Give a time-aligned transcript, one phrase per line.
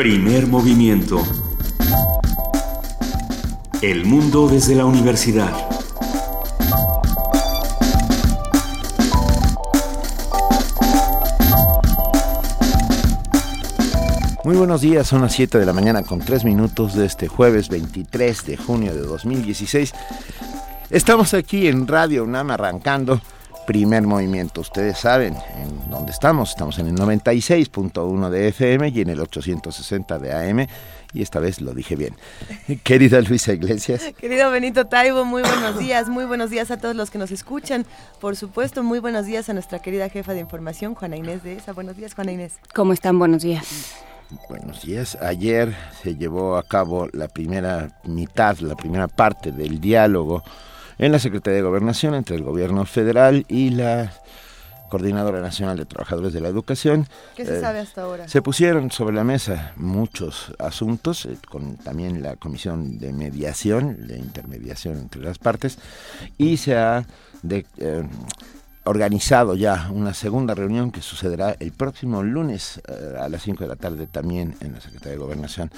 [0.00, 1.22] Primer movimiento.
[3.82, 5.52] El mundo desde la universidad.
[14.42, 17.68] Muy buenos días, son las 7 de la mañana con 3 minutos de este jueves
[17.68, 19.92] 23 de junio de 2016.
[20.88, 23.20] Estamos aquí en Radio UNAM arrancando
[23.70, 24.62] primer movimiento.
[24.62, 26.50] Ustedes saben en dónde estamos.
[26.50, 30.66] Estamos en el 96.1 de FM y en el 860 de AM.
[31.12, 32.16] Y esta vez lo dije bien.
[32.82, 34.02] Querida Luisa Iglesias.
[34.18, 36.08] Querido Benito Taibo, muy buenos días.
[36.08, 37.86] Muy buenos días a todos los que nos escuchan.
[38.20, 41.72] Por supuesto, muy buenos días a nuestra querida jefa de información, Juana Inés de ESA.
[41.72, 42.54] Buenos días, Juana Inés.
[42.74, 43.20] ¿Cómo están?
[43.20, 43.94] Buenos días.
[44.48, 45.16] Buenos días.
[45.22, 50.42] Ayer se llevó a cabo la primera mitad, la primera parte del diálogo
[51.00, 54.12] en la Secretaría de Gobernación entre el gobierno federal y la
[54.90, 57.06] Coordinadora Nacional de Trabajadores de la Educación.
[57.36, 58.28] ¿Qué se eh, sabe hasta ahora?
[58.28, 64.18] Se pusieron sobre la mesa muchos asuntos, eh, con también la Comisión de Mediación, de
[64.18, 65.78] Intermediación entre las partes,
[66.36, 67.06] y se ha
[67.42, 68.02] de, eh,
[68.90, 73.68] organizado ya una segunda reunión que sucederá el próximo lunes eh, a las 5 de
[73.68, 75.70] la tarde también en la Secretaría de Gobernación.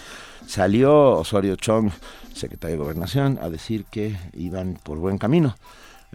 [0.47, 1.91] Salió Osorio Chong,
[2.35, 5.55] secretario de Gobernación, a decir que iban por buen camino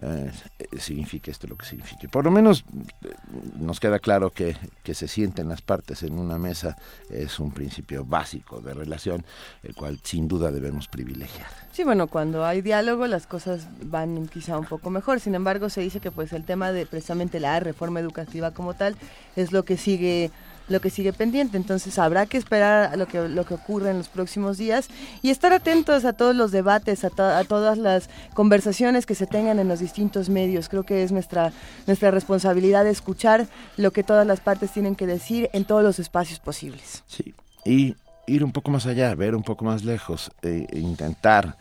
[0.00, 0.30] eh,
[0.78, 2.08] signifique esto lo que signifique.
[2.08, 2.64] Por lo menos
[3.04, 3.14] eh,
[3.58, 6.76] nos queda claro que, que se sienten las partes en una mesa
[7.10, 9.24] es un principio básico de relación,
[9.62, 11.48] el cual sin duda debemos privilegiar.
[11.72, 15.20] Sí, bueno, cuando hay diálogo las cosas van quizá un poco mejor.
[15.20, 18.96] Sin embargo, se dice que pues el tema de precisamente la reforma educativa como tal
[19.36, 20.30] es lo que sigue
[20.68, 21.56] lo que sigue pendiente.
[21.56, 24.88] Entonces habrá que esperar a lo que, lo que ocurre en los próximos días
[25.22, 29.68] y estar atentos a todos los debates, a, todas las conversaciones que se tengan en
[29.68, 30.68] los distintos medios.
[30.68, 31.52] Creo que es nuestra,
[31.86, 33.46] nuestra responsabilidad escuchar
[33.76, 37.04] lo que todas las partes tienen que decir en todos los espacios posibles.
[37.06, 37.96] Sí, y
[38.26, 41.56] ir un poco más allá, ver un poco más lejos, e intentar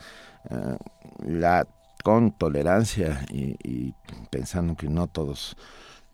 [0.49, 0.77] eh,
[1.25, 1.67] la
[2.03, 3.93] con tolerancia y, y
[4.29, 5.57] pensando que no todos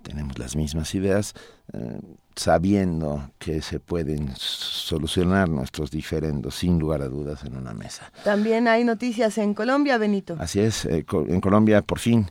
[0.03, 1.33] tenemos las mismas ideas,
[1.73, 1.99] eh,
[2.35, 8.11] sabiendo que se pueden solucionar nuestros diferendos sin lugar a dudas en una mesa.
[8.23, 10.35] También hay noticias en Colombia, Benito.
[10.39, 12.27] Así es, eh, en Colombia por fin,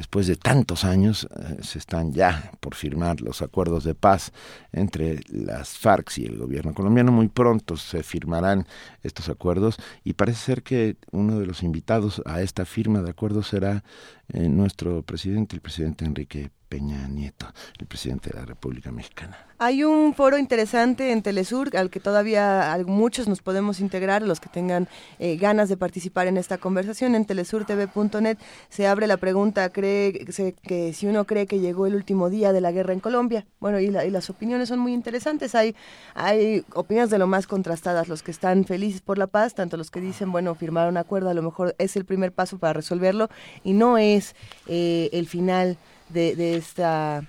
[0.00, 4.32] después de tantos años, eh, se están ya por firmar los acuerdos de paz
[4.72, 7.12] entre las FARC y el gobierno colombiano.
[7.12, 8.66] Muy pronto se firmarán
[9.02, 13.48] estos acuerdos y parece ser que uno de los invitados a esta firma de acuerdos
[13.48, 13.84] será
[14.32, 17.46] nuestro presidente, el presidente Enrique Peña Nieto,
[17.78, 19.49] el presidente de la República Mexicana.
[19.62, 24.48] Hay un foro interesante en Telesur al que todavía muchos nos podemos integrar, los que
[24.48, 24.88] tengan
[25.18, 27.14] eh, ganas de participar en esta conversación.
[27.14, 28.38] En telesurtv.net
[28.70, 30.24] se abre la pregunta, ¿cree
[30.62, 33.44] que si uno cree que llegó el último día de la guerra en Colombia?
[33.60, 35.54] Bueno, y, y las opiniones son muy interesantes.
[35.54, 35.76] Hay,
[36.14, 39.90] hay opiniones de lo más contrastadas, los que están felices por la paz, tanto los
[39.90, 43.28] que dicen, bueno, firmar un acuerdo a lo mejor es el primer paso para resolverlo
[43.62, 44.34] y no es
[44.68, 45.76] eh, el final
[46.08, 47.24] de esta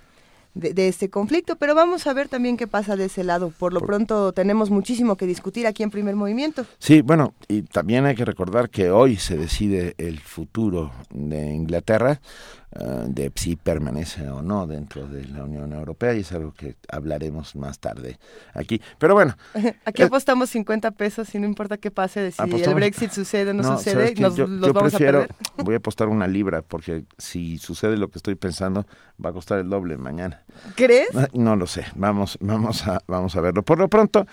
[0.53, 3.51] de, este conflicto, pero vamos a ver también qué pasa de ese lado.
[3.57, 6.65] Por lo pronto tenemos muchísimo que discutir aquí en Primer Movimiento.
[6.79, 12.21] Sí, bueno, y también hay que recordar que hoy se decide el futuro de Inglaterra.
[12.73, 16.77] Eh, de si permanece o no dentro de la Unión Europea y es algo que
[16.89, 18.17] hablaremos más tarde
[18.53, 18.81] aquí.
[18.97, 19.35] Pero bueno.
[19.83, 23.53] Aquí apostamos 50 pesos y no importa qué pase, de si el Brexit sucede o
[23.53, 25.35] no, sucede, nos, yo, los vamos prefiero, a perder.
[25.65, 28.85] Voy a apostar una libra porque si sucede lo que estoy pensando
[29.23, 30.41] va a costar el doble mañana.
[30.75, 31.09] ¿Crees?
[31.33, 31.85] No, lo sé.
[31.95, 33.63] Vamos, vamos, a, vamos a verlo.
[33.63, 34.25] Por lo pronto,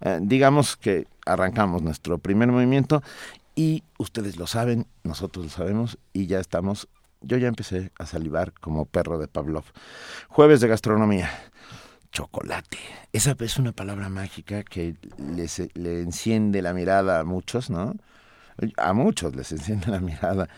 [0.00, 3.02] eh, digamos que arrancamos nuestro primer movimiento
[3.54, 6.88] y ustedes lo saben, nosotros lo sabemos y ya estamos
[7.22, 9.64] yo ya empecé a salivar como perro de Pavlov.
[10.28, 11.30] Jueves de gastronomía.
[12.12, 12.78] Chocolate.
[13.12, 17.94] Esa es una palabra mágica que les, le enciende la mirada a muchos, ¿no?
[18.76, 20.48] A muchos les enciende la mirada.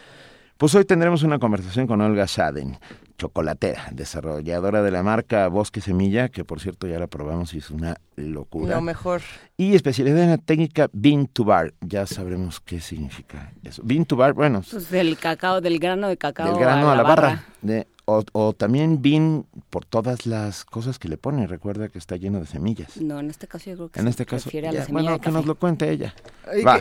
[0.57, 2.79] Pues hoy tendremos una conversación con Olga Schaden,
[3.19, 7.71] chocolatera, desarrolladora de la marca Bosque Semilla, que por cierto ya la probamos y es
[7.71, 8.77] una locura.
[8.77, 9.23] Lo mejor.
[9.57, 11.75] Y especialidad en la técnica Bean to Bar.
[11.81, 13.83] Ya sabremos qué significa eso.
[13.85, 14.63] Bean to Bar, bueno.
[14.69, 16.49] Pues del cacao, del grano de cacao.
[16.49, 17.23] Del grano a la, barra.
[17.23, 17.45] barra.
[17.63, 21.47] De, o, o, también Bean por todas las cosas que le pone.
[21.47, 22.97] Recuerda que está lleno de semillas.
[22.99, 24.85] No, en este caso yo creo que en se este caso, refiere a ya, la
[24.87, 25.37] semilla bueno, de que café.
[25.37, 26.15] nos lo cuente ella.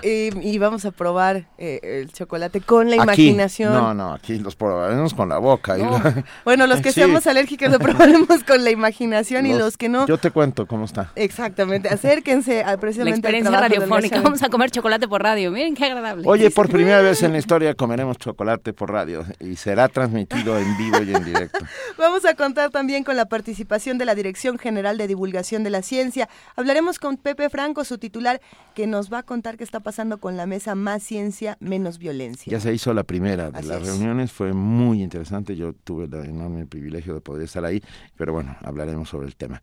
[0.03, 3.73] Y, y- y vamos a probar eh, el chocolate con la Aquí, imaginación.
[3.73, 5.77] No, no, aquí los probaremos con la boca.
[5.77, 6.95] y la- Bueno, los que Sí.
[7.01, 10.05] seamos alérgicos lo probaremos con la imaginación y los que no.
[10.07, 11.11] Yo te cuento cómo está.
[11.15, 14.21] Exactamente, acérquense a, La precisamente al experiencia radiofónica.
[14.21, 15.51] Vamos a comer chocolate por radio.
[15.51, 16.27] Miren qué agradable.
[16.27, 20.63] Oye, por primera vez en la historia comeremos chocolate por radio y será transmitido en
[20.63, 21.59] en vivo y en directo.
[21.97, 25.81] Vamos a contar también con la participación de la Dirección General de Divulgación de la
[25.81, 26.29] Ciencia.
[26.55, 28.41] Hablaremos con Pepe Franco, su titular,
[28.75, 32.51] que nos va a contar qué está pasando con la mesa Más Ciencia, Menos Violencia.
[32.51, 33.87] Ya se hizo la primera de Así las es.
[33.87, 37.81] reuniones, fue muy interesante, yo tuve el enorme privilegio de poder estar ahí,
[38.17, 39.61] pero bueno, hablaremos sobre el tema.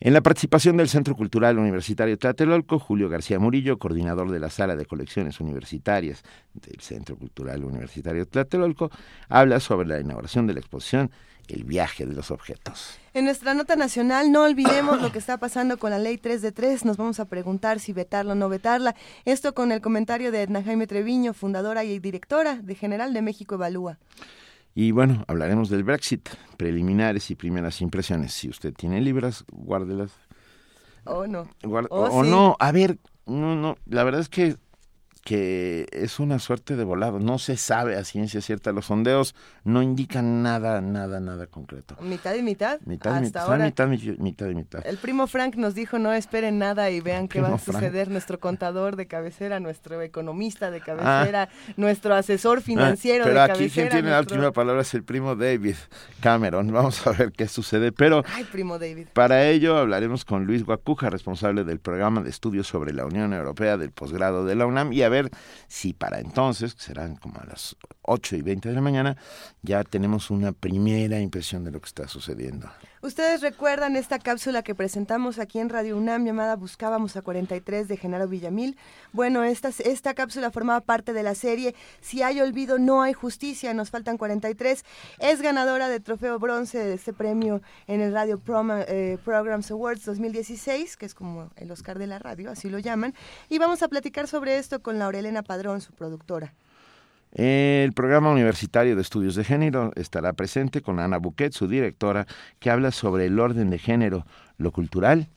[0.00, 4.76] En la participación del Centro Cultural Universitario Tlatelolco, Julio García Murillo, coordinador de la Sala
[4.76, 6.22] de Colecciones Universitarias
[6.54, 8.92] del Centro Cultural Universitario Tlatelolco,
[9.28, 11.10] habla sobre la inauguración de la exposición
[11.48, 12.96] El viaje de los objetos.
[13.12, 16.52] En nuestra nota nacional, no olvidemos lo que está pasando con la ley 3 de
[16.52, 16.84] 3.
[16.84, 18.94] Nos vamos a preguntar si vetarla o no vetarla.
[19.24, 23.56] Esto con el comentario de Edna Jaime Treviño, fundadora y directora de General de México
[23.56, 23.98] Evalúa.
[24.80, 28.32] Y bueno, hablaremos del Brexit, preliminares y primeras impresiones.
[28.32, 30.12] Si usted tiene libras, guárdelas.
[31.04, 31.48] Oh, no.
[31.64, 32.30] Guarda- Oh, o sí.
[32.30, 32.96] no, a ver,
[33.26, 34.54] no, no, la verdad es que,
[35.28, 37.18] que es una suerte de volado.
[37.20, 38.72] No se sabe a ciencia cierta.
[38.72, 41.96] Los sondeos no indican nada, nada, nada concreto.
[42.00, 42.80] Mitad y mitad.
[42.86, 43.64] Mitad, Hasta mitad, ahora.
[43.66, 44.86] mitad, mi- mitad y mitad.
[44.86, 47.76] El primo Frank nos dijo no esperen nada y vean qué va a Frank.
[47.76, 48.08] suceder.
[48.10, 53.52] Nuestro contador de cabecera, nuestro economista de cabecera, nuestro asesor financiero Ah, Pero de aquí
[53.58, 53.88] cabecera.
[53.90, 55.74] quien tiene la última palabra es el primo David
[56.20, 56.72] Cameron.
[56.72, 57.92] Vamos a ver qué sucede.
[57.92, 59.08] Pero Ay, primo David.
[59.12, 63.76] Para ello hablaremos con Luis Guacuja, responsable del programa de estudios sobre la Unión Europea
[63.76, 65.17] del posgrado de la UNAM, y a ver
[65.66, 69.16] si para entonces, que serán como a las 8 y 20 de la mañana,
[69.62, 72.70] ya tenemos una primera impresión de lo que está sucediendo.
[73.00, 77.96] Ustedes recuerdan esta cápsula que presentamos aquí en Radio UNAM llamada Buscábamos a 43 de
[77.96, 78.76] Genaro Villamil.
[79.12, 83.72] Bueno, esta, esta cápsula formaba parte de la serie Si hay olvido, no hay justicia,
[83.72, 84.84] nos faltan 43.
[85.20, 90.04] Es ganadora de trofeo bronce de este premio en el Radio Prom- eh, Programs Awards
[90.04, 93.14] 2016, que es como el Oscar de la radio, así lo llaman.
[93.48, 96.52] Y vamos a platicar sobre esto con Laurelena Padrón, su productora.
[97.32, 102.26] El programa universitario de estudios de género estará presente con Ana Buquet, su directora,
[102.58, 104.26] que habla sobre el orden de género,
[104.56, 105.28] lo cultural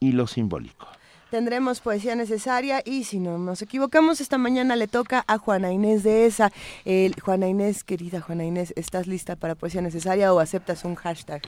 [0.00, 0.88] y lo simbólico.
[1.30, 6.02] Tendremos poesía necesaria y si no nos equivocamos, esta mañana le toca a Juana Inés
[6.02, 6.52] de esa.
[6.84, 11.42] El, Juana Inés, querida Juana Inés, ¿estás lista para poesía necesaria o aceptas un hashtag?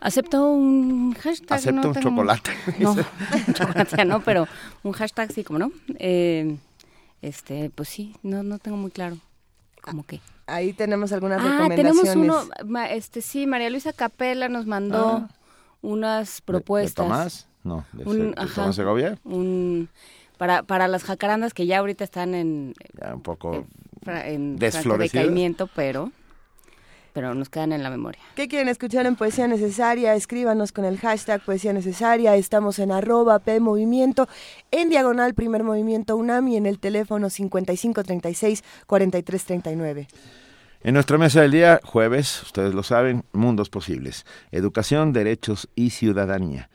[0.00, 1.58] Acepto un hashtag.
[1.58, 2.50] Acepto no un tengo- chocolate.
[2.80, 2.92] No,
[3.46, 4.48] un chocolate no, pero
[4.82, 5.70] un hashtag sí, como no.
[5.98, 6.56] Eh,
[7.22, 9.16] este, pues sí, no, no tengo muy claro.
[9.80, 10.20] ¿Cómo que?
[10.46, 12.02] Ahí tenemos algunas Ah, recomendaciones.
[12.12, 15.28] tenemos uno, ma- este sí, María Luisa Capella nos mandó Ah.
[15.80, 17.04] unas ¿De- propuestas.
[17.04, 17.48] ¿De, Tomás?
[17.64, 18.54] No, de, Un- de ajá.
[18.62, 19.18] Tomás Segovia.
[19.24, 19.88] Un,
[20.38, 23.66] para, para las jacarandas que ya ahorita están en, Ya un poco...
[24.06, 25.24] en, en ¿Desflorecidas?
[25.24, 26.10] decaimiento, pero,
[27.12, 28.20] pero nos quedan en la memoria.
[28.34, 30.14] ¿Qué quieren escuchar en Poesía Necesaria?
[30.14, 32.36] Escríbanos con el hashtag Poesía Necesaria.
[32.36, 34.28] Estamos en arroba P Movimiento,
[34.70, 40.06] en diagonal Primer Movimiento UNAM y en el teléfono 5536-4339.
[40.84, 46.70] En nuestra mesa del día, jueves, ustedes lo saben, Mundos Posibles, Educación, Derechos y Ciudadanía,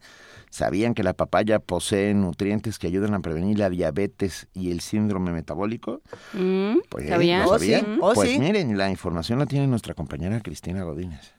[0.52, 5.32] ¿sabían que la papaya posee nutrientes que ayudan a prevenir la diabetes y el síndrome
[5.32, 6.02] metabólico?
[6.34, 7.40] Mm, Pues, ¿sabía?
[7.40, 7.82] ¿no Oh, sabían?
[7.82, 8.00] sí.
[8.04, 8.38] Oh, pues sí.
[8.38, 11.34] miren, la información la tiene nuestra compañera Cristina Godínez.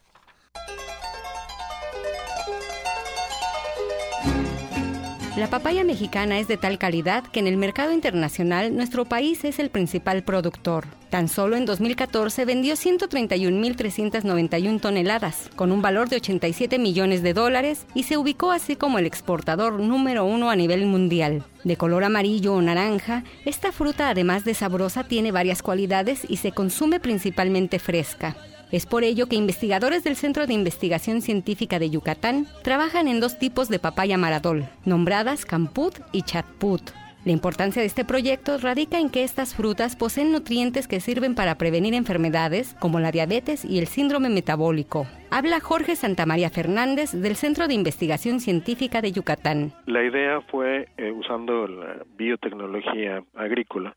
[5.37, 9.59] La papaya mexicana es de tal calidad que en el mercado internacional nuestro país es
[9.59, 10.85] el principal productor.
[11.11, 17.85] Tan solo en 2014 vendió 131.391 toneladas, con un valor de 87 millones de dólares,
[17.95, 21.43] y se ubicó así como el exportador número uno a nivel mundial.
[21.65, 26.53] De color amarillo o naranja, esta fruta además de sabrosa tiene varias cualidades y se
[26.53, 28.37] consume principalmente fresca.
[28.75, 33.39] Es por ello que investigadores del Centro de Investigación Científica de Yucatán trabajan en dos
[33.39, 36.83] tipos de papaya maradol, nombradas camput y chatput.
[37.25, 41.57] La importancia de este proyecto radica en que estas frutas poseen nutrientes que sirven para
[41.57, 45.07] prevenir enfermedades como la diabetes y el síndrome metabólico.
[45.31, 49.73] Habla Jorge Santamaría Fernández del Centro de Investigación Científica de Yucatán.
[49.87, 53.95] La idea fue, eh, usando la biotecnología agrícola,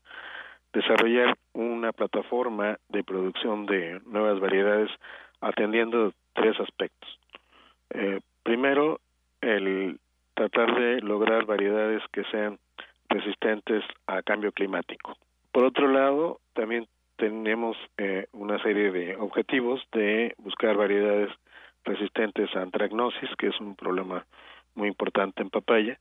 [0.72, 4.90] desarrollar una plataforma de producción de nuevas variedades
[5.40, 7.18] atendiendo tres aspectos.
[7.90, 9.00] Eh, primero,
[9.40, 9.98] el
[10.34, 12.58] tratar de lograr variedades que sean
[13.08, 15.16] resistentes a cambio climático.
[15.52, 21.30] Por otro lado, también tenemos eh, una serie de objetivos de buscar variedades
[21.84, 24.24] resistentes a antragnosis, que es un problema
[24.74, 25.98] muy importante en papaya,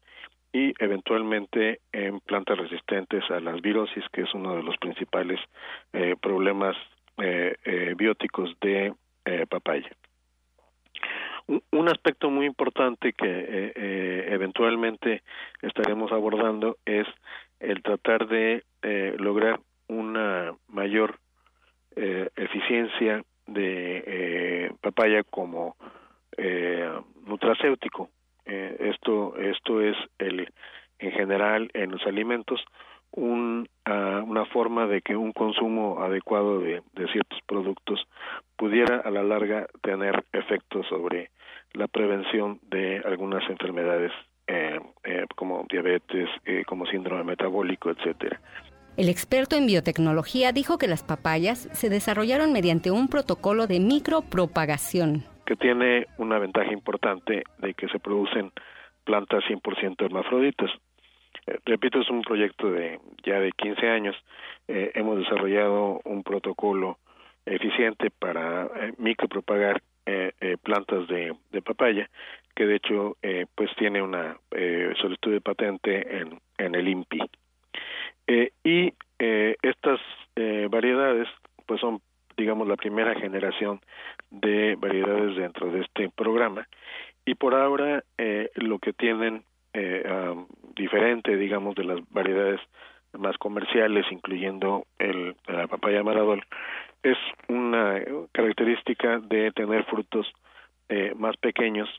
[0.57, 5.39] y eventualmente en plantas resistentes a las virosis, que es uno de los principales
[5.93, 6.75] eh, problemas
[7.17, 8.93] eh, eh, bióticos de
[9.49, 9.89] papaya.
[11.71, 13.73] Un, aspecto muy importante que
[14.29, 15.21] eventualmente
[15.61, 17.05] estaremos abordando es
[17.59, 18.63] el tratar de
[19.17, 19.59] lograr
[19.89, 21.19] una mayor
[21.93, 25.75] eficiencia de papaya como
[27.25, 28.09] nutracéutico
[28.48, 30.50] eh, esto, esto es el,
[31.00, 32.63] en general en los alimentos
[33.12, 38.08] un, ah, una forma de que un consumo adecuado de, ciertos productos
[38.56, 41.30] pudiera a la larga tener efectos sobre
[41.74, 44.12] la prevención de algunas enfermedades
[44.48, 46.30] eh, eh, como diabetes,
[46.68, 48.39] como síndrome metabólico, etcétera.
[48.96, 55.25] El experto en biotecnología dijo que las papayas se desarrollaron mediante un protocolo de micropropagación
[55.48, 58.51] que tiene una ventaja importante de que se producen
[59.06, 60.70] plantas 100% hermafroditas.
[61.48, 64.16] Eh, repito, es un proyecto de ya de 15 años.
[64.68, 67.00] Eh, hemos desarrollado un protocolo
[67.46, 69.82] eficiente para eh, micropropagar
[70.63, 72.10] plantas de, de, papaya,
[72.56, 73.18] que de hecho
[73.56, 74.38] pues tiene una
[75.01, 77.30] solicitud de patente en, en el INPI.
[78.63, 78.94] y
[79.62, 80.00] estas
[80.70, 81.27] variedades
[81.66, 82.00] pues son
[82.38, 83.82] digamos, la primera generación
[84.29, 86.67] de variedades dentro de este programa.
[87.25, 90.03] Y por ahora eh, lo que tienen eh,
[90.75, 92.62] diferente, digamos, de las variedades
[93.17, 96.46] más comerciales, incluyendo el, la papaya maradol,
[97.03, 97.17] es
[97.48, 98.01] una
[98.32, 100.32] característica de tener frutos
[100.89, 101.89] eh, más pequeños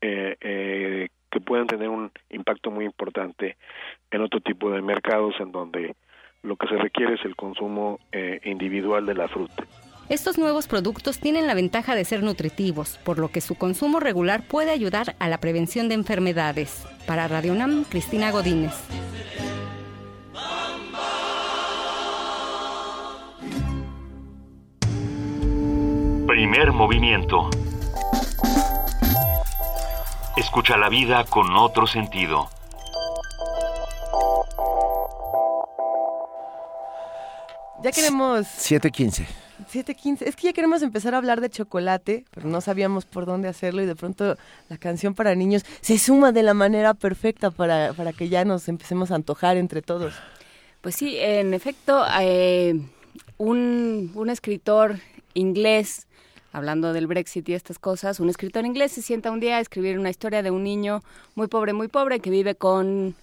[0.00, 1.08] que
[1.46, 3.56] pueden tener un impacto muy importante
[4.10, 5.94] en otro tipo de mercados en donde
[6.42, 7.98] lo que se requiere es el consumo
[8.44, 9.64] individual de la fruta.
[10.08, 14.42] Estos nuevos productos tienen la ventaja de ser nutritivos, por lo que su consumo regular
[14.46, 16.86] puede ayudar a la prevención de enfermedades.
[17.06, 18.74] Para Radio UNAM, Cristina Godínez.
[26.26, 27.48] Primer movimiento.
[30.36, 32.48] Escucha la vida con otro sentido.
[37.82, 38.46] Ya queremos...
[38.46, 39.26] 715.
[39.72, 40.22] 7.15.
[40.22, 43.82] Es que ya queremos empezar a hablar de chocolate, pero no sabíamos por dónde hacerlo
[43.82, 44.36] y de pronto
[44.68, 48.68] la canción para niños se suma de la manera perfecta para, para que ya nos
[48.68, 50.14] empecemos a antojar entre todos.
[50.80, 52.80] Pues sí, en efecto, eh,
[53.38, 54.98] un, un escritor
[55.34, 56.06] inglés
[56.52, 59.98] hablando del Brexit y estas cosas, un escritor inglés se sienta un día a escribir
[59.98, 61.02] una historia de un niño
[61.34, 63.14] muy pobre, muy pobre, que vive con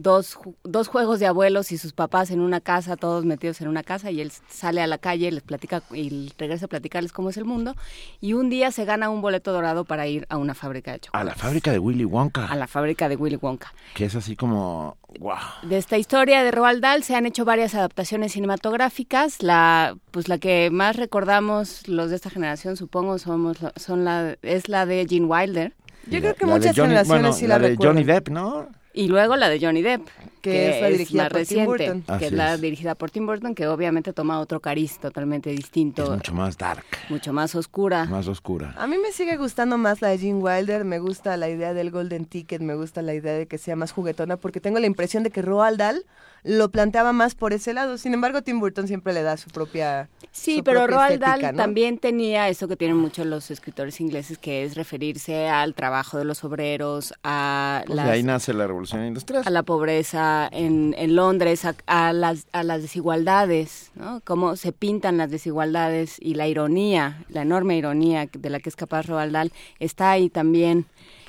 [0.00, 3.82] dos, dos juegos de abuelos y sus papás en una casa, todos metidos en una
[3.82, 7.36] casa, y él sale a la calle, les platica y regresa a platicarles cómo es
[7.36, 7.74] el mundo,
[8.20, 11.22] y un día se gana un boleto dorado para ir a una fábrica de chocolate.
[11.22, 12.46] A la fábrica de Willy Wonka.
[12.46, 13.72] A la fábrica de Willy Wonka.
[13.94, 15.36] Que es así como, wow.
[15.62, 20.38] De esta historia de Roald Dahl se han hecho varias adaptaciones cinematográficas, la pues la
[20.38, 25.26] que más recordamos los de esta generación, supongo, somos son la es la de Gene
[25.26, 25.74] Wilder.
[26.06, 28.68] Yo creo que muchas generaciones sí la, la de Johnny Depp, ¿no?
[28.92, 30.08] Y luego la de Johnny Depp,
[30.40, 32.18] que, es la dirigida por reciente, Tim Burton.
[32.18, 36.04] que es la dirigida por Tim Burton, que obviamente toma otro cariz totalmente distinto.
[36.04, 36.84] Es mucho más dark.
[37.08, 38.04] Mucho más oscura.
[38.06, 38.74] Más oscura.
[38.76, 41.90] A mí me sigue gustando más la de Gene Wilder, me gusta la idea del
[41.90, 45.22] Golden Ticket, me gusta la idea de que sea más juguetona, porque tengo la impresión
[45.22, 46.04] de que Roald Dahl
[46.42, 47.98] lo planteaba más por ese lado.
[47.98, 50.08] Sin embargo, Tim Burton siempre le da su propia.
[50.32, 54.74] Sí, pero Roald Dahl también tenía eso que tienen muchos los escritores ingleses, que es
[54.74, 59.42] referirse al trabajo de los obreros, a pues ahí nace la revolución industrial.
[59.44, 64.20] A la pobreza en, Londres, a, las, a las desigualdades, ¿no?
[64.24, 68.76] Cómo se pintan las desigualdades y la ironía, la enorme ironía de la que es
[68.76, 70.86] capaz Roald Dahl, está ahí también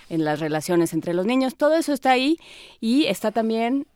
[0.09, 1.55] en las relaciones entre los niños.
[1.55, 2.37] Todo eso está ahí
[2.79, 3.87] y está también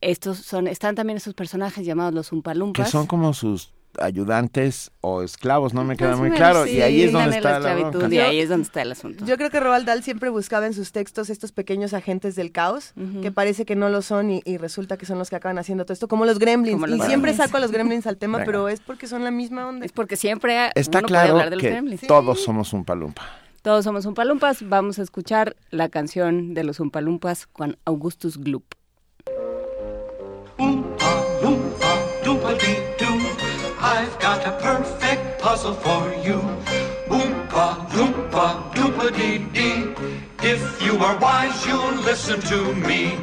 [0.00, 2.86] estos son están también esos personajes llamados los Umpalumpas.
[2.86, 6.66] Que son como sus ayudantes o esclavos, no me queda muy claro.
[6.66, 9.24] y ahí es donde está la, y ahí es donde está el asunto.
[9.24, 12.94] Yo creo que Roald Dahl siempre buscaba en sus textos estos pequeños agentes del caos,
[13.22, 15.94] que parece que no lo son y, resulta que son los que acaban haciendo todo
[15.94, 16.86] esto, como los gremlins.
[16.88, 19.86] y siempre saco a los gremlins al tema, pero es porque son la misma onda.
[19.86, 23.22] Es porque siempre está claro que todos somos un palumpa.
[23.62, 24.66] Todos somos un palumpas.
[24.66, 28.64] Vamos a escuchar la canción de los Umpalumpas con Augustus Gloop.
[35.70, 36.40] Puzzle for you.
[37.08, 39.94] Oompa, loompa, doopa dee dee.
[40.42, 43.16] If you are wise, you'll listen to me.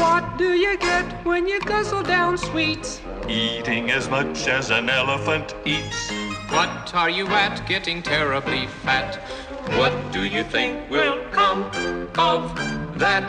[0.00, 3.00] What do you get when you guzzle down sweets?
[3.28, 6.10] Eating as much as an elephant eats.
[6.50, 9.16] What are you at getting terribly fat?
[9.78, 11.64] What do you think will come
[12.18, 12.54] of
[12.98, 13.24] that?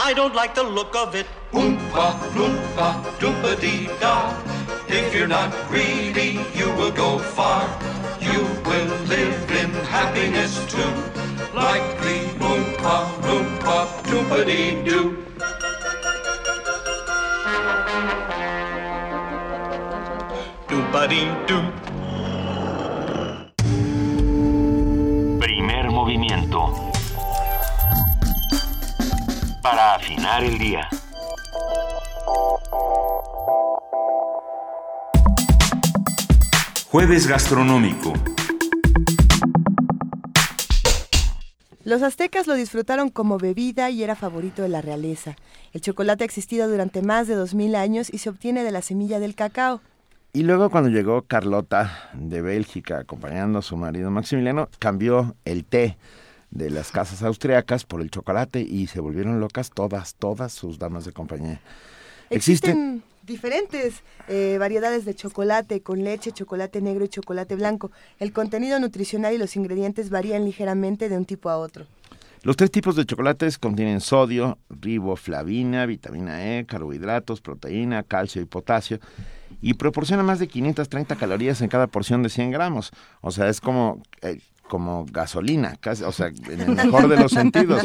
[0.00, 1.26] I don't like the look of it.
[1.52, 2.88] Oompa, loompa,
[3.18, 4.32] doopa dee da.
[4.88, 7.66] If you're not greedy, you will go far.
[8.20, 10.92] You will live in happiness too.
[11.52, 13.78] Like the Oompa, loompa,
[14.08, 15.16] doopa dee doo.
[20.68, 21.64] Doopa dee doo.
[25.40, 26.87] Primer movimiento.
[29.62, 30.88] Para afinar el día.
[36.90, 38.12] Jueves gastronómico.
[41.84, 45.36] Los aztecas lo disfrutaron como bebida y era favorito de la realeza.
[45.72, 49.20] El chocolate ha existido durante más de 2000 años y se obtiene de la semilla
[49.20, 49.80] del cacao.
[50.32, 55.96] Y luego cuando llegó Carlota de Bélgica acompañando a su marido Maximiliano, cambió el té
[56.50, 61.04] de las casas austriacas por el chocolate y se volvieron locas todas, todas sus damas
[61.04, 61.60] de compañía.
[62.30, 67.92] Existen diferentes eh, variedades de chocolate con leche, chocolate negro y chocolate blanco.
[68.18, 71.86] El contenido nutricional y los ingredientes varían ligeramente de un tipo a otro.
[72.42, 79.00] Los tres tipos de chocolates contienen sodio, riboflavina, vitamina E, carbohidratos, proteína, calcio y potasio
[79.60, 82.92] y proporciona más de 530 calorías en cada porción de 100 gramos.
[83.20, 87.32] O sea, es como, eh, como gasolina, casi, o sea, en el mejor de los
[87.32, 87.82] sentidos.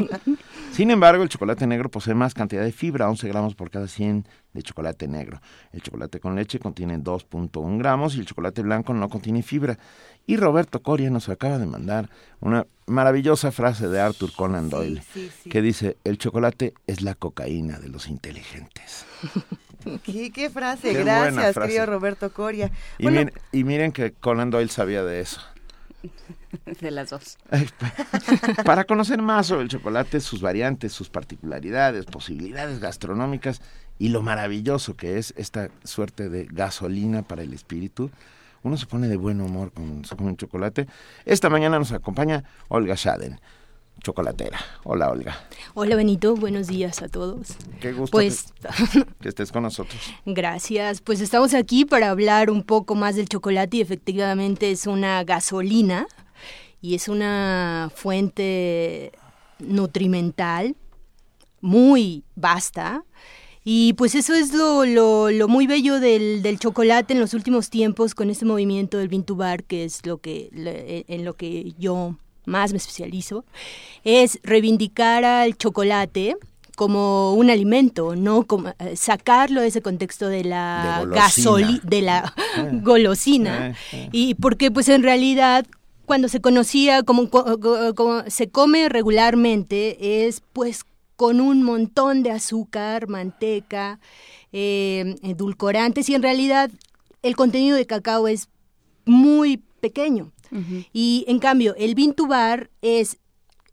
[0.71, 4.27] Sin embargo, el chocolate negro posee más cantidad de fibra, 11 gramos por cada 100
[4.53, 5.39] de chocolate negro.
[5.71, 9.77] El chocolate con leche contiene 2.1 gramos y el chocolate blanco no contiene fibra.
[10.25, 15.29] Y Roberto Coria nos acaba de mandar una maravillosa frase de Arthur Conan Doyle sí,
[15.43, 15.49] sí.
[15.49, 19.05] que dice, el chocolate es la cocaína de los inteligentes.
[20.03, 20.93] ¿Qué, qué frase?
[20.93, 21.67] Qué Gracias, frase.
[21.67, 22.71] querido Roberto Coria.
[22.97, 25.41] Y, Bueno, miren, y miren que Conan Doyle sabía de eso.
[26.81, 27.37] De las dos.
[28.65, 33.61] Para conocer más sobre el chocolate, sus variantes, sus particularidades, posibilidades gastronómicas
[33.99, 38.11] y lo maravilloso que es esta suerte de gasolina para el espíritu,
[38.63, 40.87] uno se pone de buen humor con, con un chocolate.
[41.25, 43.39] Esta mañana nos acompaña Olga Schaden,
[44.03, 44.59] chocolatera.
[44.83, 45.35] Hola Olga,
[45.73, 47.55] Hola Benito, buenos días a todos.
[47.81, 48.53] qué gusto Pues
[48.93, 49.99] que, que estés con nosotros.
[50.25, 55.23] gracias, pues estamos aquí para hablar un poco más del chocolate y efectivamente es una
[55.23, 56.05] gasolina
[56.81, 59.13] y es una fuente
[59.59, 60.75] nutrimental
[61.61, 63.03] muy vasta.
[63.65, 67.69] Y pues eso es lo, lo, lo muy bello del, del chocolate en los últimos
[67.69, 70.49] tiempos con este movimiento del Vintubar, que es lo que,
[71.07, 73.45] en lo que yo más me especializo,
[74.03, 76.35] es reivindicar al chocolate
[76.75, 81.01] como un alimento, no como eh, sacarlo de ese contexto de la
[81.83, 82.33] De la
[82.83, 84.09] golosina Eh, eh.
[84.11, 85.65] y porque pues en realidad
[86.05, 90.83] cuando se conocía como, co- co- como se come regularmente es pues
[91.15, 93.99] con un montón de azúcar, manteca,
[94.51, 96.71] eh, edulcorantes y en realidad
[97.21, 98.49] el contenido de cacao es
[99.05, 100.31] muy pequeño.
[100.93, 103.17] Y en cambio, el Vintubar es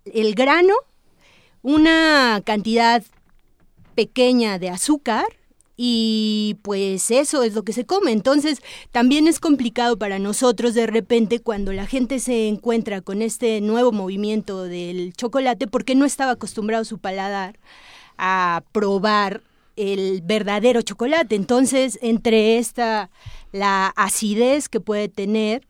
[0.04, 0.74] el grano,
[1.62, 3.02] una cantidad
[3.94, 5.26] pequeña de azúcar
[5.82, 8.12] y pues eso es lo que se come.
[8.12, 13.62] Entonces también es complicado para nosotros de repente cuando la gente se encuentra con este
[13.62, 17.58] nuevo movimiento del chocolate porque no estaba acostumbrado su paladar
[18.18, 19.42] a probar
[19.76, 21.34] el verdadero chocolate.
[21.34, 23.08] Entonces entre esta,
[23.52, 25.66] la acidez que puede tener,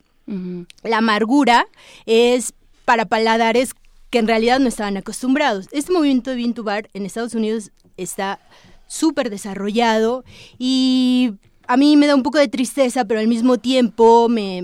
[0.82, 1.66] la amargura
[2.06, 3.74] es para paladares
[4.10, 5.68] que en realidad no estaban acostumbrados.
[5.72, 8.40] Este movimiento de Vintubar en Estados Unidos está
[8.86, 10.24] súper desarrollado
[10.58, 11.34] y
[11.68, 14.58] a mí me da un poco de tristeza, pero al mismo tiempo me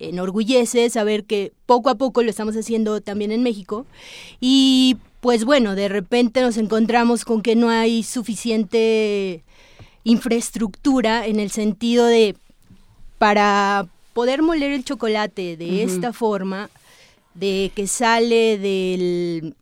[0.00, 3.86] enorgullece saber que poco a poco lo estamos haciendo también en México.
[4.40, 9.42] Y pues bueno, de repente nos encontramos con que no hay suficiente
[10.02, 12.36] infraestructura en el sentido de
[13.16, 15.92] para poder moler el chocolate de Ujú.
[15.92, 16.70] esta forma,
[17.34, 19.54] de que sale del,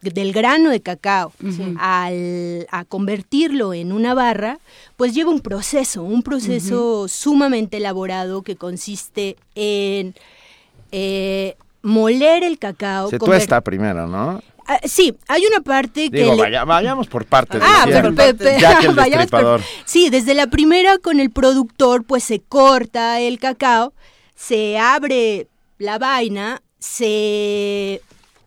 [0.00, 1.32] del grano de cacao
[1.78, 4.58] al, a convertirlo en una barra,
[4.96, 10.14] pues lleva un proceso, un proceso sumamente elaborado que consiste en
[10.92, 13.10] eh, moler el cacao.
[13.10, 14.42] Se tuesta primero, ¿no?
[14.70, 16.18] Ah, sí, hay una parte que...
[16.18, 17.60] Digo, le- vaya- vayamos por partes.
[17.64, 19.62] Ah, pero pe- pe- Jack el vayamos por-.
[19.86, 23.94] Sí, desde la primera con el productor, pues se corta el cacao,
[24.36, 28.02] se abre la vaina, se,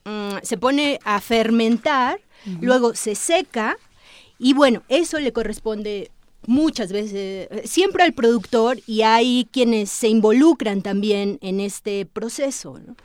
[0.05, 2.19] mm, se pone a fermentar,
[2.62, 3.77] luego se seca
[4.39, 6.12] y bueno, eso le corresponde
[6.47, 12.95] muchas veces, siempre al productor y hay quienes se involucran también en este proceso, ¿no?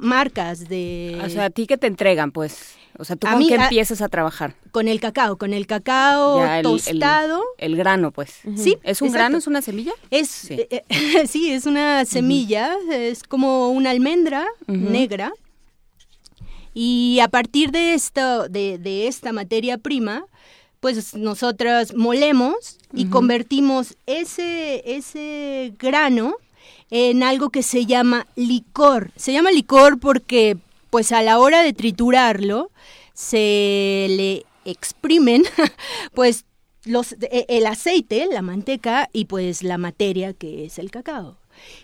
[0.00, 1.20] Marcas de...
[1.24, 2.74] O sea, a ti que te entregan, pues.
[2.98, 4.54] O sea, tú A con mí, qué empiezas a trabajar.
[4.70, 7.42] Con el cacao, con el cacao el- tostado.
[7.56, 8.40] El, grano, pues.
[8.56, 9.12] Sí, ¿Es un exacto.
[9.12, 9.38] grano?
[9.38, 9.92] ¿Es una semilla?
[10.10, 10.54] Es, Sí.
[10.54, 15.32] eh, eh, sí, es una semilla, es como una almendra negra.
[16.74, 20.24] Y a partir de, esto, de, de esta materia prima,
[20.82, 26.34] pues nosotras molemos y convertimos ese, ese grano
[26.90, 29.12] en algo que se llama licor.
[29.14, 30.56] Se llama licor porque
[30.90, 32.72] pues a la hora de triturarlo
[33.14, 35.44] se le exprimen
[36.14, 36.46] pues
[36.84, 41.36] los, e- el aceite, la manteca y pues la materia que es el cacao.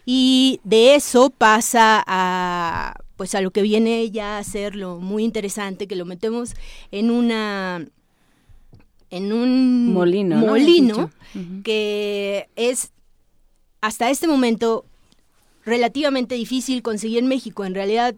[0.06, 5.22] Y de eso pasa a pues a lo que viene ya a ser lo muy
[5.22, 6.54] interesante que lo metemos
[6.90, 7.87] en una
[9.10, 9.92] en un
[10.40, 11.10] Molino,
[11.64, 12.92] que es
[13.80, 14.84] hasta este momento
[15.64, 17.64] relativamente difícil conseguir en México.
[17.64, 18.14] En realidad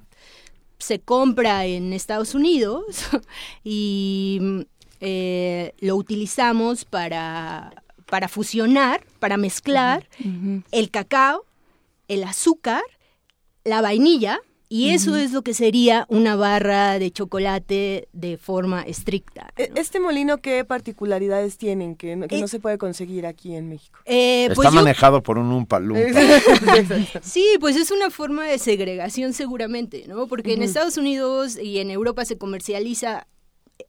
[0.78, 2.84] se compra en Estados Unidos
[3.64, 4.64] y
[5.00, 10.08] eh, lo utilizamos para, para fusionar, para mezclar
[10.72, 11.44] el cacao,
[12.08, 12.82] el azúcar,
[13.64, 14.40] la vainilla.
[14.72, 19.52] Y eso es lo que sería una barra de chocolate de forma estricta.
[19.56, 23.56] E- ¿Este molino qué particularidades tienen que no, que Eh, no se puede conseguir aquí
[23.56, 23.98] en México?
[24.04, 26.04] Eh, Está pues yo- manejado por un Umpa Lumpa.
[27.22, 30.28] Sí, pues es una forma de segregación seguramente, ¿no?
[30.28, 30.62] Porque en.
[30.62, 33.26] Estados Unidos y en Europa se comercializa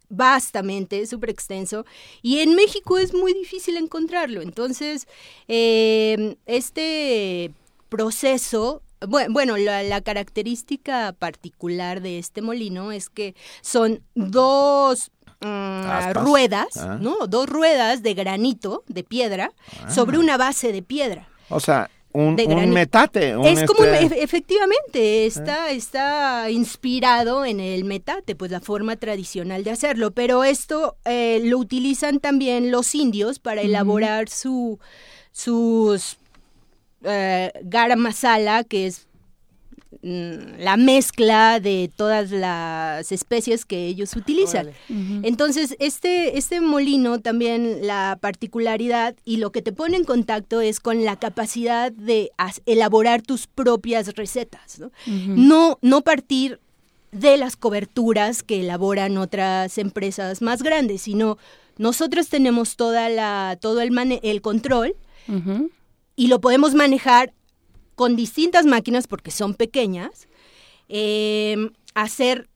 [0.10, 1.86] vastamente, súper extenso,
[2.24, 4.41] y en México es muy difícil encontrarlo.
[4.41, 5.08] Entonces,
[5.48, 7.52] eh, este
[7.89, 15.11] proceso, bueno, la, la característica particular de este molino es que son dos
[15.41, 16.23] mm, Aspas.
[16.23, 16.97] ruedas, Ah.
[17.01, 17.27] ¿no?
[17.27, 19.51] Dos ruedas de granito, de piedra,
[19.89, 21.27] sobre una base de piedra.
[21.49, 22.35] O sea, un,
[22.73, 23.37] metate.
[23.37, 28.97] un Es como, este- efe- efectivamente, está, está inspirado en el metate, pues la forma
[28.97, 34.77] tradicional de hacerlo, pero esto eh, lo utilizan también los indios para elaborar su,
[35.31, 36.17] sus
[37.03, 39.07] eh, garam masala, que es
[40.03, 44.67] mm, la mezcla de todas las especies que ellos utilizan.
[45.23, 50.79] Entonces, este, este molino también la particularidad y lo que te pone en contacto es
[50.79, 52.31] con la capacidad de
[52.65, 54.91] elaborar tus propias recetas, ¿no?
[55.47, 56.59] no, no partir
[57.11, 61.37] de las coberturas que elaboran otras empresas más grandes, sino
[61.77, 64.95] nosotros tenemos toda la, todo el, mane- el control
[66.21, 67.34] y lo podemos manejar
[67.95, 70.27] con distintas máquinas porque son pequeñas,
[70.88, 72.47] eh, hacer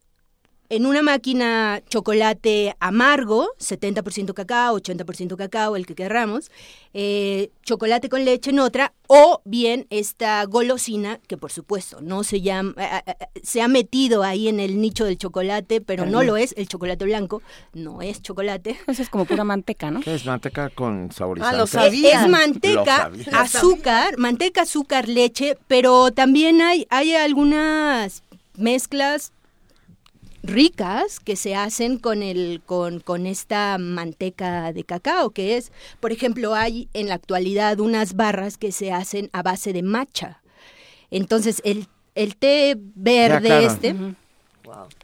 [0.69, 6.49] en una máquina chocolate amargo, 70% cacao, 80% cacao, el que querramos,
[6.93, 12.41] eh, chocolate con leche en otra, o bien esta golosina, que por supuesto no se
[12.41, 16.23] llama, eh, eh, eh, se ha metido ahí en el nicho del chocolate, pero no
[16.23, 17.41] lo es, el chocolate blanco
[17.73, 18.77] no es chocolate.
[18.87, 19.99] Eso es como pura manteca, ¿no?
[20.01, 21.55] ¿Qué es manteca con saborizante?
[21.55, 22.15] Ah, lo Es- sabía.
[22.17, 23.25] Es Lo manteca, sabía.
[23.41, 28.23] azúcar, manteca, azúcar, leche, pero también hay, hay algunas
[28.57, 29.31] mezclas
[30.47, 36.11] ricas que se hacen con el con, con esta manteca de cacao que es por
[36.11, 40.41] ejemplo hay en la actualidad unas barras que se hacen a base de matcha
[41.11, 43.67] entonces el, el té verde claro.
[43.67, 43.95] este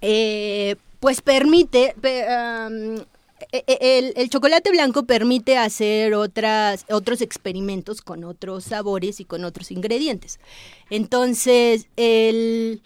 [0.01, 1.95] eh, pues permite
[3.51, 9.25] e- e- el, el chocolate blanco permite hacer otras otros experimentos con otros sabores y
[9.25, 10.39] con otros ingredientes.
[10.89, 12.81] Entonces el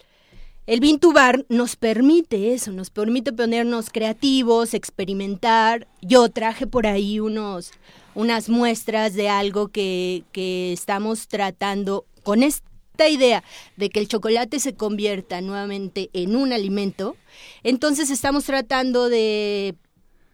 [0.66, 5.86] el Bintubar nos permite eso, nos permite ponernos creativos, experimentar.
[6.02, 7.70] Yo traje por ahí unos,
[8.14, 13.44] unas muestras de algo que, que estamos tratando con esta idea
[13.76, 17.16] de que el chocolate se convierta nuevamente en un alimento.
[17.62, 19.76] Entonces estamos tratando de,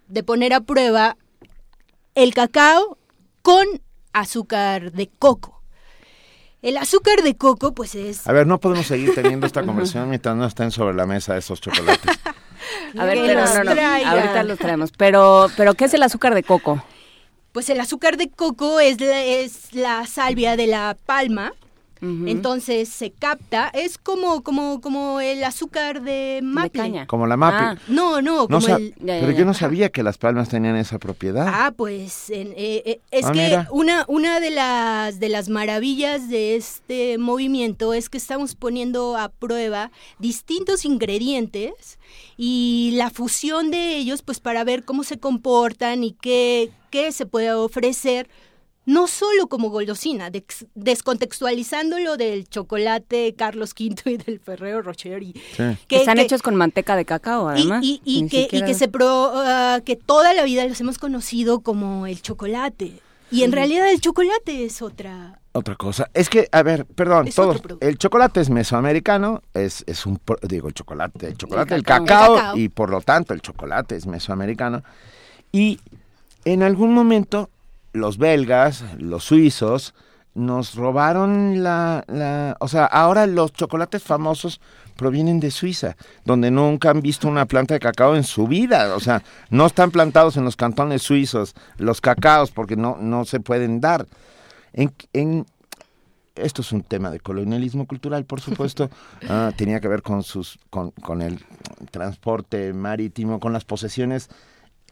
[0.09, 1.19] de poner a prueba
[2.15, 2.97] el cacao
[3.43, 3.67] con
[4.13, 5.62] azúcar de coco.
[6.63, 10.37] El azúcar de coco, pues es A ver, no podemos seguir teniendo esta conversación mientras
[10.37, 12.19] no estén sobre la mesa esos chocolates.
[12.99, 14.93] A ver, Que pero los no, ahorita los traemos.
[14.97, 16.85] Pero, pero ¿qué es el azúcar de coco?
[17.51, 21.53] Pues el azúcar de coco es la, es la salvia de la palma
[22.03, 26.71] Entonces se capta, es como como como el azúcar de maple.
[26.81, 27.07] caña.
[27.07, 27.61] Como la maple.
[27.65, 27.77] Ah.
[27.87, 30.99] No, no, como el Ya, ya, pero yo no sabía que las palmas tenían esa
[30.99, 31.47] propiedad.
[31.49, 33.69] Ah, pues en- eh, eh, es Ah, que mira.
[33.71, 39.29] una, una de las de las maravillas de este movimiento es que estamos poniendo a
[39.29, 42.01] prueba distintos ingredientes
[42.37, 47.27] y la fusión de ellos, pues para ver cómo se comportan y qué, qué se
[47.27, 48.29] puede ofrecer.
[48.85, 55.23] No solo como golosina, dex- descontextualizando lo del chocolate Carlos V y del Ferrero Rocher.
[55.23, 55.63] Y, Sí.
[55.87, 57.81] Que están que- hechos con manteca de cacao, y, además.
[57.85, 61.61] y- que, y siquiera- que se pro, ah, que toda la vida los hemos conocido
[61.61, 62.93] como el chocolate.
[63.31, 65.39] Y en realidad el chocolate es otra.
[65.53, 66.11] Otra cosa.
[66.15, 67.61] Es que, a ver, perdón, Es todos.
[67.81, 72.07] El chocolate es mesoamericano, es, es un, digo, el chocolate, el chocolate, el cacao.
[72.07, 72.57] cacao, El cacao.
[72.59, 74.83] y por lo tanto el chocolate es mesoamericano.
[75.51, 75.79] Y
[76.45, 77.49] en algún momento
[77.93, 79.95] los belgas, los suizos,
[80.35, 84.61] nos robaron la, la, o sea, ahora los chocolates famosos
[84.97, 89.01] provienen de Suiza, donde nunca han visto una planta de cacao en su vida, o
[89.01, 93.81] sea, no están plantados en los cantones suizos los cacaos porque no, no se pueden
[93.81, 94.07] dar.
[94.73, 95.47] En, en-
[96.35, 98.89] esto es un tema de colonialismo cultural, por supuesto.
[99.29, 101.45] Ah, tenía que ver con sus, con, con el
[101.91, 104.29] transporte marítimo, con las posesiones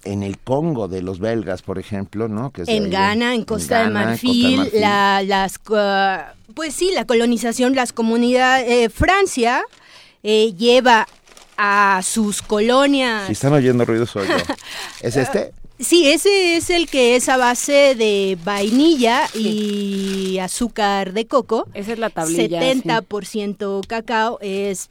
[0.05, 2.51] en el Congo de los belgas, por ejemplo, ¿no?
[2.51, 4.81] Que es de En ahí, Ghana, en Costa, de, Ghana, en Marfil, Costa de Marfil.
[4.81, 8.67] La, las, ah, pues sí, la colonización, las comunidades.
[8.69, 9.63] eh, Francia
[10.23, 11.07] eh, lleva
[11.57, 13.27] a sus colonias.
[13.27, 14.35] Si están oyendo ruido soy yo.
[15.01, 15.53] ¿Es este?
[15.79, 21.67] Sí, ese es el que es a base de vainilla y azúcar de coco.
[21.73, 22.61] Esa es la tablilla.
[22.61, 22.83] sí.
[22.83, 24.91] 70% cacao es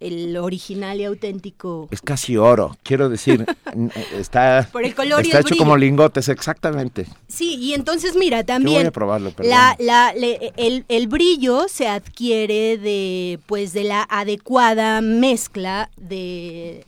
[0.00, 1.86] el original y auténtico.
[1.90, 5.64] Es casi oro, quiero decir, n- está, Por el color y está el hecho brillo.
[5.64, 7.06] como lingotes, exactamente.
[7.28, 9.50] Sí, y entonces mira, Yo voy también a probarlo, perdón.
[9.50, 16.84] la, la, le- el, el brillo se adquiere de pues de la adecuada mezcla de,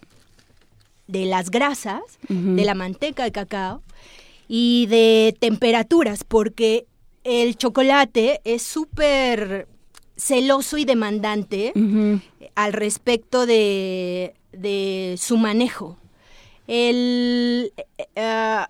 [1.07, 3.83] de las grasas, de la manteca de cacao
[4.49, 6.87] y de temperaturas, porque
[7.25, 9.69] el chocolate es súper
[10.17, 11.73] celoso y demandante.
[12.55, 15.99] Al respecto de, de su manejo.
[16.67, 17.73] El,
[18.17, 18.61] eh,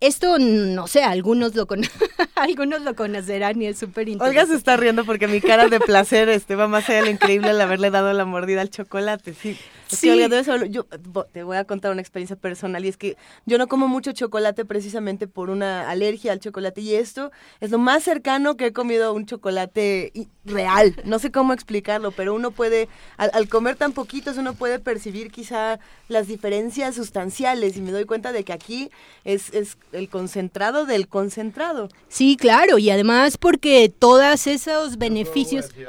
[0.00, 1.82] esto, no sé, algunos lo, con-
[2.34, 4.56] algunos lo conocerán y es súper Olga se interesante.
[4.56, 7.60] está riendo porque mi cara de placer este, va más allá de lo increíble al
[7.60, 9.34] haberle dado la mordida al chocolate.
[9.34, 9.56] Sí.
[9.92, 10.10] Es que, Sí.
[10.10, 10.66] Olga, debes saberlo.
[10.66, 13.88] yo bo- te voy a contar una experiencia personal y es que yo no como
[13.88, 18.66] mucho chocolate precisamente por una alergia al chocolate y esto es lo más cercano que
[18.66, 20.94] he comido a un chocolate i- real.
[21.04, 25.30] No sé cómo explicarlo, pero uno puede, al, al comer tan poquitos, uno puede percibir
[25.30, 28.90] quizá las diferencias sustanciales y me doy cuenta de que aquí
[29.24, 31.88] es, es el concentrado del concentrado.
[32.08, 35.68] Sí, claro, y además porque todos esos beneficios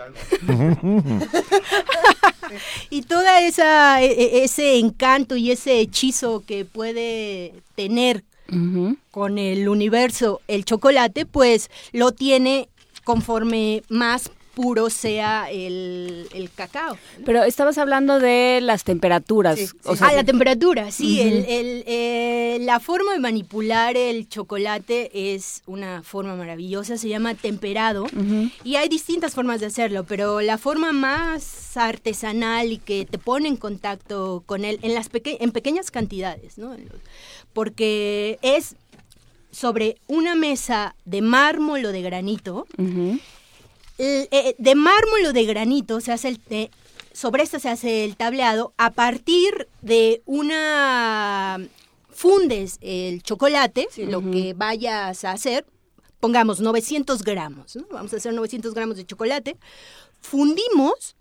[2.90, 8.24] y toda esa e- e- ese encanto y ese hechizo que puede tener
[9.12, 12.68] con el universo el chocolate, pues lo tiene
[13.06, 16.98] conforme más puro sea el, el cacao.
[17.26, 19.58] Pero estabas hablando de las temperaturas.
[19.58, 21.22] Sí, sí, o sea, ah, la temperatura, sí.
[21.22, 27.34] El, el, eh, la forma de manipular el chocolate es una forma maravillosa, se llama
[27.36, 28.08] temperado.
[28.64, 33.48] Y hay distintas formas de hacerlo, pero la forma más artesanal y que te pone
[33.48, 36.76] en contacto con él en, las peque- en pequeñas cantidades, ¿no?
[37.54, 38.76] Porque es
[39.52, 42.68] sobre una mesa de mármol o de granito.
[44.58, 46.72] De mármol o de granito se hace el té-
[47.14, 51.60] sobre esta se hace el tableado a partir de una
[52.10, 55.66] fundes el chocolate, lo que vayas a hacer,
[56.20, 57.86] pongamos 900 gramos, ¿no?
[57.92, 59.58] vamos a hacer 900 gramos de chocolate,
[60.22, 61.16] fundimos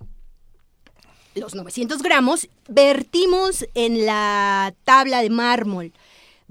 [1.34, 5.92] los 900 gramos, vertimos en la tabla de mármol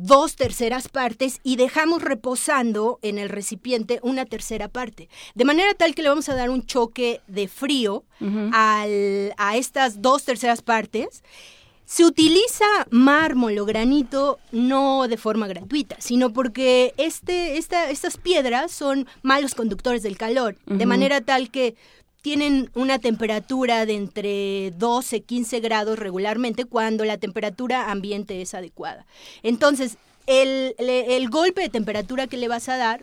[0.01, 5.09] dos terceras partes y dejamos reposando en el recipiente una tercera parte.
[5.35, 8.03] De manera tal que le vamos a dar un choque de frío
[8.53, 11.23] al- a estas dos terceras partes.
[11.85, 18.71] Se utiliza mármol o granito no de forma gratuita, sino porque este, esta- estas piedras
[18.71, 21.75] son malos conductores del calor, de manera tal que
[22.21, 29.05] tienen una temperatura de entre 12 15 grados regularmente cuando la temperatura ambiente es adecuada.
[29.43, 33.01] Entonces, el, el golpe de temperatura que le vas a dar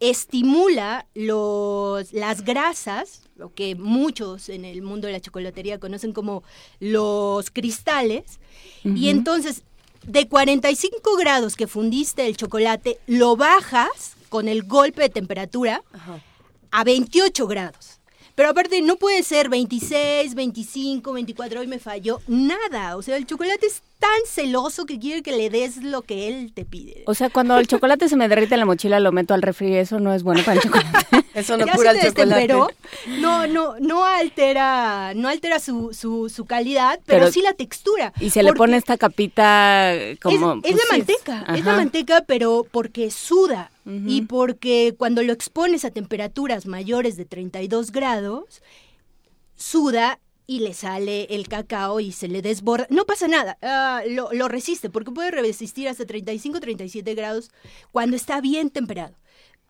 [0.00, 6.42] estimula los, las grasas, lo que muchos en el mundo de la chocolatería conocen como
[6.80, 8.40] los cristales,
[8.82, 9.62] y entonces
[10.06, 15.82] de 45 grados que fundiste el chocolate, lo bajas con el golpe de temperatura
[16.70, 18.00] a 28 grados.
[18.34, 22.96] Pero aparte no puede ser 26, 25, 24, hoy me falló, nada.
[22.96, 26.52] O sea, el chocolate es tan celoso que quiere que le des lo que él
[26.54, 27.02] te pide.
[27.06, 29.76] O sea, cuando el chocolate se me derrite en la mochila, lo meto al refri,
[29.76, 31.06] eso no es bueno para el chocolate.
[31.32, 32.74] Eso no ya cura se el te chocolate.
[33.20, 38.12] no, no, no altera, no altera su, su, su calidad, pero, Pero- sí la textura.
[38.18, 40.54] Y se le pone esta capita como...
[40.54, 43.70] es, es pues, la sí, manteca, es la manteca, pero porque suda
[44.06, 48.62] Y porque cuando lo expones a temperaturas mayores de 32 grados,
[49.56, 52.86] suda y le sale el cacao y se le desborda.
[52.90, 57.50] No pasa nada, ah, lo, lo resiste porque puede resistir hasta 35, 37 grados
[57.92, 59.14] cuando está bien temperado.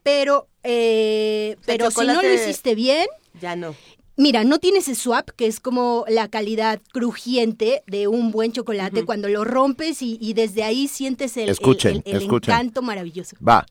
[0.02, 3.06] Pero, eh, el pero si no lo hiciste bien,
[3.40, 3.74] Ya no.
[4.16, 9.04] Mira, no tiene ese swap, que es como la calidad crujiente de un buen chocolate,
[9.06, 12.52] cuando lo rompes y, y desde ahí sientes el, el- Escuchen, el- el escuchen.
[12.52, 13.36] encanto maravilloso.
[13.46, 13.64] Va.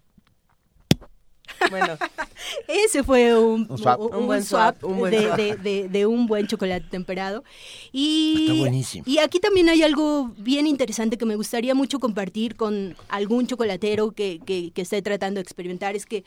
[1.69, 1.98] Bueno,
[2.67, 4.00] Ese fue un, Un swap.
[4.00, 5.38] un- Un un buen swap, swap, un buen de, swap.
[5.38, 7.43] de- de- de un buen chocolate temperado.
[7.91, 9.04] Y, Está buenísimo.
[9.08, 14.12] Y aquí también hay algo bien interesante que me gustaría mucho compartir con algún chocolatero
[14.12, 15.95] que, que, que esté tratando de experimentar.
[15.95, 16.24] Es que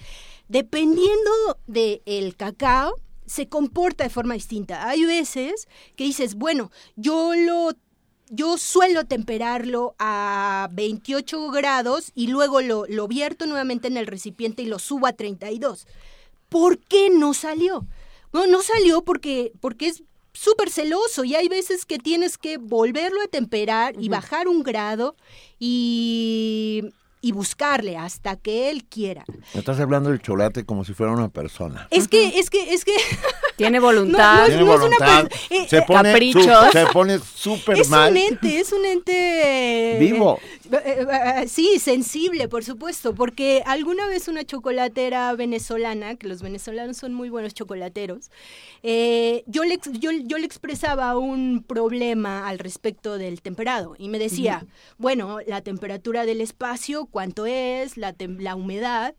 [0.48, 1.30] dependiendo
[1.66, 4.88] del cacao, se comporta de forma distinta.
[4.88, 5.66] Hay veces
[5.96, 7.72] que dices, bueno, yo lo
[8.34, 14.62] yo suelo temperarlo a 28 grados y luego lo, lo vierto nuevamente en el recipiente
[14.62, 15.86] y lo subo a 32.
[16.48, 17.86] ¿Por qué no salió?
[18.32, 23.20] No, no salió porque, porque es súper celoso y hay veces que tienes que volverlo
[23.20, 25.14] a temperar y bajar un grado
[25.58, 26.84] y,
[27.24, 29.24] y buscarle hasta que él quiera.
[29.54, 31.86] Me estás hablando del chocolate como si fuera una persona.
[31.90, 32.92] Es que, es que, es que
[33.56, 34.38] Tiene voluntad.
[34.38, 35.28] no es- Tiene no es una voluntad.
[35.28, 36.44] persona- eh, se, eh, pone caprichos.
[36.44, 38.10] su- se pone súper es mal.
[38.10, 39.96] un ente, es un ente...
[40.00, 40.40] Vivo.
[40.72, 41.06] Eh, eh,
[41.42, 47.12] eh, sí, sensible, por supuesto, porque alguna vez una chocolatera venezolana, que los venezolanos son
[47.12, 48.30] muy buenos chocolateros,
[48.82, 54.18] eh, yo, le, yo, yo le expresaba un problema al respecto del temperado y me
[54.18, 54.64] decía,
[54.96, 59.14] bueno, la temperatura del espacio, cuánto es, la, tem- la humedad.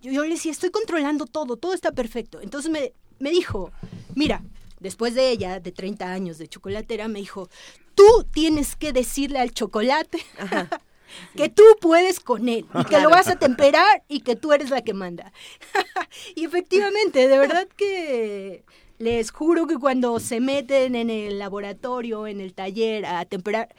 [0.00, 2.40] Yo, yo le decía, estoy controlando todo, todo está perfecto.
[2.40, 3.72] Entonces me, me dijo,
[4.14, 4.42] mira,
[4.80, 7.48] después de ella, de 30 años de chocolatera, me dijo,
[7.94, 10.18] tú tienes que decirle al chocolate
[11.36, 14.70] que tú puedes con él y que lo vas a temperar y que tú eres
[14.70, 15.32] la que manda.
[16.34, 18.64] y efectivamente, de verdad que
[18.98, 23.74] les juro que cuando se meten en el laboratorio, en el taller a temperar,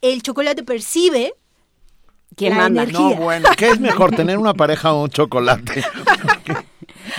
[0.00, 1.34] el chocolate percibe
[2.36, 2.82] ¿Quién la manda?
[2.82, 3.16] energía.
[3.16, 5.84] No, bueno, ¿qué es mejor, tener una pareja o un chocolate?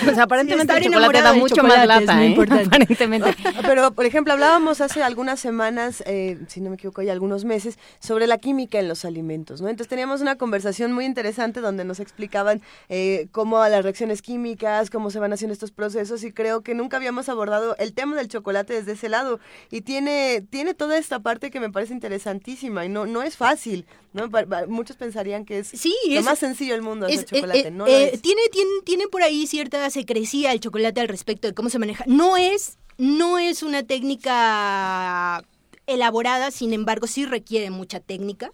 [0.04, 2.36] Pues aparentemente el chocolate da mucho más chocolate lata, ¿eh?
[2.68, 3.36] Aparentemente.
[3.64, 7.78] Pero, por ejemplo, hablábamos hace algunas semanas, eh, si no me equivoco, ya algunos meses,
[8.00, 9.70] sobre la química en los alimentos, ¿no?
[9.70, 15.10] Entonces teníamos una conversación muy interesante donde nos explicaban eh, cómo las reacciones químicas, cómo
[15.12, 18.74] se van haciendo estos procesos y creo que nunca habíamos abordado el tema del chocolate
[18.74, 19.40] desde ese lado
[19.72, 23.86] y tiene, tiene toda esta parte que me parece interesantísima y no, no es fácil,
[24.14, 24.30] ¿no?
[24.30, 27.68] Pa- muchos pensarían que es Sí, lo es- más sencillo del mundo hacer Es- chocolate,
[27.68, 28.22] eh, no lo eh, es.
[28.22, 32.04] Tiene, tiene, tiene por ahí cierta secrecía el chocolate al respecto de cómo se maneja.
[32.08, 35.44] No es, no es una técnica
[35.86, 38.52] elaborada, sin embargo, sí requiere mucha técnica,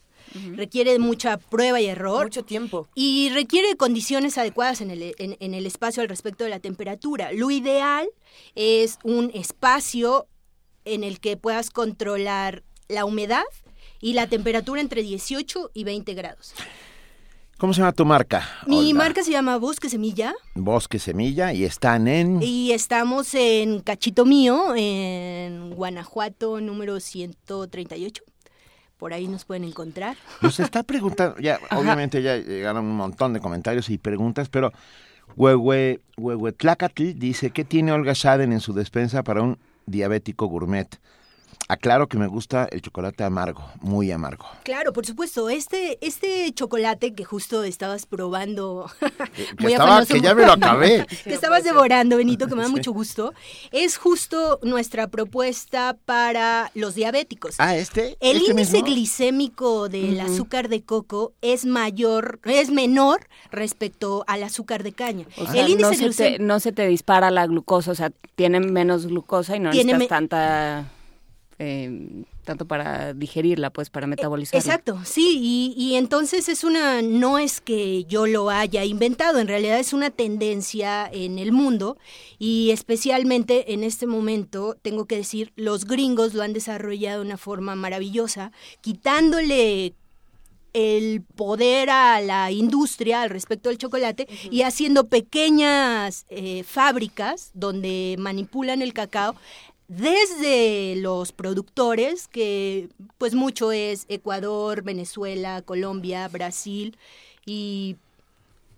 [0.55, 2.25] requiere mucha prueba y error.
[2.25, 2.87] Mucho tiempo.
[2.95, 7.31] Y requiere condiciones adecuadas en el, en- en el espacio al respecto de la temperatura.
[7.31, 8.07] Lo ideal
[8.55, 10.27] es un espacio
[10.85, 13.43] en el que puedas controlar la humedad
[14.01, 16.53] y la temperatura entre 18 y 20 grados.
[17.57, 18.47] ¿Cómo se llama tu marca?
[18.67, 19.03] Mi Olga?
[19.05, 22.41] marca se llama Bosque Semilla Bosque Semilla y están en...
[22.41, 28.23] y estamos en Cachito Mío, en Guanajuato número 138.
[28.97, 30.17] Por ahí nos pueden encontrar.
[30.41, 34.71] Nos está preguntando, ya, obviamente ya llegaron un montón de comentarios y preguntas, pero
[35.35, 40.87] Huehue, Huehuetlacatl dice, ¿qué tiene Olga Schaden en su despensa para un diabético gourmet?
[41.69, 44.45] Aclaro que me gusta el chocolate amargo, muy amargo.
[44.63, 45.49] Claro, por supuesto.
[45.49, 48.89] Este, este chocolate que justo estabas probando,
[49.57, 51.05] que estaba- que ya me lo acabé.
[51.23, 53.33] que estabas devorando, Benito, que me da mucho gusto,
[53.71, 57.55] es justo nuestra propuesta para los diabéticos.
[57.59, 58.17] Ah, ¿este?
[58.19, 58.87] El ¿Este índice mismo?
[58.87, 65.25] glicémico del azúcar de coco es mayor, es menor respecto al azúcar de caña.
[65.37, 67.95] O sea, el índice no, se te, glucémico no se te dispara la glucosa, o
[67.95, 70.91] sea, tiene menos glucosa y no Tiene necesitas me- tanta...
[71.63, 74.59] eh, tanto para digerirla, pues para metabolizarla.
[74.59, 79.47] Exacto, sí, y, y entonces es una, no es que yo lo haya inventado, en
[79.47, 81.97] realidad es una tendencia en el mundo
[82.37, 87.37] y especialmente en este momento, tengo que decir, los gringos lo han desarrollado de una
[87.37, 88.51] forma maravillosa,
[88.81, 89.95] quitándole
[90.73, 98.15] el poder a la industria al respecto del chocolate y haciendo pequeñas eh, fábricas donde
[98.19, 99.35] manipulan el cacao
[99.87, 106.97] desde los productores, que pues mucho es Ecuador, Venezuela, Colombia, Brasil
[107.45, 107.95] y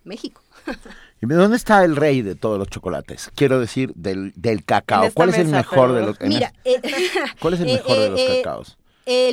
[0.04, 0.42] México.
[1.22, 3.32] ¿Y dónde está el rey de todos los chocolates?
[3.36, 5.10] Quiero decir, del, del cacao.
[5.14, 8.10] ¿Cuál es el mejor de los Mira, es- eh, ¿Cuál es el eh, mejor de
[8.10, 8.78] los eh, cacaos?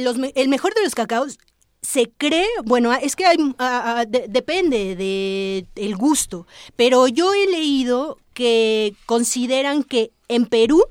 [0.00, 1.38] los me- el mejor de los cacaos
[1.80, 3.36] se cree, bueno, es que hay,
[4.08, 6.46] de- depende de el gusto,
[6.76, 10.84] pero yo he leído que consideran que en Perú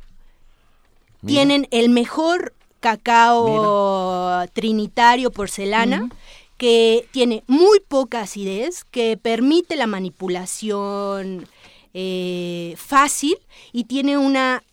[1.22, 1.36] Mira.
[1.36, 6.09] tienen el mejor cacao trinitario porcelana
[6.57, 11.47] que tiene muy poca acidez, que permite la manipulación
[11.95, 13.36] eh, fácil
[13.72, 14.63] y tiene una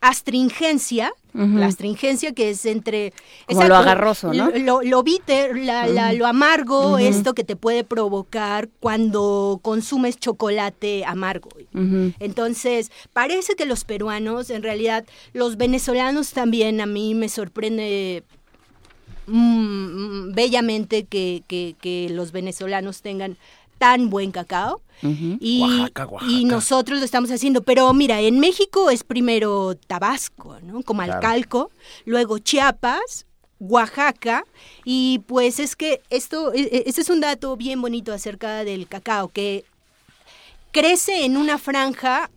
[0.00, 1.12] astringencia,
[1.58, 3.12] La astringencia que es entre...
[3.46, 4.50] Como lo agarroso, ¿no?
[4.58, 11.04] Lo, lo- bitter, la- la- lo amargo, esto que te puede provocar cuando consumes chocolate
[11.04, 11.50] amargo.
[12.20, 18.22] Entonces, parece que los peruanos, en realidad, los venezolanos también, a mí me sorprende
[19.26, 23.36] mm, bellamente que, que- que los venezolanos tengan
[23.78, 24.80] tan buen cacao.
[25.02, 26.32] Y, Oaxaca, Oaxaca.
[26.32, 27.62] y nosotros lo estamos haciendo.
[27.62, 30.82] Pero mira, en México es primero Tabasco, ¿no?
[30.82, 31.14] Como Claro.
[31.14, 31.70] Alcalco,
[32.04, 33.26] luego Chiapas,
[33.58, 34.44] Oaxaca,
[34.84, 38.86] y pues es que esto, e- e- este es un dato bien bonito acerca del
[38.86, 39.64] cacao, que
[40.72, 42.30] crece en una franja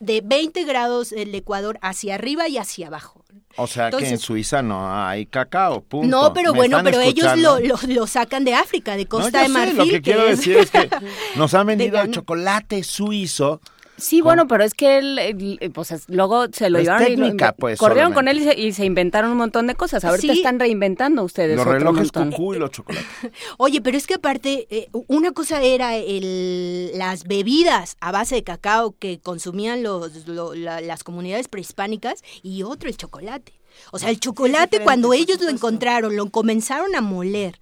[0.00, 3.21] de 20 grados el Ecuador hacia arriba y hacia abajo.
[3.56, 6.06] O sea que en Suiza no hay cacao, punto.
[6.08, 9.30] No, pero ¿Me bueno, pero ellos lo, lo, lo sacan de África, de No, Costa
[9.30, 9.76] yo de sé, Marfil.
[9.78, 10.88] lo que quiero es- decir es que
[11.36, 13.60] nos han vendido el chocolate suizo.
[14.02, 17.16] Sí, bueno, pero es que él, él, eh, pues es- luego se lo llevaron y
[17.16, 19.74] lo técnica, inve- pues, corrieron con él y se, y se inventaron un montón de
[19.74, 20.04] cosas.
[20.04, 20.40] Ahorita Sí.
[20.40, 23.06] están reinventando ustedes Los relojes cucú y los chocolates.
[23.58, 28.42] Oye, pero es que aparte, eh, una cosa era el, las bebidas a base de
[28.44, 33.52] cacao que consumían los, lo- la- las comunidades prehispánicas y otro el chocolate.
[33.90, 37.58] O sea, el chocolate cuando ellos lo encontraron, lo comenzaron a moler,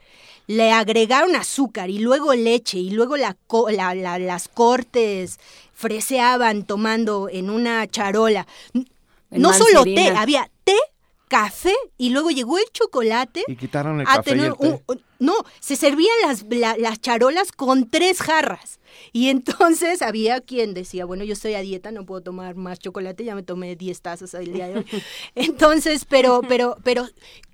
[0.49, 5.39] le agregaron azúcar y luego leche y luego la, co- la- la- las cortes
[5.81, 8.47] freseaban tomando en una charola.
[8.75, 8.87] En
[9.31, 10.77] No solo té, había té,
[11.29, 14.83] café y luego llegó el chocolate Y quitaron el a café y tener el té.
[14.89, 18.79] un- no, se servían las, la- las charolas con tres jarras.
[19.13, 23.25] Y entonces había quien decía, bueno, yo estoy a dieta, no puedo tomar más chocolate,
[23.25, 24.87] ya me tomé 10 tazas el día de hoy.
[25.35, 27.07] Entonces, pero, pero, pero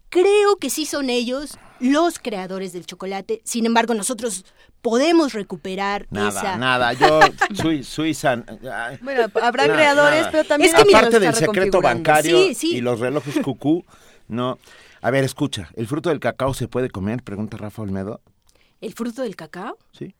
[0.09, 3.43] creo que sí son ellos los creadores del chocolate.
[3.45, 4.45] Sin embargo, nosotros
[4.91, 6.57] podemos recuperar Nada, esa...
[6.57, 6.93] nada.
[6.93, 7.19] Yo,
[7.55, 8.37] Sui- Suiza.
[9.03, 10.31] Bueno, habrá nada, creadores, nada.
[10.31, 12.77] pero también Es que Aparte del secreto bancario Sí, sí.
[12.77, 13.85] y los relojes cucú,
[14.29, 14.59] no.
[15.03, 17.25] A ver, escucha, ¿el fruto del cacao se puede comer?
[17.25, 18.21] Pregunta Rafa Olmedo.
[18.81, 19.77] ¿El fruto del cacao?
[19.91, 20.15] Sí.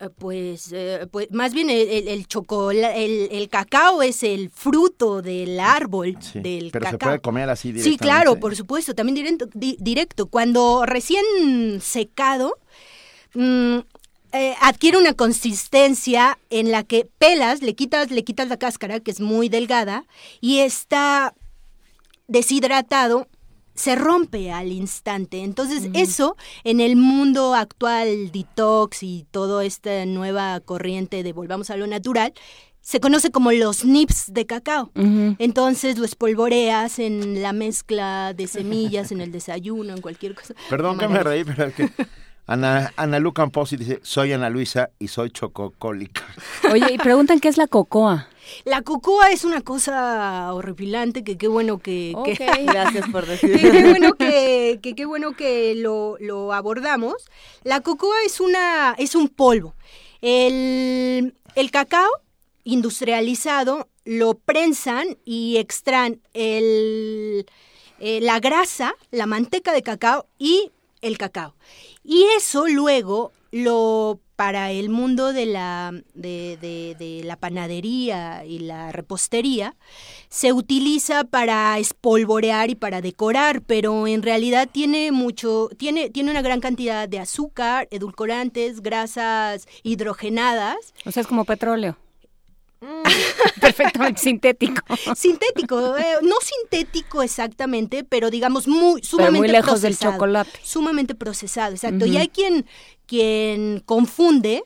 [0.00, 4.48] Eh, Pues, eh, pues más bien el, el, el chocola- el, el cacao es el
[4.50, 6.40] fruto del árbol Sí.
[6.40, 7.08] del Pero se cacao.
[7.10, 8.02] puede comer así Sí, directamente.
[8.04, 9.46] claro, por supuesto, también directo.
[9.54, 10.26] di- directo.
[10.26, 11.24] Cuando recién
[11.80, 12.56] secado,
[13.34, 13.78] mm,
[14.32, 19.10] eh, adquiere una consistencia en la que pelas, le quitas, le quitas la cáscara, que
[19.10, 20.04] es muy delgada,
[20.40, 21.34] y está
[22.28, 23.28] deshidratado,
[23.74, 25.42] se rompe al instante.
[25.42, 31.76] Entonces, eso en el mundo actual, detox y toda esta nueva corriente de volvamos a
[31.76, 32.32] lo natural,
[32.80, 34.90] se conoce como los nips de cacao.
[34.94, 40.54] Entonces lo espolvoreas en la mezcla de semillas, en el desayuno, en cualquier cosa.
[40.68, 41.88] Perdón que me reí, pero es que
[42.46, 46.22] Ana, Ana Lu Camposi dice, soy Ana Luisa y soy chococólica.
[46.72, 48.28] Oye, y preguntan qué es la cocoa.
[48.64, 52.14] La cocoa es una cosa horripilante que qué bueno que...
[52.24, 52.58] que- Ok.
[52.66, 53.70] Gracias por que decir.
[53.70, 57.14] qué bueno que, que qué bueno que lo, lo abordamos.
[57.62, 59.74] La cocoa es una es un polvo.
[60.20, 62.10] El, el cacao
[62.64, 67.46] industrializado lo prensan y extraen el,
[68.00, 70.70] eh, la grasa, la manteca de cacao y
[71.00, 71.54] el cacao.
[72.04, 79.76] Y eso luego lo para el mundo de la, de, la panadería y la repostería
[80.30, 86.42] se utiliza para espolvorear y para decorar, pero en realidad tiene mucho, tiene, tiene una
[86.42, 91.96] gran cantidad de azúcar, edulcorantes, grasas hidrogenadas, O sea, es como petróleo.
[93.60, 94.82] Perfectamente sintético.
[95.14, 100.12] sintético, eh, no sintético exactamente, pero digamos muy sumamente muy lejos del procesado.
[100.14, 100.60] chocolate.
[100.62, 102.06] Sumamente procesado, exacto.
[102.06, 102.66] Y hay quien,
[103.06, 104.64] quien confunde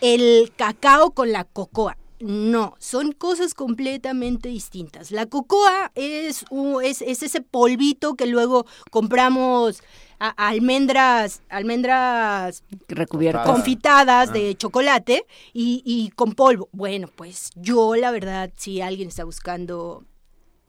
[0.00, 1.96] el cacao con la cocoa.
[2.20, 5.10] No, son cosas completamente distintas.
[5.10, 6.44] La cocoa es,
[6.84, 9.82] es, es ese polvito que luego compramos
[10.28, 13.46] a- almendras, almendras Recubiertas.
[13.46, 14.32] confitadas Ah.
[14.32, 16.68] de chocolate y, y con polvo.
[16.72, 20.04] Bueno, pues yo la verdad, si alguien está buscando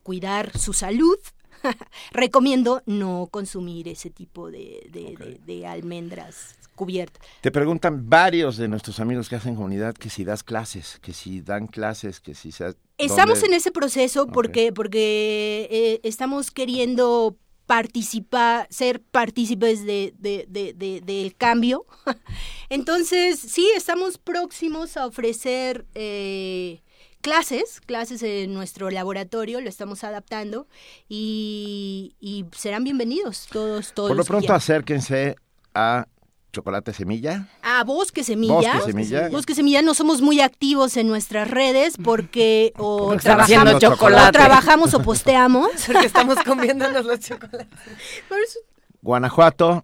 [0.03, 1.17] cuidar su salud,
[2.11, 7.21] recomiendo no consumir ese tipo de, de- de- de almendras cubiertas.
[7.41, 11.41] Te preguntan varios de nuestros amigos que hacen comunidad que si das clases, que si
[11.41, 12.75] dan clases, que si se...
[12.97, 13.47] Estamos ¿dónde?
[13.47, 17.37] en ese proceso porque, porque eh, estamos queriendo
[17.77, 21.85] participar, ser partícipes de, de- de- de- del cambio.
[22.69, 26.83] Entonces, sí, estamos próximos a ofrecer eh,
[27.21, 30.67] clases, clases en nuestro laboratorio, lo estamos adaptando
[31.09, 34.09] y, y serán bienvenidos todos, todos.
[34.09, 35.35] Por lo pronto acérquense
[35.73, 36.05] a
[36.53, 37.47] Chocolate Semilla.
[37.63, 38.53] A Bosque Semilla.
[38.75, 39.29] Bosque Semilla.
[39.29, 44.29] Bosque Semilla no somos muy activos en nuestras redes porque o Porque trabajamos, haciendo chocolate.
[44.29, 45.69] o trabajamos o posteamos.
[45.87, 47.67] Porque estamos comiéndonos los chocolates.
[49.01, 49.83] Guanajuato,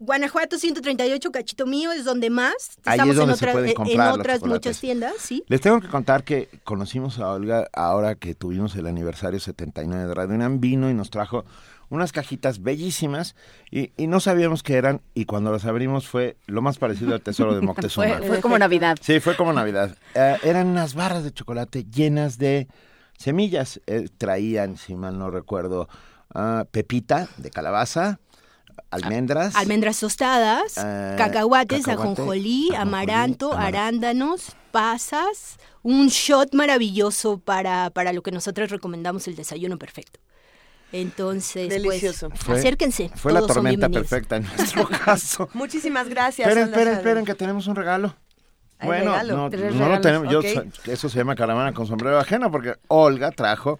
[0.00, 2.52] Guanajuato 138, Cachito Mío, es donde más.
[2.84, 5.42] Ahí Estamos es donde en, se otra- pueden en comprar los otras muchas tiendas, sí.
[5.48, 10.14] Les tengo que contar que conocimos a Olga ahora que tuvimos el aniversario 79 de
[10.14, 11.44] Radio UNAM, vino y nos trajo
[11.90, 13.34] unas cajitas bellísimas
[13.70, 17.20] y, y no sabíamos qué eran y cuando las abrimos fue lo más parecido al
[17.22, 18.18] tesoro de Moctezuma.
[18.18, 18.96] Fue, fue como Navidad.
[19.00, 19.96] Sí, fue como Navidad.
[20.14, 22.68] Eh, eran unas barras de chocolate llenas de
[23.16, 23.80] semillas.
[23.86, 25.88] Eh, traían, si mal no recuerdo,
[26.34, 28.20] ah, pepita de calabaza,
[28.90, 29.56] almendras.
[29.56, 37.90] Almendras tostadas, Eh, cacahuates, cacahuate, ajonjolí, ajonjolí, amaranto, amar- arándanos, pasas, un shot maravilloso para,
[37.90, 40.20] para lo que nosotros recomendamos el desayuno perfecto.
[40.92, 42.30] Entonces, Delicioso.
[42.30, 43.10] pues, Fue- acérquense.
[43.14, 45.48] Fue la tormenta perfecta en nuestro caso.
[45.52, 46.48] Muchísimas gracias.
[46.48, 48.14] Esperen, esperen, esperen, que tenemos un regalo.
[48.78, 49.36] ¿Hay bueno, regalo?
[49.36, 50.32] no, lo tenemos.
[50.32, 50.40] Yo,
[50.86, 53.78] eso se llama caravana con sombrero ajeno porque Olga trajo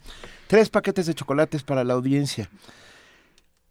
[0.48, 2.50] tres paquetes de chocolates para la audiencia.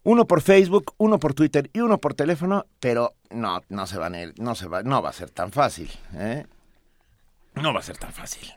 [0.04, 4.14] Uno por Facebook, uno por Twitter y uno por teléfono, pero no, no se van
[4.14, 6.46] a ir, no se va, no va a ser tan fácil, ¿eh?
[7.54, 8.50] No va a ser tan fácil.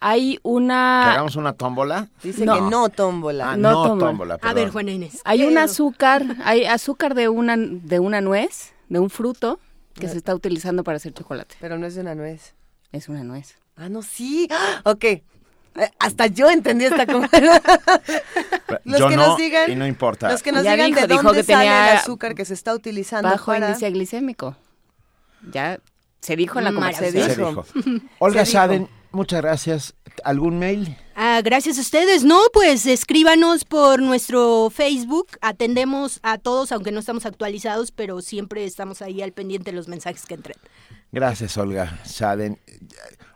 [0.00, 1.12] Hay ¿Que una...
[1.12, 2.08] hagamos una tómbola?
[2.22, 2.54] Dice No.
[2.54, 3.52] que no tómbola.
[3.52, 4.06] Ah, no no, tómbola.
[4.10, 4.38] tómbola.
[4.42, 5.20] A ver, Juana Inés.
[5.24, 9.58] Hay un azúcar, hay azúcar de una, de una nuez, de un fruto,
[9.94, 11.56] que se está utilizando para hacer chocolate.
[11.60, 12.54] Pero no es de una nuez.
[12.92, 13.56] Es una nuez.
[13.76, 14.48] Ah, no, sí.
[14.52, 14.80] ¡Ah!
[14.84, 15.04] Ok.
[15.04, 15.22] Eh,
[15.98, 17.60] Hasta yo entendí esta conversación.
[18.84, 20.30] Los Yo que no, nos digan- y no importa.
[20.30, 22.44] Los que nos Ya digan dijo, de dijo dónde que sale tenía el azúcar que
[22.44, 23.68] se está utilizando Bajo para...
[23.68, 24.56] índice glicémico.
[25.52, 25.78] Ya
[26.20, 26.70] se dijo en la.
[26.70, 27.30] Se conversación.
[27.30, 27.64] Se dijo.
[28.18, 28.52] Olga Se dijo.
[28.60, 29.94] Saden, muchas gracias.
[30.24, 30.96] ¿Algún mail?
[31.14, 32.24] Ah, gracias a ustedes.
[32.24, 35.28] No, pues escríbanos por nuestro Facebook.
[35.40, 39.88] Atendemos a todos, aunque no estamos actualizados, pero siempre estamos ahí al pendiente de los
[39.88, 40.56] mensajes que entren.
[41.12, 42.58] Gracias, Olga Saden.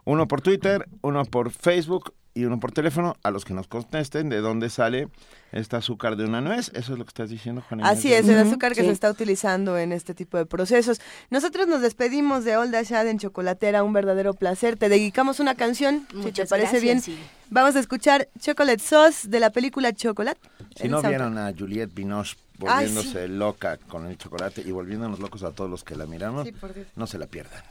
[0.04, 3.16] Uno por Twitter, uno por Facebook y uno por teléfono.
[3.22, 5.08] A los que nos contesten de dónde sale
[5.52, 6.70] este azúcar de una nuez.
[6.74, 7.62] Eso es lo que estás diciendo.
[7.70, 7.86] Inés?
[7.86, 8.86] Así es, el azúcar que sí.
[8.86, 11.00] se está utilizando en este tipo de procesos.
[11.30, 14.76] Nosotros nos despedimos de Olda Shaden Chocolatera, un verdadero placer.
[14.76, 17.00] Te dedicamos una canción, si te Muchas parece bien.
[17.00, 17.18] sí.
[17.50, 20.40] Vamos a escuchar Chocolate Sauce de la película Chocolate.
[20.74, 21.10] Si no soundtrack.
[21.10, 25.68] vieron a Juliette Binoche Ay, volviéndose loca con el chocolate y volviéndonos locos a todos
[25.70, 26.48] los que la miramos,
[26.96, 27.62] no se la pierdan.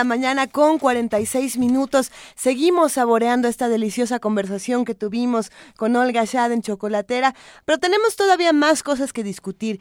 [0.00, 2.10] La mañana con 46 minutos.
[2.34, 7.34] Seguimos saboreando esta deliciosa conversación que tuvimos con Olga Shaden Chocolatera,
[7.66, 9.78] pero tenemos todavía más cosas que discutir.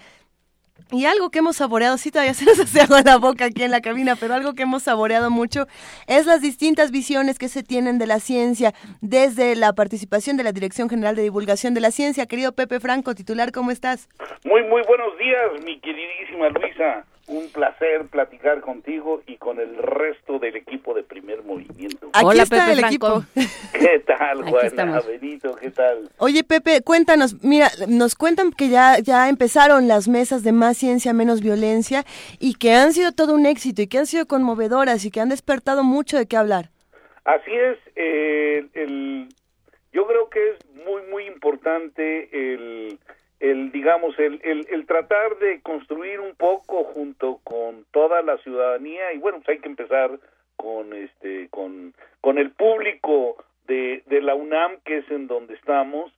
[0.91, 3.71] Y algo que hemos saboreado, sí, todavía se nos hace agua la boca aquí en
[3.71, 5.67] la cabina, pero algo que hemos saboreado mucho
[6.07, 10.51] es las distintas visiones que se tienen de la ciencia desde la participación de la
[10.51, 12.25] Dirección General de Divulgación de la Ciencia.
[12.25, 14.09] Querido Pepe Franco, titular, ¿cómo estás?
[14.43, 17.05] Muy, muy buenos días, mi queridísima Luisa.
[17.29, 22.09] Un placer platicar contigo y con el resto del equipo de primer movimiento.
[22.13, 23.23] Aquí Hola, está Pepe el Franco.
[23.35, 23.49] equipo.
[23.79, 25.01] ¿Qué tal, Juana?
[25.01, 26.09] Benito, ¿qué tal?
[26.17, 31.13] Oye, Pepe, cuéntanos, mira, nos cuentan que ya, ya empezaron las mesas de más ciencia,
[31.13, 32.03] menos violencia
[32.39, 35.29] y que han sido todo un éxito y que han sido conmovedoras y que han
[35.29, 36.71] despertado mucho de qué hablar.
[37.25, 39.29] Así es, eh, el,
[39.93, 42.97] yo creo que es muy, muy importante el,
[43.39, 49.13] el digamos, el, el, el tratar de construir un poco junto con toda la ciudadanía
[49.13, 50.11] y bueno, pues hay que empezar
[50.57, 53.37] con este, con, con el público
[53.67, 56.11] de, de la UNAM, que es en donde estamos,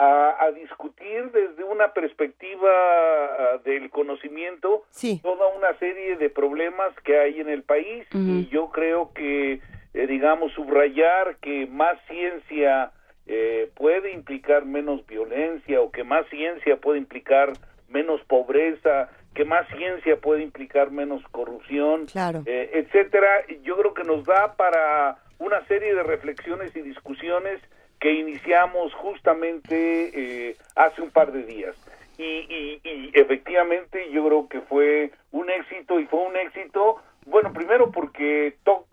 [0.00, 5.18] a, a discutir desde una perspectiva ah, del conocimiento Sí.
[5.22, 9.60] toda una serie de problemas que hay en el país y yo creo que
[9.94, 12.92] eh, digamos subrayar que más ciencia
[13.28, 17.52] eh, puede implicar menos violencia o que más ciencia puede implicar
[17.88, 22.42] menos pobreza que más ciencia puede implicar menos corrupción Claro.
[22.46, 23.28] eh, etcétera
[23.62, 27.60] yo creo que nos da para una serie de reflexiones y discusiones
[28.00, 31.76] que iniciamos justamente eh, hace un par de días
[32.16, 37.52] y, y, y efectivamente yo creo que fue un éxito y fue un éxito bueno
[37.52, 38.86] primero porque to-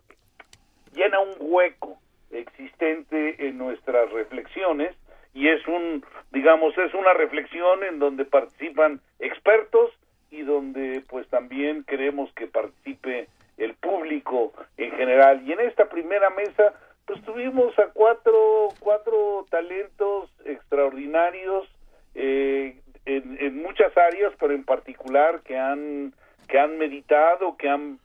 [0.94, 1.98] llena un hueco
[2.30, 4.94] existente en nuestras reflexiones
[5.34, 9.90] y es un digamos es una reflexión en donde participan expertos
[10.30, 15.42] y donde pues también queremos que participe el público en general.
[15.46, 16.74] Y en esta primera mesa
[17.06, 21.68] pues tuvimos a cuatro cuatro talentos extraordinarios
[22.14, 26.14] eh, en, en muchas áreas pero en particular que han
[26.48, 27.98] que han meditado que han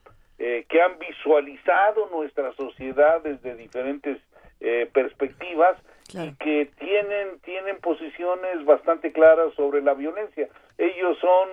[0.43, 4.17] eh, que han visualizado nuestra sociedad desde diferentes
[4.59, 5.77] eh, perspectivas
[6.13, 10.47] y que tienen tienen posiciones bastante claras sobre la violencia.
[10.77, 11.47] Ellos son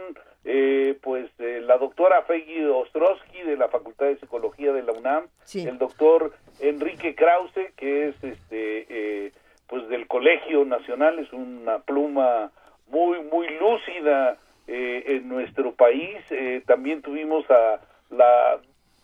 [0.45, 5.27] eh, pues eh, la doctora Feggy Ostrowski de la Facultad de Psicología de la UNAM,
[5.45, 5.67] Sí.
[5.69, 9.33] el doctor Enrique Krause que es este eh,
[9.67, 12.51] pues del Colegio Nacional es una pluma
[12.89, 16.17] muy muy lúcida eh, en nuestro país.
[16.31, 17.81] Eh, también tuvimos a
[18.11, 18.59] la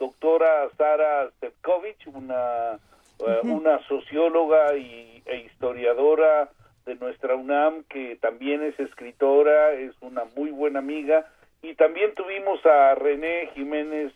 [0.04, 2.78] doctora Sara Stepkovich, una
[3.20, 6.50] eh, una socióloga y, e historiadora
[6.84, 11.26] de nuestra UNAM que también es escritora, es una muy buena amiga.
[11.62, 14.12] Y también tuvimos a René Jiménez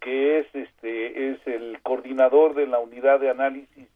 [0.00, 3.86] que es este es el coordinador de la unidad de análisis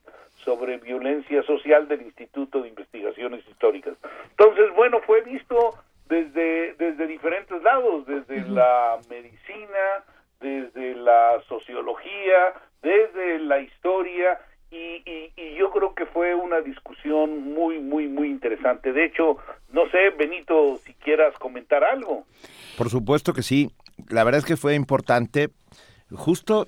[0.45, 3.95] sobre violencia social del Instituto de Investigaciones Históricas.
[4.30, 5.74] Entonces, bueno, fue visto
[6.09, 10.05] desde desde diferentes lados, desde la medicina,
[10.45, 14.38] desde la sociología, desde la historia
[14.70, 18.92] y, yo creo que fue una discusión muy, muy, muy interesante.
[18.92, 19.38] De hecho,
[19.72, 22.24] no sé, Benito, si quieras comentar algo.
[22.76, 23.70] Por supuesto que sí.
[24.09, 25.51] La verdad es que fue importante,
[26.12, 26.66] justo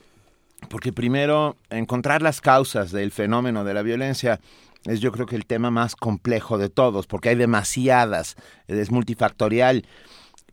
[0.71, 4.39] porque primero encontrar las causas del fenómeno de la violencia
[4.85, 8.37] es yo creo que el tema más complejo de todos, porque hay demasiadas,
[8.69, 9.85] es multifactorial.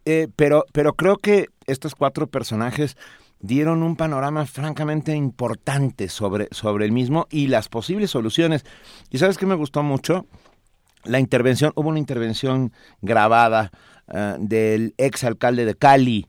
[0.05, 2.97] Eh, pero, pero creo que estos cuatro personajes
[3.39, 8.66] dieron un panorama francamente importante sobre, sobre el mismo y las posibles soluciones.
[9.11, 10.26] ¿Y sabes qué me gustó mucho?
[11.03, 13.72] La intervención, hubo una intervención grabada
[14.07, 16.26] eh, del ex alcalde de Cali,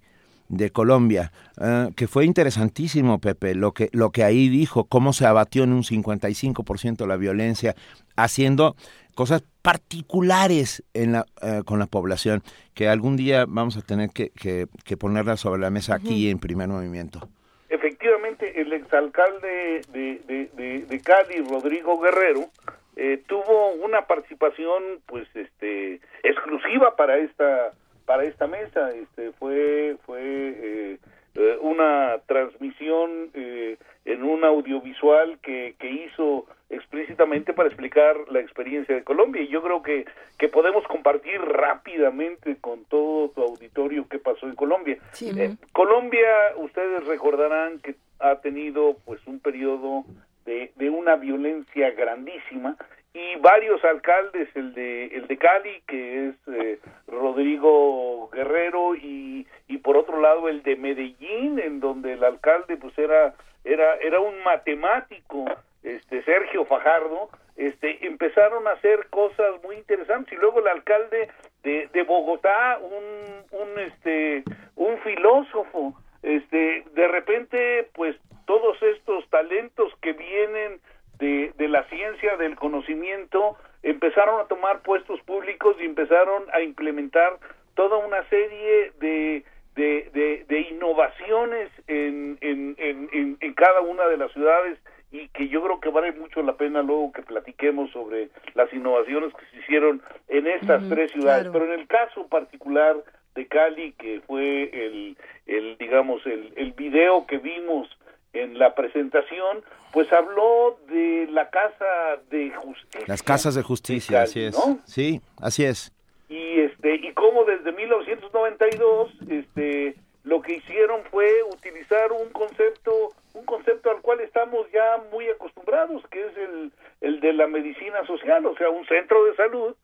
[0.48, 5.26] de Colombia, eh, que fue interesantísimo, Pepe, lo que, lo que ahí dijo, cómo se
[5.26, 7.74] abatió en un 55% la violencia,
[8.16, 8.76] haciendo
[9.14, 12.42] cosas particulares en la, eh, con la población,
[12.74, 16.38] que algún día vamos a tener que, que, que ponerla sobre la mesa aquí en
[16.38, 17.28] primer movimiento.
[17.68, 22.50] Efectivamente, el exalcalde de, de, de, de Cali, Rodrigo Guerrero,
[22.96, 27.72] eh, tuvo una participación pues este exclusiva para esta
[28.06, 30.98] para esta mesa este fue fue eh,
[31.34, 38.94] eh, una transmisión eh, en un audiovisual que, que hizo explícitamente para explicar la experiencia
[38.94, 40.06] de Colombia y yo creo que,
[40.38, 44.98] que podemos compartir rápidamente con todo tu auditorio qué pasó en Colombia.
[45.12, 45.30] Sí.
[45.36, 50.04] Eh, Colombia, ustedes recordarán que ha tenido pues un periodo
[50.44, 52.76] de, de una violencia grandísima
[53.14, 59.78] y varios alcaldes, el de el de Cali que es eh, Rodrigo Guerrero y, y
[59.78, 63.34] por otro lado el de Medellín en donde el alcalde pues era
[63.64, 65.44] era era un matemático
[65.84, 71.28] este Sergio Fajardo este empezaron a hacer cosas muy interesantes y luego el alcalde
[71.62, 74.42] de, de Bogotá un un este
[74.74, 80.80] un filósofo este de repente pues todos estos talentos que vienen
[81.18, 87.38] de, de la ciencia, del conocimiento, empezaron a tomar puestos públicos y empezaron a implementar
[87.74, 89.44] toda una serie de,
[89.74, 94.78] de, de, innovaciones en, en, en, en, cada una de las ciudades
[95.10, 99.32] y que yo creo que vale mucho la pena luego que platiquemos sobre las innovaciones
[99.34, 101.48] que se hicieron en estas tres ciudades.
[101.52, 102.96] Pero en el caso particular
[103.34, 107.88] de Cali, que fue el, el digamos, el, el video que vimos
[108.34, 109.62] en la presentación,
[109.92, 113.04] pues habló de la Casa de Justicia.
[113.06, 114.54] Las casas de justicia, Cali, así es.
[114.54, 114.78] ¿no?
[114.84, 115.92] Sí, así es.
[116.28, 123.44] y este y cómo desde 1992 este lo que hicieron fue utilizar un concepto un
[123.44, 126.72] concepto al cual estamos ya muy acostumbrados que es el
[127.02, 129.74] el de la medicina social o sea un centro de salud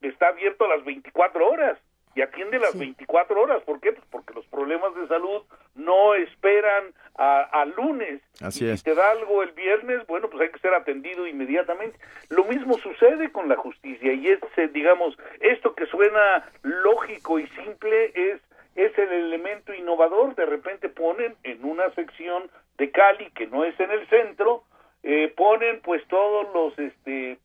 [0.00, 1.78] que está abierto a las 24 horas
[2.14, 3.92] y atiende las 24 horas ¿por qué?
[3.92, 5.42] Pues porque los problemas de salud
[5.74, 8.80] no esperan a, a lunes Así y es.
[8.80, 11.98] si te da algo el viernes, bueno, pues hay que ser atendido inmediatamente.
[12.30, 17.46] Lo mismo sucede con la justicia y es, eh, digamos, esto que suena lógico y
[17.48, 18.40] simple es
[18.76, 20.34] es el elemento innovador.
[20.36, 24.62] De repente ponen en una sección de Cali que no es en el centro,
[25.02, 27.38] eh, ponen pues todos los, este,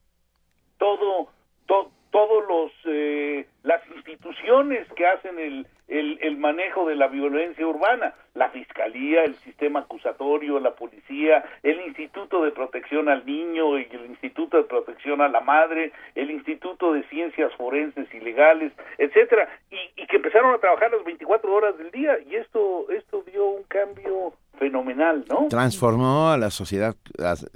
[0.78, 1.28] todo,
[1.66, 7.66] to- todos los, eh, las instituciones que hacen el, el, el manejo de la violencia
[7.66, 13.86] urbana, la fiscalía, el sistema acusatorio, la policía, el Instituto de Protección al Niño, y
[13.92, 19.50] el Instituto de Protección a la Madre, el Instituto de Ciencias Forenses y Legales, etcétera,
[19.70, 23.44] y, y que empezaron a trabajar las 24 horas del día, y esto, esto dio
[23.44, 25.48] un cambio fenomenal, ¿no?
[25.50, 26.96] Transformó a la sociedad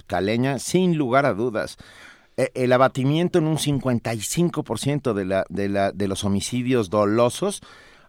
[0.05, 1.79] caleña sin lugar a dudas.
[2.43, 7.61] Eh, El abatimiento en un 55% de, la, de, la, de los homicidios dolosos.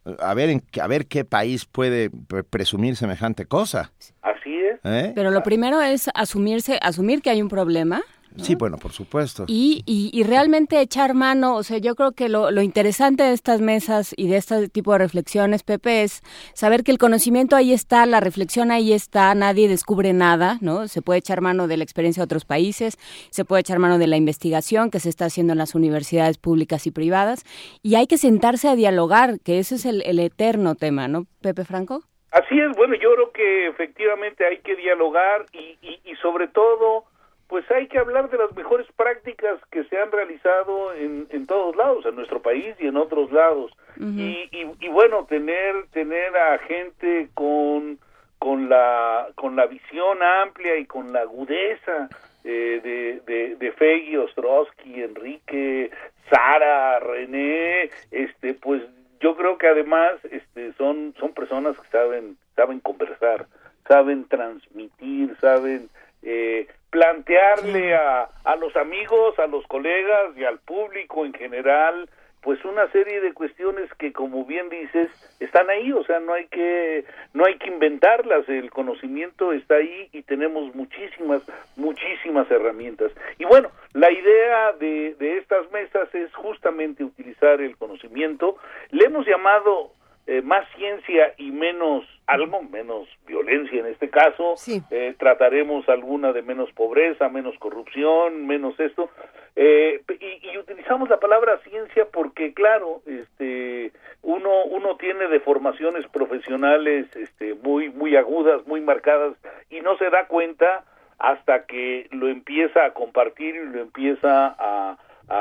[0.06, 3.92] eh, A ver, en, a ver qué país puede pre- presumir semejante cosa.
[4.22, 4.80] Así es.
[4.84, 5.12] ¿Eh?
[5.14, 8.02] Pero lo primero es asumirse, asumir que hay un problema
[8.36, 9.44] Sí, bueno, por supuesto.
[9.48, 11.56] y, y, y realmente echar mano.
[11.56, 14.92] O sea, yo creo que lo, lo interesante de estas mesas y de este tipo
[14.92, 16.22] de reflexiones, Pepe, es
[16.54, 20.88] saber que el conocimiento ahí está, la reflexión ahí está, nadie descubre nada, ¿no?
[20.88, 22.96] Se puede echar mano de la experiencia de otros países,
[23.30, 26.86] se puede echar mano de la investigación que se está haciendo en las universidades públicas
[26.86, 27.44] y privadas,
[27.82, 31.64] y hay que sentarse a dialogar, que ese es el, el eterno tema, ¿no, Pepe
[31.64, 32.02] Franco?
[32.30, 37.04] Así es, bueno, yo creo que efectivamente hay que dialogar y, y, y sobre todo,
[37.52, 41.76] pues hay que hablar de las mejores prácticas que se han realizado en, en todos
[41.76, 43.70] lados, en nuestro país y en otros lados.
[44.00, 47.98] y, y, y bueno, tener tener a gente con
[48.38, 52.08] con la con la visión amplia y con la agudeza
[52.42, 55.90] eh, de, de, de Fegui, Ostrowski, Enrique,
[56.30, 58.80] Sara, René, este, pues
[59.20, 63.44] yo creo que además este, son son personas que saben saben conversar,
[63.86, 65.90] saben transmitir, saben
[66.22, 72.06] eh, plantearle a, a los amigos, a los colegas y al público en general,
[72.42, 75.08] pues una serie de cuestiones que como bien dices
[75.40, 80.10] están ahí, o sea, no hay que no hay que inventarlas, el conocimiento está ahí
[80.12, 81.40] y tenemos muchísimas
[81.76, 83.10] muchísimas herramientas.
[83.38, 88.58] Y bueno, la idea de, de estas mesas es justamente utilizar el conocimiento.
[88.90, 89.92] Le hemos llamado
[90.26, 94.56] eh, más ciencia y menos algo, menos violencia en este caso.
[94.90, 99.10] Eh, trataremos alguna de menos pobreza, menos corrupción, menos esto.
[99.56, 103.92] Eh, y, y utilizamos la palabra ciencia porque, claro, este,
[104.22, 109.34] uno, uno tiene deformaciones profesionales este, muy, muy agudas, muy marcadas
[109.70, 110.84] y no se da cuenta
[111.18, 114.96] hasta que lo empieza a compartir y lo empieza a,
[115.28, 115.36] a,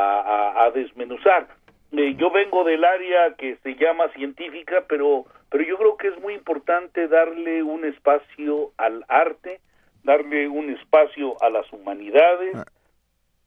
[0.57, 1.47] a- a desmenuzar.
[1.91, 6.19] Eh, yo vengo del área que se llama científica, pero, pero yo creo que es
[6.21, 9.59] muy importante darle un espacio al arte,
[10.03, 12.55] darle un espacio a las humanidades.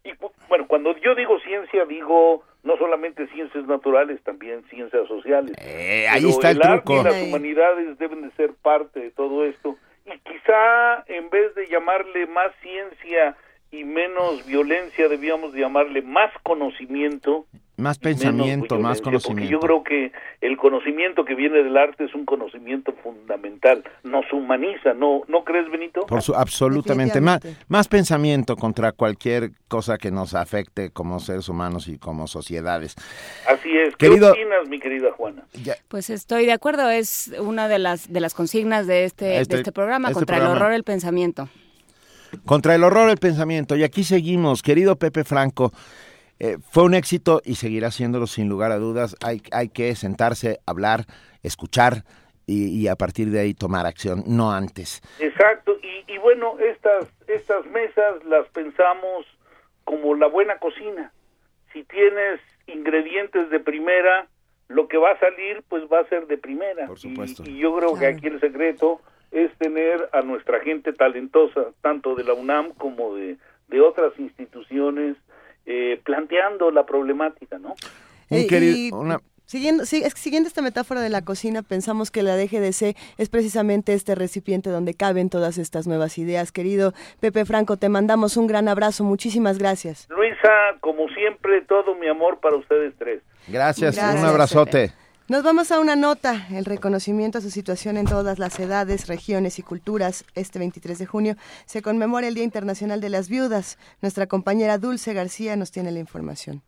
[0.04, 5.52] Y cu- bueno, cuando yo digo ciencia, digo no solamente ciencias naturales, también ciencias sociales.
[5.58, 7.00] Eh, ahí Pero está el arte truco.
[7.00, 9.76] y las humanidades deben de ser parte de todo esto.
[10.06, 13.36] Y quizá en vez de llamarle más ciencia
[13.70, 17.46] y menos violencia, debíamos de llamarle más conocimiento
[17.76, 19.28] Más pensamiento, más conocimiento.
[19.28, 24.32] Porque yo creo que el conocimiento que viene del arte es un conocimiento fundamental, nos
[24.32, 26.06] humaniza, ¿no no crees, Benito?
[26.06, 27.20] Por su, absolutamente.
[27.20, 32.94] Más, más pensamiento contra cualquier cosa que nos afecte como seres humanos y como sociedades.
[33.48, 33.96] Así es.
[33.96, 35.42] Querido- ¿Qué opinas, mi querida Juana?
[35.88, 39.60] Pues estoy de acuerdo, es una de las de las consignas de este, Este- de
[39.62, 40.54] este programa, este contra programa.
[40.56, 41.48] el horror el pensamiento.
[42.44, 43.76] Contra el horror, el pensamiento.
[43.76, 45.72] Y aquí seguimos, querido Pepe Franco.
[46.38, 49.16] eh, fue un éxito y seguirá siéndolo sin lugar a dudas.
[49.24, 51.06] Hay, hay que sentarse, hablar,
[51.42, 52.04] escuchar
[52.46, 55.00] y, y a partir de ahí tomar acción, no antes.
[55.18, 59.26] Exacto, y, y bueno, estas, estas mesas las pensamos
[59.84, 61.12] como la buena cocina.
[61.72, 64.28] Si tienes ingredientes de primera,
[64.68, 66.86] lo que va a salir pues va a ser de primera.
[66.86, 67.42] Por supuesto.
[67.46, 69.00] Y, y yo creo que aquí el secreto
[69.34, 73.36] es tener a nuestra gente talentosa, tanto de la UNAM como de,
[73.68, 75.16] de otras instituciones,
[75.66, 77.74] eh, planteando la problemática, ¿no?
[78.30, 78.90] Eh, y-
[79.46, 83.28] Siguiendo, sí, es que siguiendo esta metáfora de la cocina, pensamos que la DGDC es
[83.28, 86.50] precisamente este recipiente donde caben todas estas nuevas ideas.
[86.50, 89.04] Querido Pepe Franco, te mandamos un gran abrazo.
[89.04, 90.08] Muchísimas gracias.
[90.08, 90.48] Luisa,
[90.80, 93.20] como siempre, todo mi amor para ustedes tres.
[93.46, 94.92] Gracias, Gracias, un abrazote.
[95.26, 99.58] Nos vamos a una nota, el reconocimiento a su situación en todas las edades, regiones
[99.58, 100.26] y culturas.
[100.34, 103.78] Este 23 de junio se conmemora el Día Internacional de las Viudas.
[104.02, 106.62] Nuestra compañera Dulce García nos tiene la información.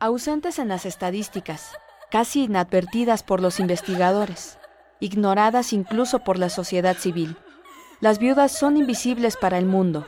[0.00, 1.70] ausentes en las estadísticas,
[2.10, 4.58] casi inadvertidas por los investigadores,
[5.00, 7.38] ignoradas incluso por la sociedad civil.
[8.00, 10.06] Las viudas son invisibles para el mundo.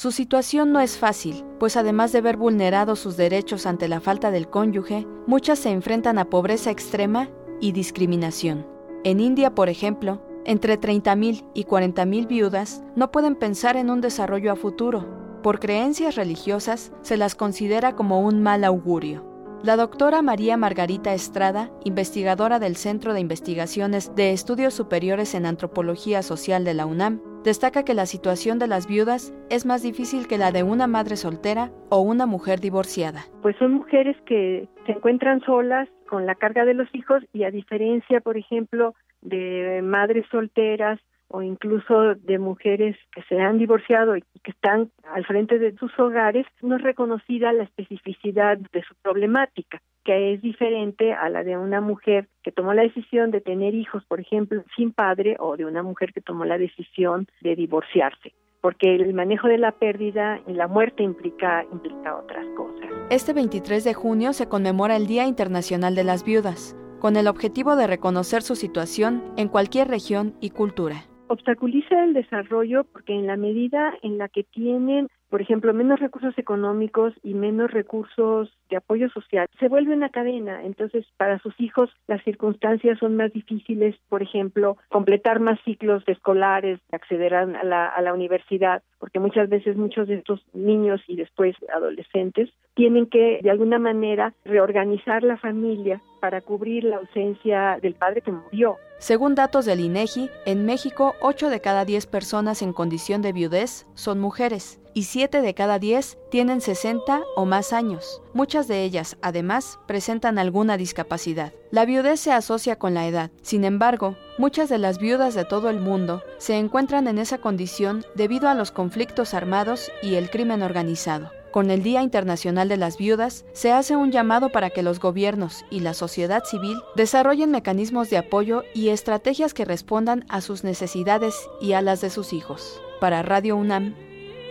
[0.00, 4.30] Su situación no es fácil, pues además de ver vulnerados sus derechos ante la falta
[4.30, 7.28] del cónyuge, muchas se enfrentan a pobreza extrema
[7.60, 8.66] y discriminación.
[9.04, 14.52] En India, por ejemplo, entre 30.000 y 40.000 viudas no pueden pensar en un desarrollo
[14.52, 15.06] a futuro.
[15.42, 19.26] Por creencias religiosas se las considera como un mal augurio.
[19.62, 26.22] La doctora María Margarita Estrada, investigadora del Centro de Investigaciones de Estudios Superiores en Antropología
[26.22, 30.38] Social de la UNAM, destaca que la situación de las viudas es más difícil que
[30.38, 33.22] la de una madre soltera o una mujer divorciada.
[33.42, 37.50] pues son mujeres que se encuentran solas con la carga de los hijos y a
[37.50, 44.22] diferencia, por ejemplo, de madres solteras o incluso de mujeres que se han divorciado y
[44.42, 49.80] que están al frente de sus hogares, no es reconocida la especificidad de su problemática,
[50.04, 54.04] que es diferente a la de una mujer que tomó la decisión de tener hijos,
[54.06, 58.94] por ejemplo, sin padre, o de una mujer que tomó la decisión de divorciarse porque
[58.94, 62.90] el manejo de la pérdida y la muerte implica implica otras cosas.
[63.08, 67.76] Este 23 de junio se conmemora el Día Internacional de las Viudas, con el objetivo
[67.76, 71.09] de reconocer su situación en cualquier región y cultura.
[71.30, 76.36] Obstaculiza el desarrollo porque en la medida en la que tienen, por ejemplo, menos recursos
[76.36, 80.64] económicos y menos recursos de apoyo social, se vuelve una cadena.
[80.64, 86.80] Entonces, para sus hijos las circunstancias son más difíciles, por ejemplo, completar más ciclos escolares,
[86.92, 91.54] acceder a la, a la universidad, porque muchas veces muchos de estos niños y después
[91.72, 98.20] adolescentes tienen que, de alguna manera, reorganizar la familia para cubrir la ausencia del padre
[98.20, 98.76] que murió.
[98.98, 103.86] Según datos del INEGI, en México 8 de cada 10 personas en condición de viudez
[103.94, 108.22] son mujeres y 7 de cada 10 tienen 60 o más años.
[108.32, 111.52] Muchas de ellas, además, presentan alguna discapacidad.
[111.70, 113.30] La viudez se asocia con la edad.
[113.42, 118.04] Sin embargo, muchas de las viudas de todo el mundo se encuentran en esa condición
[118.14, 121.30] debido a los conflictos armados y el crimen organizado.
[121.50, 125.64] Con el Día Internacional de las Viudas, se hace un llamado para que los gobiernos
[125.68, 131.34] y la sociedad civil desarrollen mecanismos de apoyo y estrategias que respondan a sus necesidades
[131.60, 132.80] y a las de sus hijos.
[133.00, 133.96] Para Radio UNAM,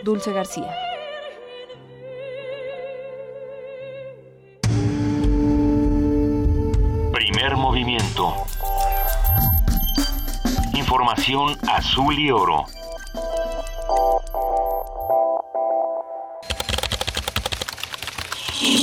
[0.03, 0.73] Dulce García.
[7.11, 8.33] Primer movimiento.
[10.73, 12.65] Información azul y oro.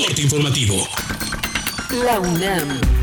[0.07, 0.77] Corte informativo.
[2.05, 2.96] La UNAM.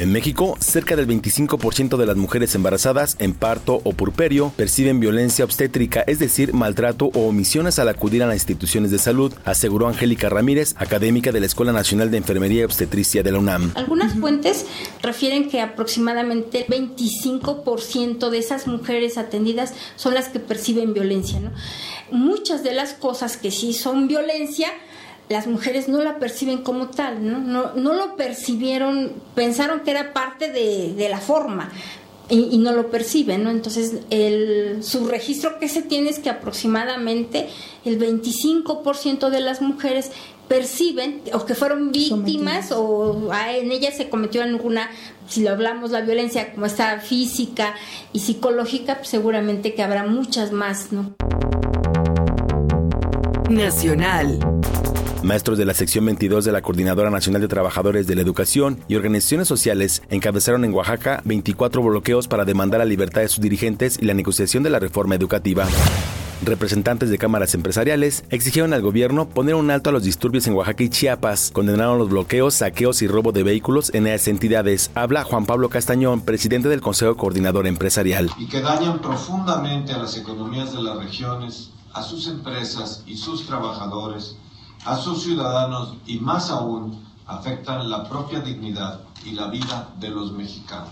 [0.00, 5.44] En México, cerca del 25% de las mujeres embarazadas en parto o purperio perciben violencia
[5.44, 10.30] obstétrica, es decir, maltrato o omisiones al acudir a las instituciones de salud, aseguró Angélica
[10.30, 13.72] Ramírez, académica de la Escuela Nacional de Enfermería y Obstetricia de la UNAM.
[13.74, 14.64] Algunas fuentes
[15.02, 21.38] refieren que aproximadamente el 25% de esas mujeres atendidas son las que perciben violencia.
[22.10, 24.68] Muchas de las cosas que sí son violencia,
[25.30, 27.38] las mujeres no la perciben como tal, ¿no?
[27.38, 31.70] No, no lo percibieron, pensaron que era parte de, de la forma.
[32.28, 33.50] Y, y, no lo perciben, ¿no?
[33.50, 37.48] Entonces, el, su registro que se tiene es que aproximadamente
[37.84, 40.12] el 25% de las mujeres
[40.46, 44.90] perciben o que fueron víctimas o a, en ellas se cometió alguna,
[45.28, 47.74] si lo hablamos, la violencia como está física
[48.12, 51.14] y psicológica, pues seguramente que habrá muchas más, ¿no?
[53.48, 54.38] Nacional.
[55.22, 58.96] Maestros de la sección 22 de la Coordinadora Nacional de Trabajadores de la Educación y
[58.96, 64.06] organizaciones sociales encabezaron en Oaxaca 24 bloqueos para demandar la libertad de sus dirigentes y
[64.06, 65.66] la negociación de la reforma educativa.
[66.42, 70.84] Representantes de cámaras empresariales exigieron al gobierno poner un alto a los disturbios en Oaxaca
[70.84, 71.50] y Chiapas.
[71.52, 74.90] Condenaron los bloqueos, saqueos y robo de vehículos en esas entidades.
[74.94, 78.30] Habla Juan Pablo Castañón, presidente del Consejo Coordinador Empresarial.
[78.38, 83.46] Y que dañan profundamente a las economías de las regiones, a sus empresas y sus
[83.46, 84.36] trabajadores,
[84.84, 90.32] a sus ciudadanos y más aún afectan la propia dignidad y la vida de los
[90.32, 90.90] mexicanos.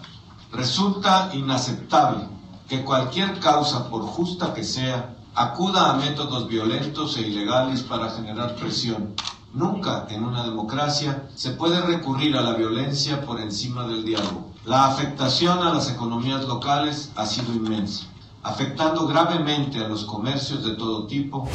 [0.52, 2.24] Resulta inaceptable
[2.68, 8.54] que cualquier causa, por justa que sea, acuda a métodos violentos e ilegales para generar
[8.56, 9.14] presión.
[9.54, 14.50] Nunca en una democracia se puede recurrir a la violencia por encima del diálogo.
[14.64, 18.06] La afectación a las economías locales ha sido inmensa,
[18.42, 21.48] afectando gravemente a los comercios de todo tipo.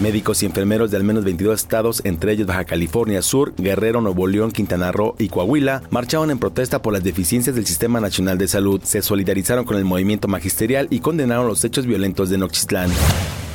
[0.00, 4.28] Médicos y enfermeros de al menos 22 estados, entre ellos Baja California Sur, Guerrero, Nuevo
[4.28, 8.46] León, Quintana Roo y Coahuila, marcharon en protesta por las deficiencias del Sistema Nacional de
[8.46, 12.90] Salud, se solidarizaron con el movimiento magisterial y condenaron los hechos violentos de Nochitlán.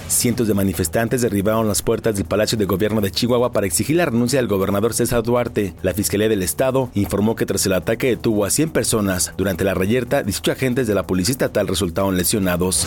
[0.09, 4.05] Cientos de manifestantes derribaron las puertas del Palacio de Gobierno de Chihuahua para exigir la
[4.05, 5.73] renuncia del gobernador César Duarte.
[5.81, 9.33] La Fiscalía del Estado informó que tras el ataque detuvo a 100 personas.
[9.37, 12.85] Durante la reyerta, 18 agentes de la Policía Estatal resultaron lesionados.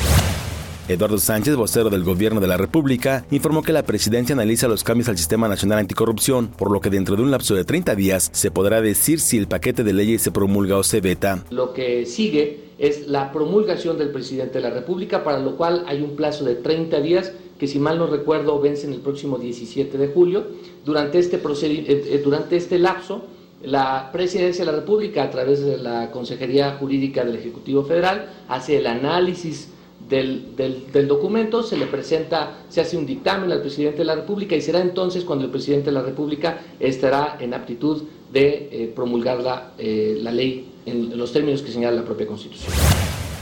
[0.89, 5.09] Eduardo Sánchez, vocero del Gobierno de la República, informó que la presidencia analiza los cambios
[5.09, 8.53] al Sistema Nacional Anticorrupción, por lo que dentro de un lapso de 30 días se
[8.53, 11.45] podrá decir si el paquete de leyes se promulga o se veta.
[11.51, 16.03] Lo que sigue es la promulgación del presidente de la República, para lo cual hay
[16.03, 20.07] un plazo de 30 días que si mal no recuerdo vencen el próximo 17 de
[20.07, 20.45] julio.
[20.85, 23.25] Durante este, eh, durante este lapso,
[23.65, 28.79] la Presidencia de la República, a través de la Consejería Jurídica del Ejecutivo Federal, hace
[28.79, 29.71] el análisis
[30.09, 34.55] del, del, documento, se le presenta, se hace un dictamen al presidente de la República
[34.55, 38.03] y será entonces cuando el presidente de la República estará en aptitud
[38.33, 42.73] de eh, promulgar la, eh, la ley en los términos que señala la propia Constitución.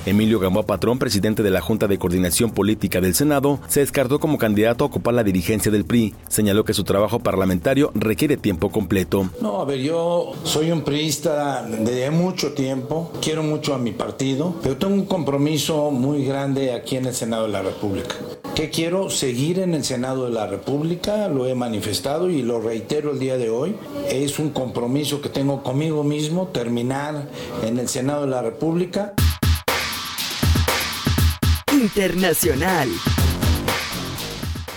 [0.06, 4.36] Emilio Gamboa Patrón, presidente de la Junta de Coordinación Política del Senado, se descartó como
[4.36, 6.14] candidato a ocupar la dirigencia del PRI.
[6.28, 9.30] Señaló que su trabajo parlamentario requiere tiempo completo.
[9.40, 14.54] No, a ver, yo soy un priista desde mucho tiempo, quiero mucho a mi partido,
[14.62, 18.14] pero tengo un compromiso muy grande aquí en el Senado de la República.
[18.54, 19.10] ¿Qué quiero?
[19.10, 23.36] Seguir en el Senado de la República, lo he manifestado y lo reitero el día
[23.36, 23.74] de hoy.
[24.08, 27.28] Es un compromiso que tengo conmigo mismo, terminar
[27.64, 29.14] en el Senado de la República.
[31.74, 32.88] Internacional.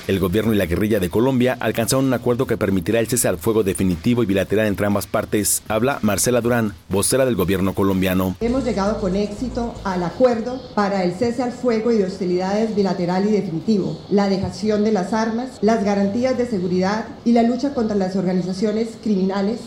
[0.08, 3.38] El gobierno y la guerrilla de Colombia alcanzaron un acuerdo que permitirá el cese al
[3.38, 5.62] fuego definitivo y bilateral entre ambas partes.
[5.68, 8.36] Habla Marcela Durán, vocera del gobierno colombiano.
[8.40, 13.28] Hemos llegado con éxito al acuerdo para el cese al fuego y de hostilidades bilateral
[13.28, 17.96] y definitivo, la dejación de las armas, las garantías de seguridad y la lucha contra
[17.96, 19.60] las organizaciones criminales.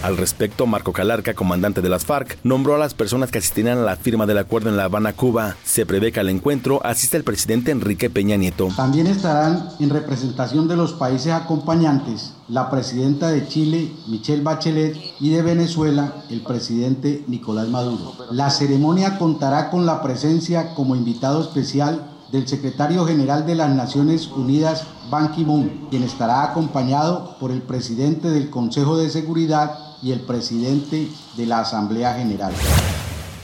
[0.00, 3.82] Al respecto, Marco Calarca, comandante de las FARC, nombró a las personas que asistirán a
[3.82, 5.56] la firma del acuerdo en La Habana, Cuba.
[5.64, 8.68] Se prevé que al encuentro asista el presidente Enrique Peña Nieto.
[8.76, 15.30] También estarán en representación de los países acompañantes la presidenta de Chile, Michelle Bachelet, y
[15.30, 18.14] de Venezuela, el presidente Nicolás Maduro.
[18.30, 24.28] La ceremonia contará con la presencia como invitado especial del secretario general de las Naciones
[24.28, 30.20] Unidas, Ban Ki-moon, quien estará acompañado por el presidente del Consejo de Seguridad y el
[30.20, 32.52] presidente de la Asamblea General.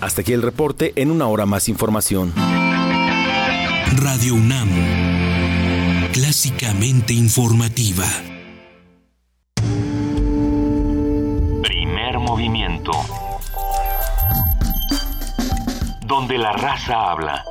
[0.01, 2.33] Hasta aquí el reporte, en una hora más información.
[3.97, 4.69] Radio UNAM,
[6.13, 8.05] clásicamente informativa.
[11.63, 12.93] Primer movimiento.
[16.07, 17.45] Donde la raza habla.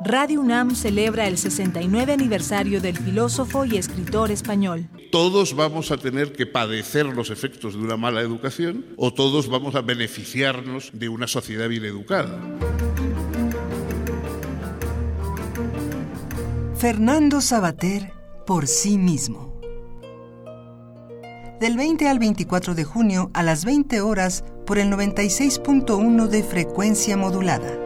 [0.00, 4.88] Radio UNAM celebra el 69 aniversario del filósofo y escritor español.
[5.10, 9.74] Todos vamos a tener que padecer los efectos de una mala educación o todos vamos
[9.74, 12.38] a beneficiarnos de una sociedad bien educada.
[16.76, 18.12] Fernando Sabater
[18.46, 19.58] por sí mismo.
[21.58, 27.16] Del 20 al 24 de junio a las 20 horas por el 96.1 de frecuencia
[27.16, 27.85] modulada.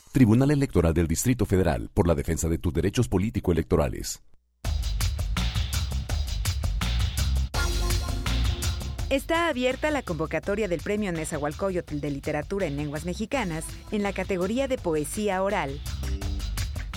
[0.11, 4.21] Tribunal Electoral del Distrito Federal por la defensa de tus derechos político-electorales.
[9.09, 14.67] Está abierta la convocatoria del Premio Nezahualcóyotl de Literatura en Lenguas Mexicanas en la categoría
[14.67, 15.79] de poesía oral.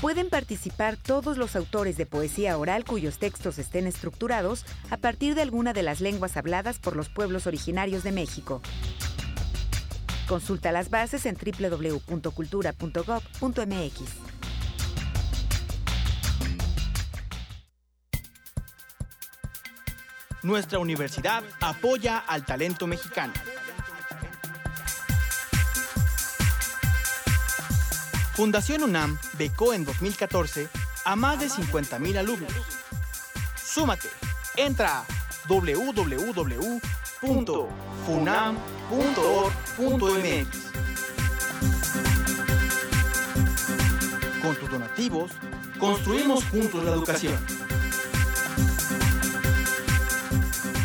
[0.01, 5.43] Pueden participar todos los autores de poesía oral cuyos textos estén estructurados a partir de
[5.43, 8.61] alguna de las lenguas habladas por los pueblos originarios de México.
[10.29, 14.35] Consulta las bases en www.cultura.gov.mx.
[20.45, 23.33] nuestra universidad apoya al talento mexicano.
[28.35, 30.69] Fundación UNAM becó en 2014
[31.05, 32.53] a más de 50.000 alumnos.
[33.57, 34.09] Súmate,
[34.57, 35.05] entra a
[38.91, 40.73] www.funam.org.mx.
[44.43, 45.31] Con tus donativos,
[45.79, 47.35] construimos juntos la educación.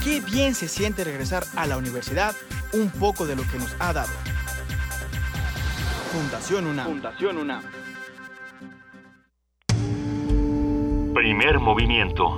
[0.04, 2.36] Qué bien se siente regresar a la universidad
[2.74, 4.10] un poco de lo que nos ha dado.
[6.12, 6.88] Fundación UNAM.
[6.88, 7.64] Fundación UNAM.
[11.14, 12.38] Primer movimiento.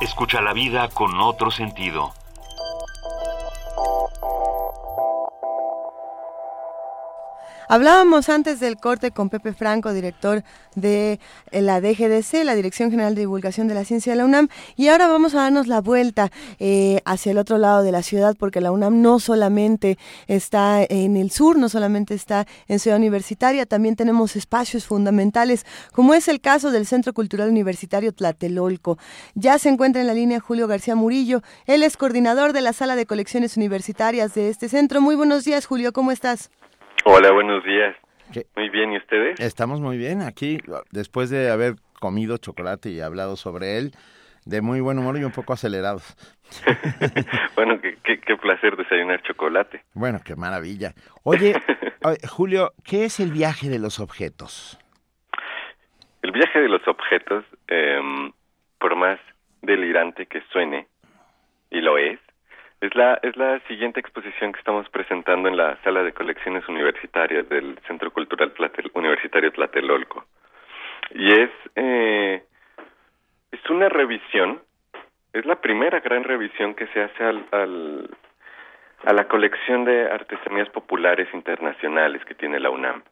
[0.00, 2.12] Escucha la vida con otro sentido.
[7.68, 10.44] Hablábamos antes del corte con Pepe Franco, director
[10.76, 11.18] de
[11.50, 14.86] eh, la DGDC, la Dirección General de Divulgación de la Ciencia de la UNAM, y
[14.86, 18.60] ahora vamos a darnos la vuelta eh, hacia el otro lado de la ciudad, porque
[18.60, 19.98] la UNAM no solamente
[20.28, 26.14] está en el sur, no solamente está en Ciudad Universitaria, también tenemos espacios fundamentales, como
[26.14, 28.96] es el caso del Centro Cultural Universitario Tlatelolco.
[29.34, 32.94] Ya se encuentra en la línea Julio García Murillo, él es coordinador de la Sala
[32.94, 35.00] de Colecciones Universitarias de este centro.
[35.00, 36.50] Muy buenos días, Julio, ¿cómo estás?
[37.08, 37.94] Hola, buenos días.
[38.56, 39.38] Muy bien, ¿y ustedes?
[39.38, 40.58] Estamos muy bien aquí,
[40.90, 43.92] después de haber comido chocolate y hablado sobre él,
[44.44, 46.16] de muy buen humor y un poco acelerados.
[47.54, 49.84] bueno, qué, qué, placer desayunar chocolate.
[49.94, 50.94] Bueno, qué maravilla.
[51.22, 51.54] Oye,
[52.28, 54.76] Julio, ¿qué es el viaje de los objetos?
[56.22, 58.32] El viaje de los objetos, em,
[58.80, 59.20] por más
[59.62, 60.88] delirante que suene,
[61.70, 62.18] y lo es,
[62.80, 67.48] es la, es la siguiente exposición que estamos presentando en la sala de colecciones universitarias
[67.48, 68.52] del Centro Cultural
[68.94, 70.24] Universitario Tlatelolco.
[71.14, 72.42] Y es, eh,
[73.50, 74.60] es una revisión,
[75.32, 78.10] es la primera gran revisión que se hace al, al,
[79.04, 83.02] a la colección de artesanías populares internacionales que tiene la UNAM.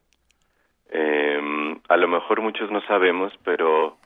[0.91, 1.41] Eh,
[1.89, 3.97] a lo mejor muchos no sabemos, pero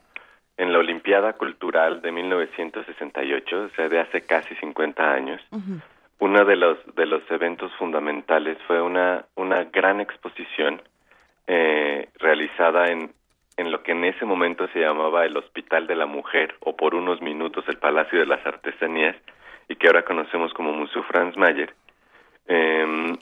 [0.59, 5.41] en la Olimpiada Cultural de 1968, o sea, de hace casi 50 años,
[6.19, 10.81] uno de los de los eventos fundamentales fue una una gran exposición
[11.47, 13.13] eh, realizada en
[13.55, 16.93] en lo que en ese momento se llamaba el Hospital de la Mujer o por
[16.93, 19.15] unos minutos el Palacio de las Artesanías
[19.69, 21.73] y que ahora conocemos como Museo Franz Mayer.
[22.47, 23.17] Eh,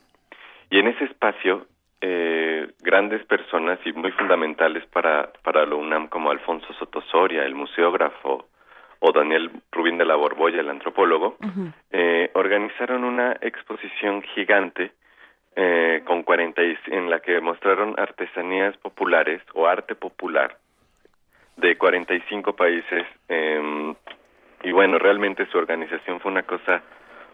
[0.69, 1.67] y en ese espacio
[2.01, 8.47] eh, grandes personas y muy fundamentales para, para la UNAM como Alfonso Sotosoria, el museógrafo,
[8.99, 11.37] o Daniel Rubín de la Borbolla, el antropólogo,
[11.91, 14.91] eh, organizaron una exposición gigante
[15.55, 20.57] eh, con 40 en la que mostraron artesanías populares o arte popular
[21.55, 23.93] de 45 países eh,
[24.63, 26.81] y bueno, realmente su organización fue una cosa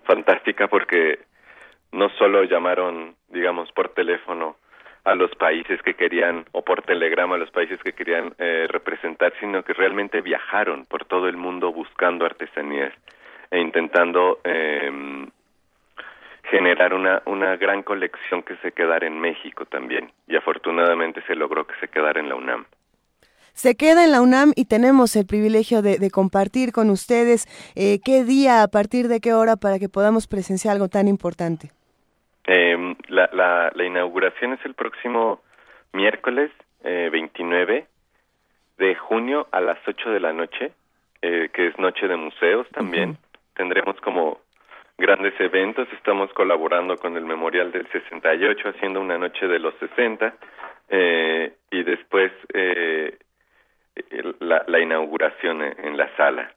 [0.03, 1.19] fantástica porque
[1.93, 4.57] no solo llamaron, digamos, por teléfono
[5.05, 9.33] a los países que querían, o por telegrama a los países que querían eh, representar,
[9.39, 12.93] sino que realmente viajaron por todo el mundo buscando artesanías
[13.51, 15.27] e intentando eh,
[16.49, 20.11] generar una, una gran colección que se quedara en México también.
[20.27, 22.65] Y afortunadamente se logró que se quedara en la UNAM
[23.53, 28.23] se queda en la UNAM y tenemos el privilegio de, compartir con ustedes eh, qué
[28.23, 31.71] día, a partir de qué hora, para que podamos presenciar algo tan importante.
[32.45, 35.41] Eh, la, la, la, inauguración es el próximo
[35.93, 36.51] miércoles
[36.83, 37.87] eh, 29
[38.77, 40.71] de junio a las 8 de la noche,
[41.21, 43.17] eh, que es Noche de Museos también.
[43.55, 44.39] Tendremos como
[44.97, 50.35] grandes eventos, estamos colaborando con el Memorial del 68, haciendo una noche de los 60,
[50.89, 53.17] eh, y después eh,
[54.39, 56.53] la, la, inauguración en la sala.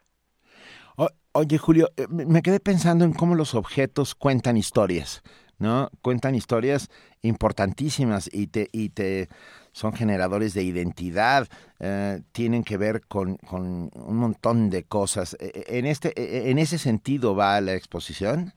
[1.33, 5.23] oye, Julio, eh, me quedé pensando en cómo los objetos cuentan historias.
[5.59, 5.89] ¿No?
[6.03, 6.89] Cuentan historias
[7.23, 9.29] importantísimas y te, y te
[9.73, 11.47] son generadores de identidad,
[11.81, 15.37] eh, tienen que ver con, con, un montón de cosas.
[15.41, 18.53] E, e, ¿En, este, e, ¿En ese sentido va la exposición?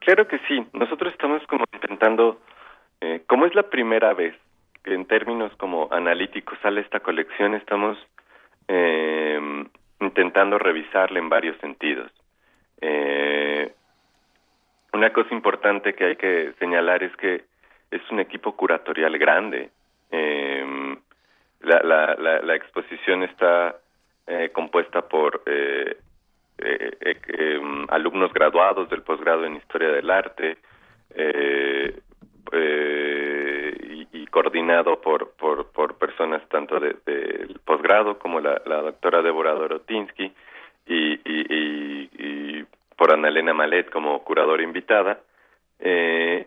[0.00, 0.66] Claro que sí.
[0.72, 2.40] Nosotros estamos como intentando,
[3.00, 4.34] eh, como es la primera vez
[4.82, 7.96] que en términos como analíticos sale esta colección, estamos
[8.68, 9.40] eh,
[10.00, 12.10] intentando revisarla en varios sentidos.
[12.80, 13.72] Eh,
[14.94, 17.44] una cosa importante que hay que señalar es que
[17.90, 19.70] es un equipo curatorial grande.
[20.10, 20.96] Eh,
[21.60, 23.76] la, la, la, la, exposición está
[24.26, 25.96] eh, compuesta por eh,
[26.58, 30.58] eh, eh em, alumnos graduados del posgrado en Historia del Arte
[31.10, 32.00] eh,
[32.52, 39.52] y, y, coordinado por, por, por personas tanto del de, posgrado como la doctora Débora
[39.54, 40.32] Dorotinsky
[40.86, 41.93] y, y, y,
[42.96, 45.20] por Ana Elena Malet como curadora invitada.
[45.78, 46.46] Eh,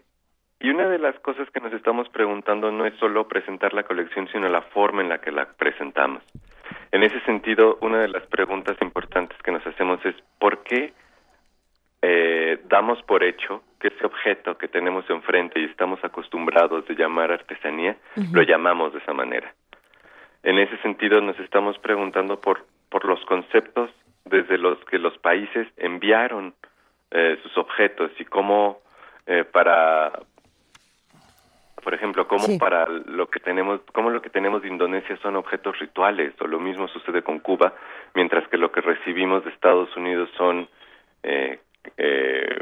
[0.60, 4.28] y una de las cosas que nos estamos preguntando no es solo presentar la colección,
[4.32, 6.24] sino la forma en la que la presentamos.
[6.92, 10.94] En ese sentido, una de las preguntas importantes que nos hacemos es ¿por qué
[12.02, 17.32] eh, damos por hecho que ese objeto que tenemos enfrente y estamos acostumbrados de llamar
[17.32, 17.98] artesanía,
[18.32, 19.54] lo llamamos de esa manera?
[20.42, 23.92] En ese sentido, nos estamos preguntando por, por los conceptos
[24.30, 26.54] desde los que los países enviaron
[27.12, 28.80] eh, sus objetos y cómo
[29.26, 30.12] eh, para
[31.88, 35.80] por ejemplo, cómo para lo que tenemos, cómo lo que tenemos de Indonesia son objetos
[35.80, 37.76] rituales, o lo mismo sucede con Cuba,
[38.14, 40.68] mientras que lo que recibimos de Estados Unidos son
[41.24, 41.62] eh,
[41.96, 42.60] eh,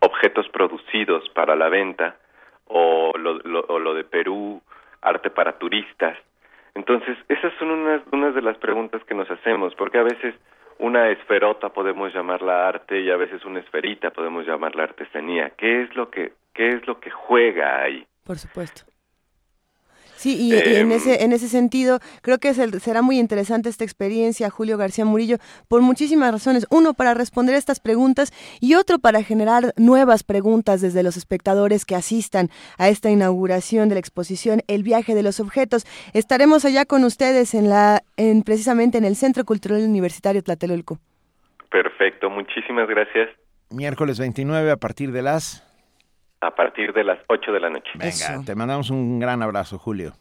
[0.00, 2.16] objetos producidos para la venta,
[2.64, 4.62] o lo, o lo de Perú,
[5.02, 6.16] arte para turistas.
[6.76, 10.34] Entonces, esas son unas, unas de las preguntas que nos hacemos, porque a veces
[10.78, 15.50] una esferota podemos llamarla arte y a veces una esferita podemos llamarla artesanía.
[15.56, 18.06] ¿Qué es lo que qué es lo que juega ahí?
[18.24, 18.82] Por supuesto.
[20.16, 24.78] Sí, y, en, ese, en ese sentido, creo que será muy interesante esta experiencia, Julio
[24.78, 25.36] García Murillo,
[25.68, 26.66] por muchísimas razones.
[26.70, 31.94] Uno, para responder estas preguntas y otro, para generar nuevas preguntas desde los espectadores que
[31.94, 32.48] asistan
[32.78, 35.84] a esta inauguración de la exposición El viaje de los objetos.
[36.14, 40.98] Estaremos allá con ustedes en la, en, precisamente en el Centro Cultural Universitario Tlatelolco.
[41.70, 43.28] Perfecto, muchísimas gracias.
[43.70, 45.62] Miércoles 29 a partir de las
[46.40, 47.90] a partir de las 8 de la noche.
[47.94, 50.12] Venga, te mandamos un gran abrazo, Julio.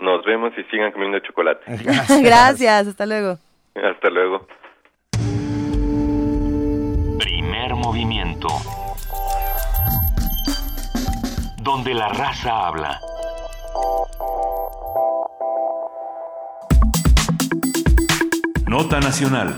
[0.00, 1.64] Nos vemos y sigan comiendo chocolate.
[2.22, 2.88] Gracias.
[2.88, 3.38] hasta luego.
[3.74, 4.46] Hasta luego.
[7.18, 8.48] Primer movimiento.
[11.62, 13.00] Donde la raza habla.
[18.66, 19.54] Nota Nacional.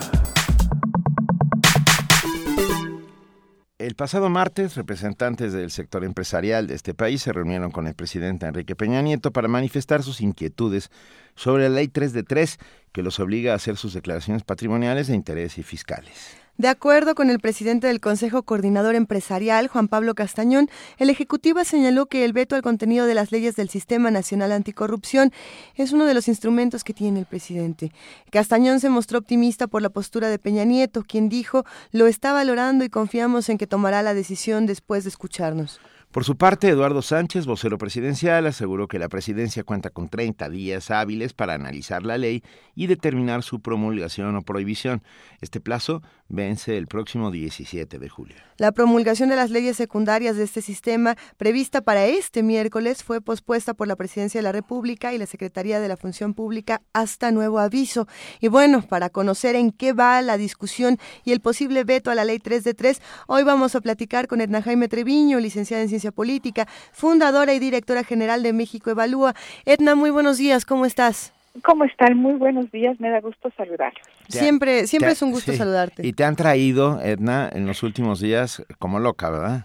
[3.87, 8.45] El pasado martes, representantes del sector empresarial de este país se reunieron con el presidente
[8.45, 10.91] Enrique Peña Nieto para manifestar sus inquietudes
[11.37, 12.59] sobre la ley 3 de 3
[12.91, 16.37] que los obliga a hacer sus declaraciones patrimoniales de interés y fiscales.
[16.59, 22.07] De acuerdo con el presidente del Consejo Coordinador Empresarial, Juan Pablo Castañón, el Ejecutivo señaló
[22.07, 25.33] que el veto al contenido de las leyes del Sistema Nacional Anticorrupción
[25.75, 27.93] es uno de los instrumentos que tiene el presidente.
[28.31, 32.87] Castañón se mostró optimista por la postura de Peña Nieto, quien dijo lo está valorando
[32.87, 35.79] y confiamos en que tomará la decisión después de escucharnos.
[36.11, 40.91] Por su parte, Eduardo Sánchez, vocero presidencial, aseguró que la presidencia cuenta con 30 días
[40.91, 42.43] hábiles para analizar la ley
[42.75, 45.03] y determinar su promulgación o prohibición.
[45.43, 48.37] Este plazo vence el próximo 17 de julio.
[48.57, 53.75] La promulgación de las leyes secundarias de este sistema, prevista para este miércoles, fue pospuesta
[53.75, 57.59] por la Presidencia de la República y la Secretaría de la Función Pública hasta nuevo
[57.59, 58.09] aviso.
[58.41, 62.25] Y bueno, para conocer en qué va la discusión y el posible veto a la
[62.25, 66.13] ley 3 de 3, hoy vamos a platicar con Edna Jaime Treviño, licenciada en Ciencia
[66.13, 69.33] Política, fundadora y directora general de México Evalúa.
[69.65, 71.33] Edna, muy buenos días, ¿cómo estás?
[71.63, 72.19] ¿Cómo están?
[72.19, 74.07] Muy buenos días, me da gusto saludarlos.
[74.29, 76.07] Siempre, siempre es un gusto saludarte.
[76.07, 79.65] Y te han traído, Edna, en los últimos días como loca, ¿verdad?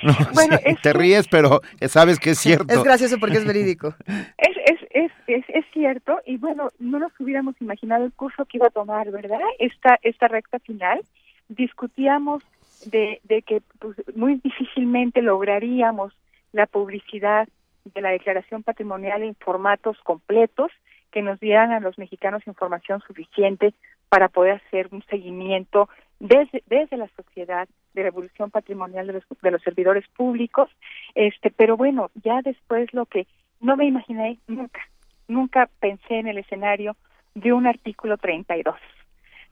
[0.32, 2.72] bueno, te ríes, pero sabes que es cierto.
[2.72, 3.94] Es gracioso porque es verídico.
[4.06, 8.56] es, es, es, es, es cierto, y bueno, no nos hubiéramos imaginado el curso que
[8.56, 9.40] iba a tomar, ¿verdad?
[9.58, 11.02] Esta, esta recta final.
[11.50, 12.42] Discutíamos
[12.86, 16.12] de, de que pues, muy difícilmente lograríamos
[16.52, 17.48] la publicidad
[17.84, 20.70] de la declaración patrimonial en formatos completos
[21.10, 23.74] que nos dieran a los mexicanos información suficiente
[24.08, 25.88] para poder hacer un seguimiento
[26.20, 30.68] desde, desde la sociedad de la evolución patrimonial de los, de los servidores públicos,
[31.14, 33.26] este, pero bueno, ya después lo que
[33.60, 34.80] no me imaginé nunca,
[35.28, 36.96] nunca pensé en el escenario
[37.34, 38.76] de un artículo 32,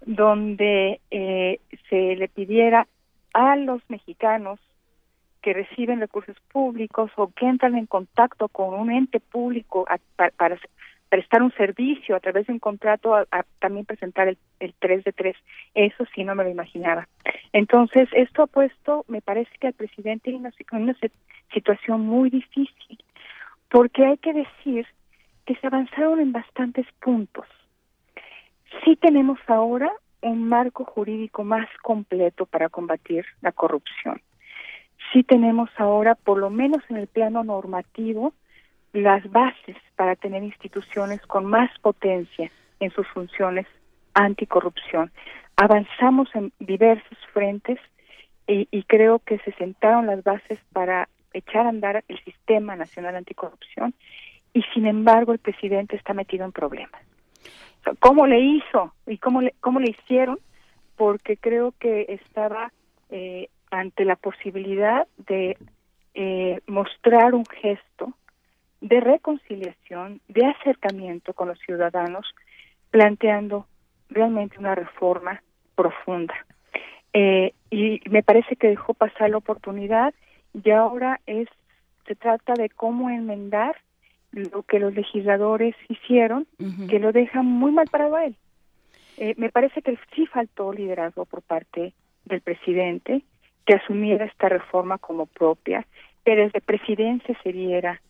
[0.05, 2.87] donde eh, se le pidiera
[3.37, 4.59] a los mexicanos
[5.43, 9.87] que reciben recursos públicos o que entran en contacto con un ente público
[10.17, 10.57] para,
[11.11, 13.27] prestar un servicio a través de un contrato a,
[13.61, 15.37] también presentar el, el 3 de 3.
[15.75, 17.09] Eso sí no me lo imaginaba.
[17.53, 20.97] Entonces, esto ha puesto, me parece que al presidente en una, una
[21.53, 22.99] situación muy difícil,
[23.71, 24.87] porque hay que decir
[25.45, 27.47] que se avanzaron en bastantes puntos.
[28.83, 29.93] Sí tenemos ahora
[30.27, 34.21] un marco jurídico más completo para combatir la corrupción.
[35.13, 38.35] Sí tenemos ahora, por lo menos en el plano normativo,
[38.93, 42.51] las bases para tener instituciones con más potencia
[42.81, 43.67] en sus funciones
[44.15, 45.13] anticorrupción.
[45.57, 47.79] Avanzamos en diversos frentes
[48.47, 53.17] y, y, creo que se sentaron las bases para echar a andar el sistema nacional
[53.17, 53.95] anticorrupción
[54.53, 57.03] y sin embargo el presidente está metido en problemas.
[57.99, 60.39] Cómo le hizo y cómo le, cómo le hicieron,
[60.97, 62.73] porque creo que estaba
[63.11, 65.57] eh, ante la posibilidad de
[66.15, 68.13] eh, mostrar un gesto
[68.81, 72.27] de reconciliación, de acercamiento con los ciudadanos,
[72.91, 73.67] planteando
[74.09, 75.43] realmente una reforma
[75.75, 76.35] profunda.
[77.13, 80.15] Eh, y me parece que dejó pasar la oportunidad
[80.53, 81.49] y ahora es
[82.07, 83.77] se trata de cómo enmendar
[84.37, 86.47] lo que los legisladores hicieron,
[86.89, 88.37] que lo dejan muy mal parado a él.
[89.17, 91.95] Eh, me parece que sí faltó liderazgo por parte
[92.25, 93.23] del presidente,
[93.65, 95.87] que asumiera esta reforma como propia,
[96.25, 98.01] que desde presidencia se diera,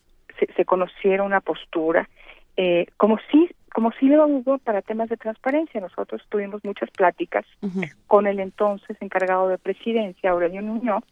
[0.55, 2.09] se, conociera una postura,
[2.57, 5.79] eh, como si como si lo hubo para temas de transparencia.
[5.79, 7.45] Nosotros tuvimos muchas pláticas
[8.07, 11.03] con el entonces encargado de presidencia, Aurelio Nuño,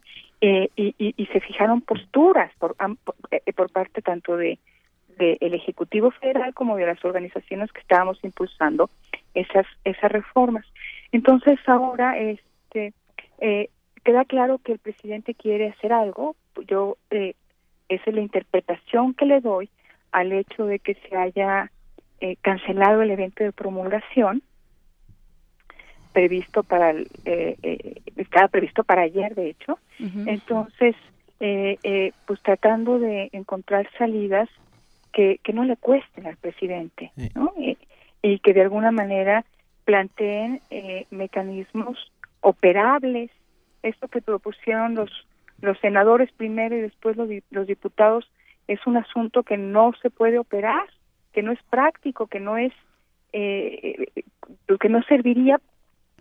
[0.41, 2.75] eh, y, y, se fijaron posturas por,
[3.29, 4.57] eh, por parte tanto de
[5.17, 8.89] del Ejecutivo Federal como de las organizaciones que estábamos impulsando
[9.33, 10.65] esas esas reformas.
[11.11, 12.93] Entonces ahora este
[13.39, 13.69] eh,
[14.03, 16.35] queda claro que el presidente quiere hacer algo.
[16.67, 17.35] Yo eh,
[17.89, 19.69] esa es la interpretación que le doy
[20.11, 21.71] al hecho de que se haya
[22.21, 24.41] eh, cancelado el evento de promulgación
[26.13, 29.77] previsto para el, eh, eh, estaba previsto para ayer de hecho
[30.25, 30.95] entonces
[32.25, 34.47] pues tratando de encontrar salidas
[35.15, 37.53] que, que no le cuesten al presidente, ¿no?
[37.57, 37.77] Y,
[38.39, 39.45] que de alguna manera
[39.85, 42.11] planteen eh, mecanismos
[42.41, 43.31] operables.
[43.81, 45.09] Esto que propusieron los
[45.61, 48.29] los senadores primero y después los, los diputados
[48.67, 50.85] es un asunto que no se puede operar,
[51.31, 52.73] que no es práctico, que no es
[53.31, 54.11] eh,
[54.79, 55.61] que no serviría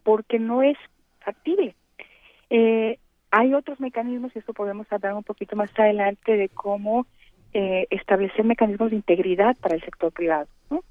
[0.05, 0.79] porque no es
[1.21, 1.75] factible.
[2.49, 2.99] Eh,
[3.33, 7.07] hay otros mecanismos, y esto podemos hablar un poquito más adelante, de cómo
[7.55, 10.49] eh, establecer mecanismos de integridad para el sector privado.
[10.71, 10.83] ¿no?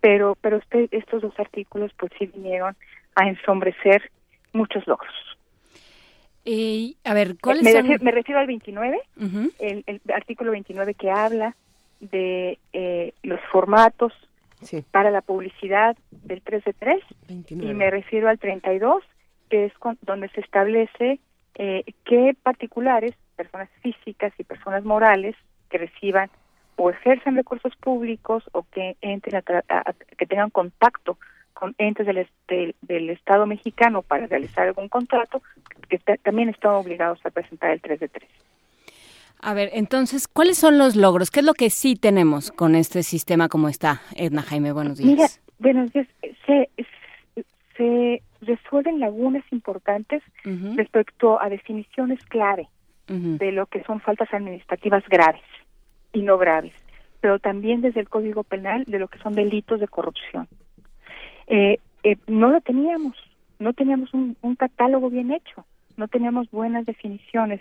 [0.00, 2.76] Pero, pero este, estos dos artículos pues sí vinieron
[3.14, 4.10] a ensombrecer
[4.52, 5.12] muchos logros.
[6.44, 7.82] Y, a ver, ¿cuáles me, son?
[7.82, 9.00] refiero, me refiero al 29,
[9.58, 11.56] el, el, artículo 29 que habla
[12.00, 14.12] de eh, los formatos
[14.90, 17.02] para la publicidad del 3 de 3
[17.50, 19.02] y me refiero al 32,
[19.50, 19.72] que es
[20.02, 21.18] donde se establece
[21.56, 25.36] eh, qué particulares, personas físicas y personas morales,
[25.70, 26.30] que reciban
[26.76, 31.18] o ejercen recursos públicos o que entren a, que tengan contacto
[31.52, 35.40] con entes del, del, Estado mexicano para realizar algún contrato,
[35.88, 38.30] que también están obligados a presentar el 3 de 3.
[39.40, 41.30] A ver, entonces, ¿cuáles son los logros?
[41.30, 44.00] ¿Qué es lo que sí tenemos con este sistema como está?
[44.16, 45.08] Edna Jaime, buenos días.
[45.08, 45.28] Mira,
[45.58, 46.08] buenos días.
[46.46, 46.68] Se,
[47.76, 50.22] se resuelven lagunas importantes
[50.76, 52.68] respecto a definiciones clave
[53.06, 55.42] de lo que son faltas administrativas graves
[56.12, 56.72] y no graves,
[57.20, 60.48] pero también desde el Código Penal de lo que son delitos de corrupción.
[61.46, 63.16] Eh, eh, no lo teníamos,
[63.58, 65.66] no teníamos un, catálogo bien hecho,
[65.96, 67.60] no teníamos buenas definiciones.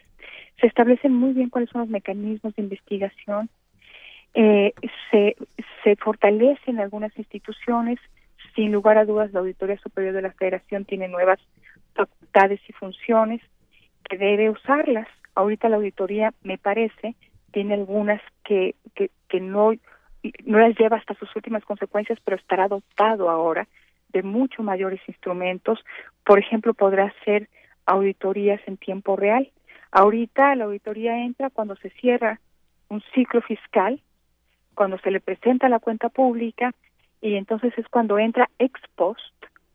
[0.61, 3.49] Se establecen muy bien cuáles son los mecanismos de investigación,
[4.35, 4.73] eh,
[5.11, 5.35] se,
[5.83, 7.99] se fortalecen algunas instituciones,
[8.55, 11.39] sin lugar a dudas la Auditoría Superior de la Federación tiene nuevas
[11.93, 13.41] facultades y funciones
[14.03, 15.07] que debe usarlas.
[15.35, 17.15] Ahorita la auditoría, me parece,
[17.51, 19.71] tiene algunas que, que, que no,
[20.45, 23.67] no las lleva hasta sus últimas consecuencias, pero estará dotado ahora
[24.09, 25.83] de mucho mayores instrumentos.
[26.25, 27.49] Por ejemplo, podrá hacer
[27.85, 29.51] auditorías en tiempo real.
[29.91, 32.39] Ahorita la auditoría entra cuando se cierra
[32.89, 34.01] un ciclo fiscal,
[34.75, 36.73] cuando se le presenta la cuenta pública
[37.21, 39.21] y entonces es cuando entra ex post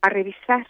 [0.02, 0.66] a revisar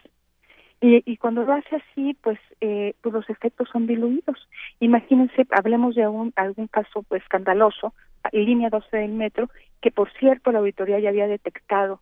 [0.80, 4.48] y, y cuando lo hace así, pues, eh, pues los efectos son diluidos.
[4.78, 7.94] Imagínense, hablemos de algún, algún caso pues, escandaloso,
[8.32, 9.48] línea 12 del metro,
[9.80, 12.00] que por cierto la auditoría ya había detectado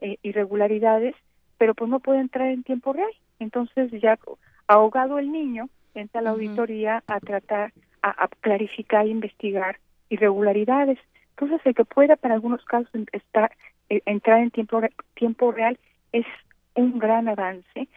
[0.00, 1.14] eh, irregularidades,
[1.56, 3.10] pero pues no puede entrar en tiempo real.
[3.38, 4.18] Entonces ya
[4.66, 7.72] ahogado el niño, entra la auditoría a tratar,
[8.02, 9.78] a, clarificar e investigar
[10.10, 10.98] irregularidades.
[11.30, 13.52] Entonces el que pueda para algunos casos estar,
[13.88, 14.80] eh, entrar en tiempo,
[15.14, 15.78] tiempo real
[16.12, 16.26] es
[16.74, 17.88] un gran avance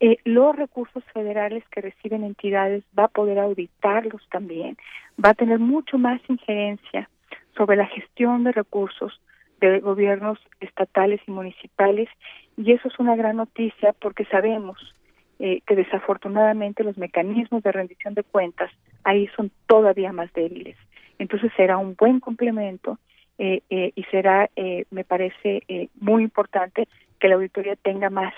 [0.00, 4.76] eh, los recursos federales que reciben entidades va a poder auditarlos también,
[5.22, 7.08] va a tener mucho más injerencia
[7.56, 9.20] sobre la gestión de recursos
[9.60, 12.08] de gobiernos estatales y municipales
[12.56, 14.94] y eso es una gran noticia porque sabemos
[15.38, 18.70] eh, que desafortunadamente los mecanismos de rendición de cuentas
[19.04, 20.76] ahí son todavía más débiles.
[21.18, 22.98] Entonces será un buen complemento
[23.38, 26.88] eh, eh, y será, eh, me parece, eh, muy importante
[27.20, 28.34] que la auditoría tenga más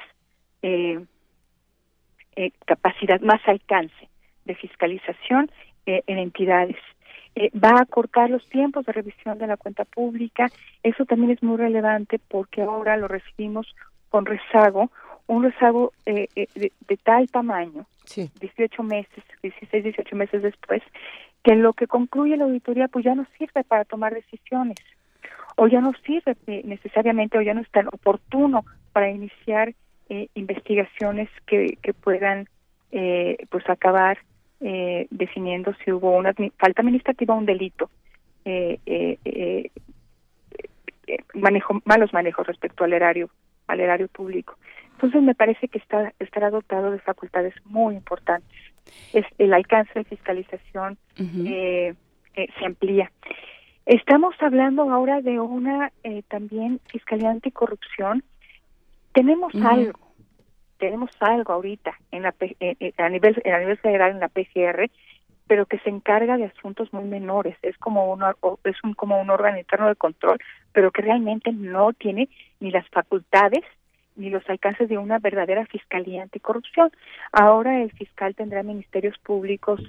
[2.36, 4.08] eh, capacidad, más alcance
[4.44, 5.50] de fiscalización
[5.86, 6.76] eh, en entidades.
[7.34, 10.50] eh, va a cortar los tiempos de revisión de la cuenta pública.
[10.82, 13.66] Eso también es muy relevante porque ahora lo recibimos
[14.08, 14.90] con rezago,
[15.26, 17.86] un rezago eh, eh, de, tal tamaño,
[18.40, 20.82] 18 meses, 16, 18 meses después,
[21.44, 24.76] que lo que concluye la auditoría pues ya no sirve para tomar decisiones
[25.56, 29.74] o ya no sirve necesariamente o ya no es tan oportuno para iniciar
[30.34, 32.48] investigaciones que, que puedan
[32.90, 34.18] pues acabar
[34.60, 37.90] eh, definiendo si hubo una falta administrativa o un delito,
[38.44, 39.70] eh, eh, eh,
[41.34, 43.30] manejo, malos manejos respecto al erario,
[43.66, 44.56] al erario público.
[44.92, 48.58] Entonces me parece que está estará dotado de facultades muy importantes.
[49.12, 53.10] Es, el alcance de fiscalización se amplía.
[53.84, 55.92] Estamos hablando ahora de una
[56.28, 58.24] también fiscalía anticorrupción.
[59.12, 59.98] Tenemos algo
[60.78, 62.34] tenemos algo ahorita en la,
[62.98, 64.90] a nivel a nivel federal en la PGR
[65.48, 67.56] pero que se encarga de asuntos muy menores.
[67.62, 68.22] Es como un
[68.64, 70.38] es un como un órgano interno de control
[70.72, 72.28] pero que realmente no tiene
[72.60, 73.64] ni las facultades
[74.16, 76.90] ni los alcances de una verdadera fiscalía anticorrupción.
[77.32, 79.80] Ahora el fiscal tendrá ministerios públicos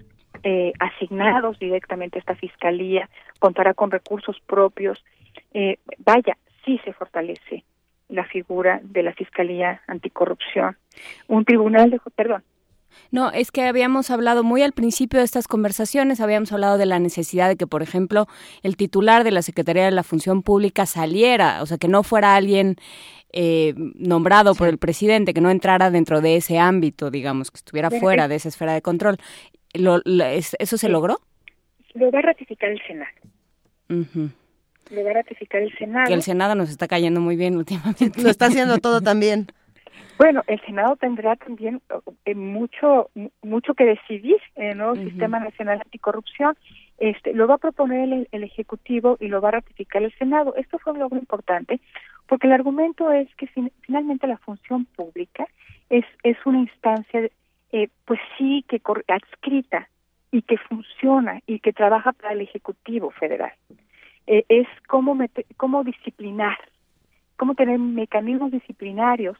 [0.43, 3.09] eh, asignados directamente a esta fiscalía
[3.39, 5.03] contará con recursos propios.
[5.53, 7.63] Eh, vaya sí se fortalece
[8.09, 10.77] la figura de la Fiscalía Anticorrupción.
[11.27, 11.99] Un tribunal de...
[12.15, 12.43] Perdón.
[13.11, 16.99] No, es que habíamos hablado muy al principio de estas conversaciones, habíamos hablado de la
[16.99, 18.27] necesidad de que, por ejemplo,
[18.63, 22.35] el titular de la Secretaría de la Función Pública saliera, o sea, que no fuera
[22.35, 22.75] alguien
[23.31, 27.89] eh, nombrado por el presidente, que no entrara dentro de ese ámbito, digamos, que estuviera
[27.89, 29.17] fuera de esa esfera de control.
[29.73, 31.19] Lo, ¿Eso se logró?
[31.93, 33.11] Lo va a ratificar el Senado
[34.89, 36.07] le va a ratificar el Senado.
[36.07, 38.11] Que el Senado nos está cayendo muy bien últimamente.
[38.21, 39.47] Lo está haciendo todo también.
[40.17, 41.81] Bueno, el Senado tendrá también
[42.25, 43.09] eh, mucho
[43.41, 46.57] mucho que decidir en el nuevo Sistema Nacional Anticorrupción.
[46.97, 50.55] Este, lo va a proponer el, Ejecutivo y lo va a ratificar el Senado.
[50.57, 51.79] Esto fue un logro importante
[52.27, 53.47] porque el argumento es que
[53.81, 55.47] finalmente la función pública
[55.89, 57.29] es, es una instancia,
[57.71, 59.87] eh, pues sí, que adscrita
[60.31, 63.53] y que funciona y que trabaja para el Ejecutivo Federal.
[64.31, 65.17] Eh, es cómo,
[65.57, 66.55] cómo disciplinar,
[67.35, 69.35] cómo tener mecanismos disciplinarios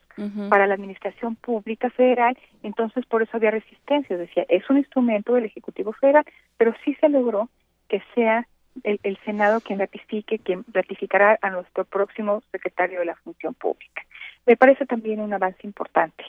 [0.50, 5.46] para la administración pública federal, entonces por eso había resistencia, decía, es un instrumento del
[5.46, 6.26] Ejecutivo Federal,
[6.58, 7.50] pero sí se logró
[7.88, 8.48] que sea
[8.84, 14.02] el, Senado quien ratifique, quien ratificará a nuestro próximo secretario de la Función Pública.
[14.48, 16.24] Me parece también un avance importante.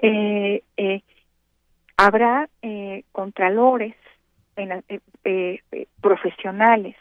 [0.00, 1.02] Eh, eh,
[1.96, 2.48] habrá
[3.12, 3.94] contralores
[4.56, 4.82] en,
[6.00, 6.96] profesionales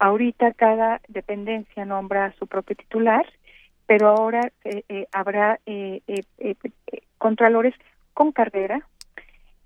[0.00, 3.26] Ahorita cada dependencia nombra a su propio titular,
[3.86, 6.00] pero ahora eh, eh, habrá eh,
[7.18, 7.74] contralores
[8.14, 8.80] con carrera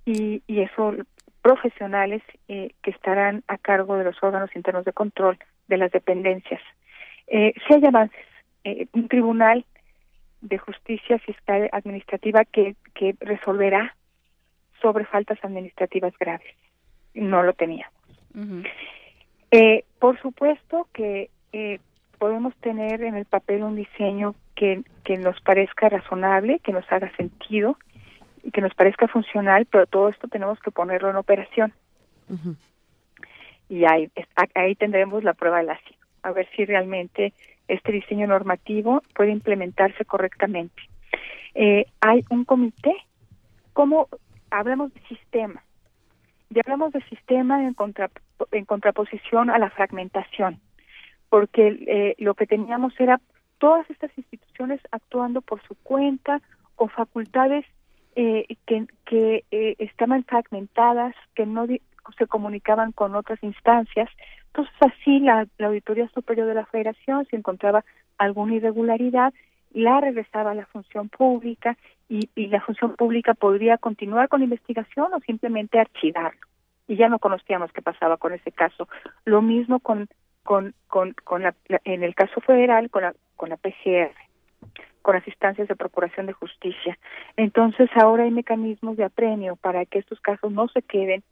[0.05, 0.97] y, y eso
[1.41, 5.39] profesionales que estarán a cargo de los órganos internos de control
[5.69, 6.63] de las dependencias.
[7.29, 8.27] si hay avances,
[8.93, 9.65] un tribunal
[10.41, 13.95] de justicia fiscal administrativa que, que resolverá
[14.81, 16.57] sobre faltas administrativas graves.
[17.13, 17.95] No lo teníamos.
[19.57, 21.79] Eh, por supuesto que eh,
[22.19, 27.15] podemos tener en el papel un diseño que, que nos parezca razonable, que nos haga
[27.15, 27.79] sentido
[28.43, 31.73] y que nos parezca funcional, pero todo esto tenemos que ponerlo en operación.
[33.69, 34.11] Y ahí,
[34.57, 35.81] ahí tendremos la prueba de la
[36.25, 37.33] a ver si realmente
[37.69, 40.83] este diseño normativo puede implementarse correctamente.
[41.55, 42.97] Eh, hay un comité,
[43.73, 44.09] como
[44.51, 45.63] hablamos de sistema,
[46.51, 48.11] ya hablamos de sistema en, contra,
[48.53, 50.61] en contraposición a la fragmentación,
[51.29, 53.21] porque eh, lo que teníamos era
[53.59, 56.41] todas estas instituciones actuando por su cuenta
[56.75, 57.65] con facultades
[58.17, 64.09] eh, que, que eh, estaban fragmentadas, que no se comunicaban con otras instancias.
[64.49, 67.85] Entonces así la, la Auditoría Superior de la Federación, si encontraba
[68.19, 69.33] alguna irregularidad,
[69.73, 71.77] la regresaba a la función pública
[72.09, 76.41] y, y la función pública podría continuar con la investigación o simplemente archivarlo
[76.87, 78.89] y ya no conocíamos qué pasaba con ese caso.
[79.25, 80.09] Lo mismo con
[80.43, 81.55] con con, con la,
[81.85, 84.15] en el caso federal con la con la PGR,
[85.03, 86.99] con las instancias de procuración de justicia.
[87.37, 91.23] Entonces ahora hay mecanismos de apremio para que estos casos no se queden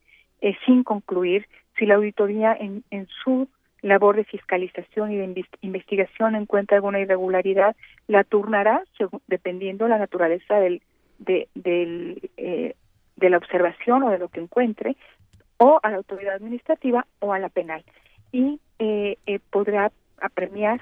[0.40, 1.46] eh, sin concluir
[1.78, 3.48] si la auditoría en, en su
[3.82, 7.76] labor de fiscalización y de investigación encuentra alguna irregularidad,
[8.06, 8.84] la turnará
[9.26, 10.82] dependiendo la naturaleza del,
[11.18, 12.74] de, del, eh,
[13.16, 14.96] de la observación o de lo que encuentre
[15.58, 17.84] o a la autoridad administrativa o a la penal
[18.30, 20.80] y eh, eh, podrá apremiar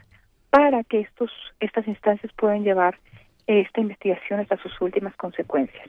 [0.50, 2.98] para que estos estas instancias puedan llevar
[3.46, 5.88] esta investigación hasta sus últimas consecuencias.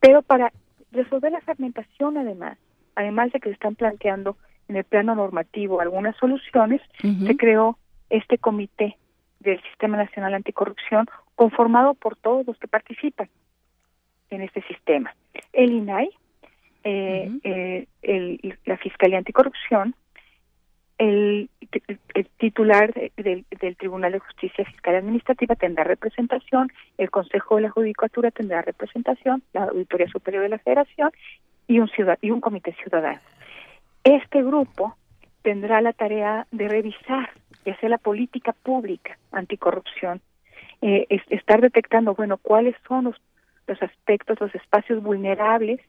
[0.00, 0.52] Pero para
[0.92, 2.58] resolver la fragmentación, además,
[2.94, 4.36] además de que se están planteando
[4.68, 7.78] en el plano normativo algunas soluciones, se creó
[8.10, 8.96] este comité
[9.40, 13.28] del Sistema Nacional Anticorrupción conformado por todos los que participan
[14.30, 15.14] en este sistema.
[15.52, 16.10] El INAI,
[16.84, 19.94] eh, eh, el, la Fiscalía Anticorrupción,
[20.98, 21.50] el,
[22.38, 28.62] titular del, Tribunal de Justicia Fiscal Administrativa tendrá representación, el Consejo de la Judicatura tendrá
[28.62, 31.10] representación, la Auditoría Superior de la Federación
[31.66, 33.20] y un, ciudad, y un comité ciudadano.
[34.04, 34.96] Este grupo
[35.42, 37.30] tendrá la tarea de revisar
[37.64, 40.20] y hacer la política pública anticorrupción,
[40.82, 43.16] eh, estar detectando, bueno, cuáles son los,
[43.66, 45.80] los aspectos, los espacios vulnerables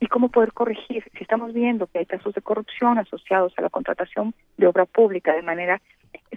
[0.00, 1.04] y cómo poder corregir.
[1.16, 5.34] Si estamos viendo que hay casos de corrupción asociados a la contratación de obra pública
[5.34, 5.80] de manera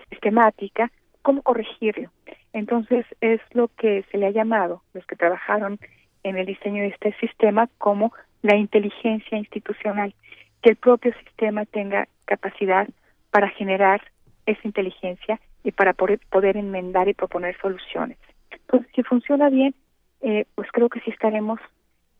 [0.09, 0.91] sistemática,
[1.23, 2.11] ¿cómo corregirlo?
[2.53, 5.79] Entonces es lo que se le ha llamado, los que trabajaron
[6.21, 8.13] en el diseño de este sistema, como
[8.43, 10.13] la inteligencia institucional,
[10.61, 12.87] que el propio sistema tenga capacidad
[13.31, 14.01] para generar
[14.45, 18.17] esa inteligencia y para poder, poder enmendar y proponer soluciones.
[18.51, 19.75] Entonces, si funciona bien,
[20.21, 21.59] eh, pues creo que sí estaremos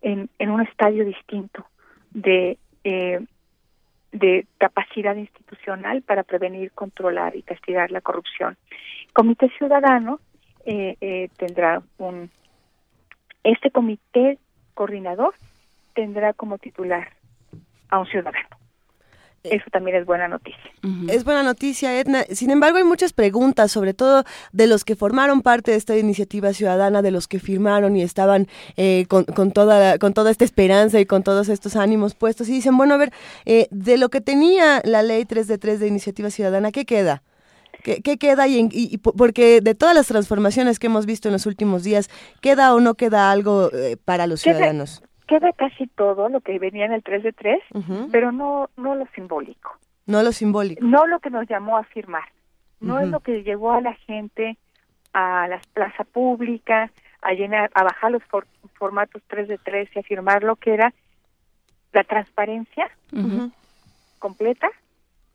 [0.02, 1.66] en, un estadio distinto
[2.12, 3.20] de, eh,
[4.12, 8.58] de capacidad institucional para prevenir, controlar y castigar la corrupción.
[9.14, 10.20] Comité Ciudadano
[10.66, 12.30] eh, eh, tendrá un...
[13.44, 14.38] Este comité
[14.74, 15.34] coordinador
[15.94, 17.14] tendrá como titular
[17.90, 18.38] a un ciudadano.
[19.44, 20.60] Eh, Eso también es buena noticia.
[21.10, 22.24] Es buena noticia, Edna.
[22.32, 26.54] Sin embargo, hay muchas preguntas, sobre todo de los que formaron parte de esta iniciativa
[26.54, 31.06] ciudadana, de los que firmaron y estaban eh, con, toda, con toda esta esperanza y
[31.06, 32.50] con todos estos ánimos puestos.
[32.50, 33.12] Y dicen, bueno, a ver,
[33.46, 37.24] eh, de lo que tenía la ley 3 de 3 de iniciativa ciudadana, ¿qué queda?
[37.84, 38.48] ¿Qué, queda?
[38.48, 42.10] Y, y, porque de todas las transformaciones que hemos visto en los últimos días,
[42.42, 43.70] ¿queda o no queda algo
[44.04, 45.02] para los ciudadanos?
[45.28, 47.62] Queda casi todo lo que venía en el 3 de 3,
[48.12, 49.78] pero no, no lo simbólico.
[50.06, 50.84] No lo simbólico.
[50.84, 52.24] No lo que nos llamó a firmar.
[52.80, 54.58] No es lo que llevó a la gente
[55.14, 56.92] a la plaza pública,
[57.22, 58.24] a llenar, a bajar los
[58.74, 60.94] formatos 3 de 3 y a firmar lo que era
[61.92, 62.90] la transparencia
[64.20, 64.70] completa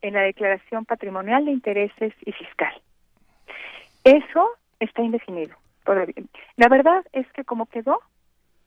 [0.01, 2.73] en la declaración patrimonial de intereses y fiscal.
[4.05, 4.51] Eso
[4.81, 6.15] está indefinido todavía.
[6.57, 8.01] La verdad es que como quedó,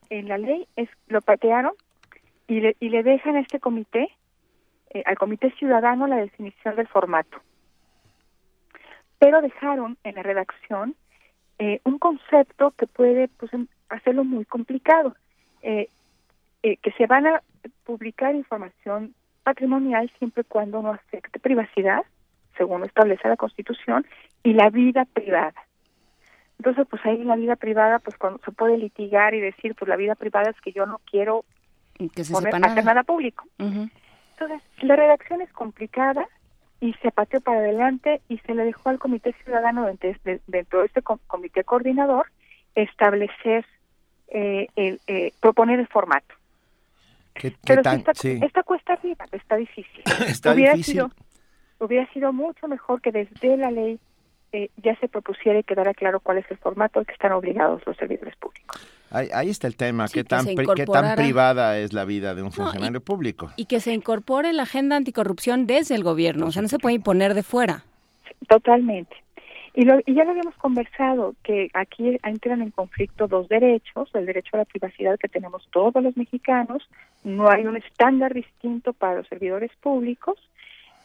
[0.10, 1.74] en la ley es lo patearon
[2.48, 4.10] y le, y le dejan a este comité,
[4.92, 7.38] eh, al comité ciudadano, la definición del formato.
[9.20, 10.96] Pero dejaron en la redacción
[11.58, 15.16] eh, un concepto que puede pues, em, hacerlo muy complicado,
[15.62, 15.90] eh,
[16.62, 17.44] que se van a
[17.84, 19.14] publicar información
[19.44, 22.04] patrimonial siempre y cuando no afecte privacidad,
[22.58, 24.06] según establece la Constitución,
[24.44, 25.54] y la vida privada.
[26.60, 29.90] Entonces, pues ahí en la vida privada, pues cuando se puede litigar y decir, pues
[29.90, 31.44] la vida privada es que yo no quiero
[32.14, 32.74] que se poner, nada.
[32.74, 33.46] hacer nada público.
[33.58, 36.28] Entonces, la redacción es complicada
[36.80, 40.80] y se pateó para adelante y se le dejó al Comité Ciudadano dentro de, dentro
[40.80, 42.28] de este comité coordinador
[42.76, 43.66] establecer,
[44.28, 46.36] eh, el, eh, proponer el formato.
[47.34, 48.40] ¿Qué, Pero tan, esta, sí.
[48.42, 50.04] esta cuesta arriba, está difícil.
[50.28, 50.94] Está hubiera difícil.
[50.94, 51.12] Sido,
[51.80, 54.00] hubiera sido mucho mejor que desde la ley
[54.56, 57.82] eh, ya se propusiera y quedara claro cuál es el formato al que están obligados
[57.86, 58.82] los servidores públicos.
[59.12, 60.46] Ahí, ahí está el tema, Sí, qué que tan,
[60.76, 63.52] qué tan privada es la vida de un funcionario público.
[63.56, 66.96] Y que se incorpore la agenda anticorrupción desde el gobierno, o sea, no se puede
[66.96, 67.84] imponer de fuera.
[68.48, 69.16] Totalmente.
[69.74, 74.26] Y, lo, y ya lo habíamos conversado, que aquí entran en conflicto dos derechos, el
[74.26, 76.88] derecho a la privacidad que tenemos todos los mexicanos,
[77.26, 80.38] no hay un estándar distinto para los servidores públicos,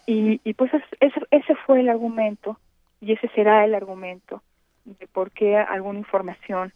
[0.07, 2.59] y, y pues es- ese fue el argumento,
[3.01, 4.43] y ese será el argumento
[4.85, 6.73] de por qué alguna información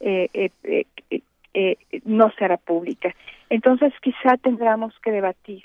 [0.00, 1.20] eh, eh, eh, eh,
[1.54, 3.14] eh, no será pública.
[3.48, 5.62] Entonces quizá tendremos que debatir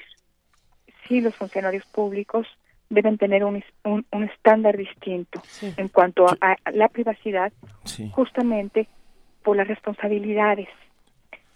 [1.08, 2.46] si los funcionarios públicos
[2.90, 5.42] deben tener un, un, un estándar distinto
[5.78, 7.52] en cuanto a, a la privacidad,
[7.84, 8.10] Sí.
[8.14, 8.88] justamente
[9.44, 10.70] por las responsabilidades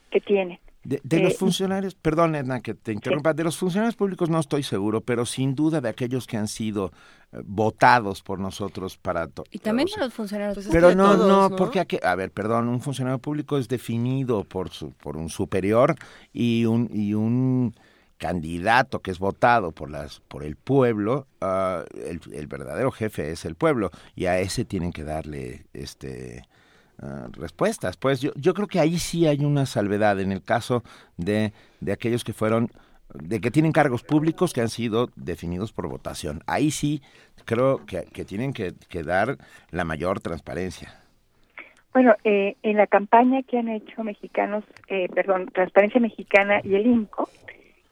[0.10, 0.60] que tienen.
[0.84, 4.40] De, de Eh, los funcionarios, perdón Edna que te interrumpa, de los funcionarios públicos no
[4.40, 6.92] estoy seguro, pero sin duda de aquellos que han sido
[7.32, 9.28] eh, votados por nosotros para...
[9.28, 10.96] to- Y también de los funcionarios Pero públicos.
[10.96, 14.92] no, Todos, no, porque aquí, a ver, perdón, un funcionario público es definido por su,
[14.92, 15.96] por un superior
[16.34, 17.74] y un y un
[18.18, 23.44] candidato que es votado por las por el pueblo, ah, el, el verdadero jefe es
[23.46, 26.44] el pueblo y a ese tienen que darle este
[27.04, 27.98] ah, respuestas.
[27.98, 30.84] Pues yo, yo creo que ahí sí hay una salvedad en el caso
[31.18, 32.72] de, de aquellos que fueron
[33.14, 36.42] de que tienen cargos públicos que han sido definidos por votación.
[36.48, 37.02] Ahí sí
[37.46, 38.74] creo que, que tienen que,
[39.04, 39.38] dar
[39.70, 40.96] la mayor transparencia.
[41.94, 46.88] Bueno, eh, en la campaña que han hecho mexicanos, eh, perdón, Transparencia Mexicana y el
[46.88, 47.30] INCO,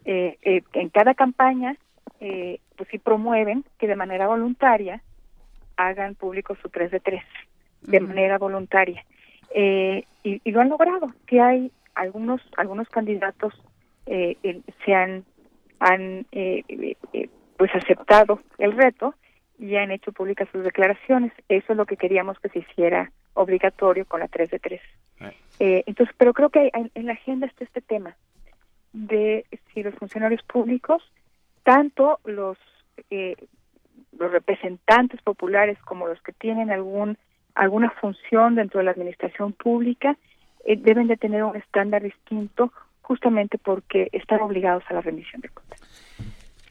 [0.06, 1.76] eh, eh, en cada campaña,
[2.20, 5.02] eh, pues sí promueven que de manera voluntaria
[5.78, 7.24] hagan público su 3 de 3,
[7.82, 9.06] de manera voluntaria.
[9.54, 13.54] y, y, lo han logrado, que hay algunos algunos candidatos
[14.06, 14.38] eh,
[14.86, 15.26] se han,
[15.80, 16.26] han
[17.58, 19.14] pues aceptado el reto
[19.60, 21.32] y han hecho públicas sus declaraciones.
[21.48, 24.82] Eso es lo que queríamos que se hiciera obligatorio con la 3 de 3.
[25.60, 28.16] Eh, entonces, pero creo que en la agenda está este tema
[28.94, 31.04] de si los funcionarios públicos,
[31.64, 32.58] tanto los
[33.10, 33.36] eh,
[34.18, 37.18] los representantes populares como los que tienen algún
[37.56, 40.18] alguna función dentro de la administración pública
[40.66, 42.72] eh, deben de tener un estándar distinto
[43.02, 45.80] justamente porque están obligados a la rendición de cuentas.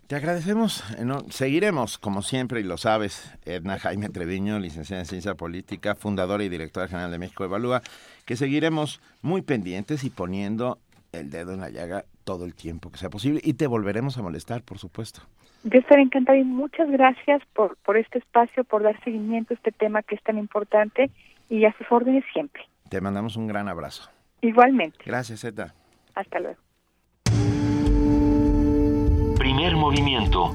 [0.07, 0.83] Te agradecemos.
[0.99, 6.43] Eh, seguiremos, como siempre, y lo sabes, Edna Jaime Treviño, licenciada en Ciencia Política, fundadora
[6.43, 7.83] y directora general de México Evalúa,
[8.25, 10.79] que seguiremos muy pendientes y poniendo
[11.13, 14.23] el dedo en la llaga todo el tiempo que sea posible y te volveremos a
[14.23, 15.23] molestar, por supuesto.
[15.63, 19.73] Yo estaré encantada y muchas gracias por, por este espacio, por dar seguimiento a este
[19.73, 21.11] tema que es tan importante
[21.51, 22.63] y a sus órdenes siempre.
[22.89, 24.11] Te mandamos un gran abrazo.
[24.41, 24.99] Igualmente.
[25.05, 25.75] Gracias, Edna.
[26.15, 26.61] Hasta luego.
[29.39, 30.55] Primer movimiento.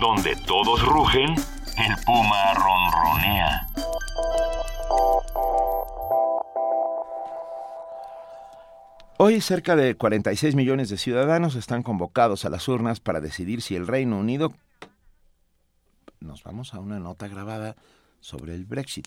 [0.00, 3.66] Donde todos rugen, el puma ronronea.
[9.18, 13.74] Hoy cerca de 46 millones de ciudadanos están convocados a las urnas para decidir si
[13.74, 14.52] el Reino Unido...
[16.20, 17.76] Nos vamos a una nota grabada
[18.20, 19.06] sobre el Brexit.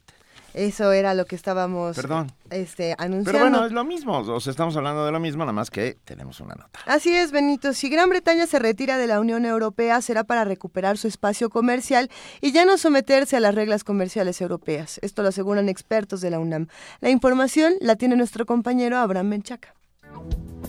[0.56, 2.32] Eso era lo que estábamos Perdón.
[2.50, 3.32] Este, anunciando.
[3.32, 5.98] Pero bueno, es lo mismo, o sea, estamos hablando de lo mismo, nada más que
[6.06, 6.80] tenemos una nota.
[6.88, 7.74] Así es, Benito.
[7.74, 12.10] Si Gran Bretaña se retira de la Unión Europea, será para recuperar su espacio comercial
[12.42, 15.00] y ya no someterse a las reglas comerciales europeas.
[15.04, 16.68] Esto lo aseguran expertos de la UNAM.
[17.00, 19.76] La información la tiene nuestro compañero Abraham Menchaca.
[20.14, 20.69] Bye.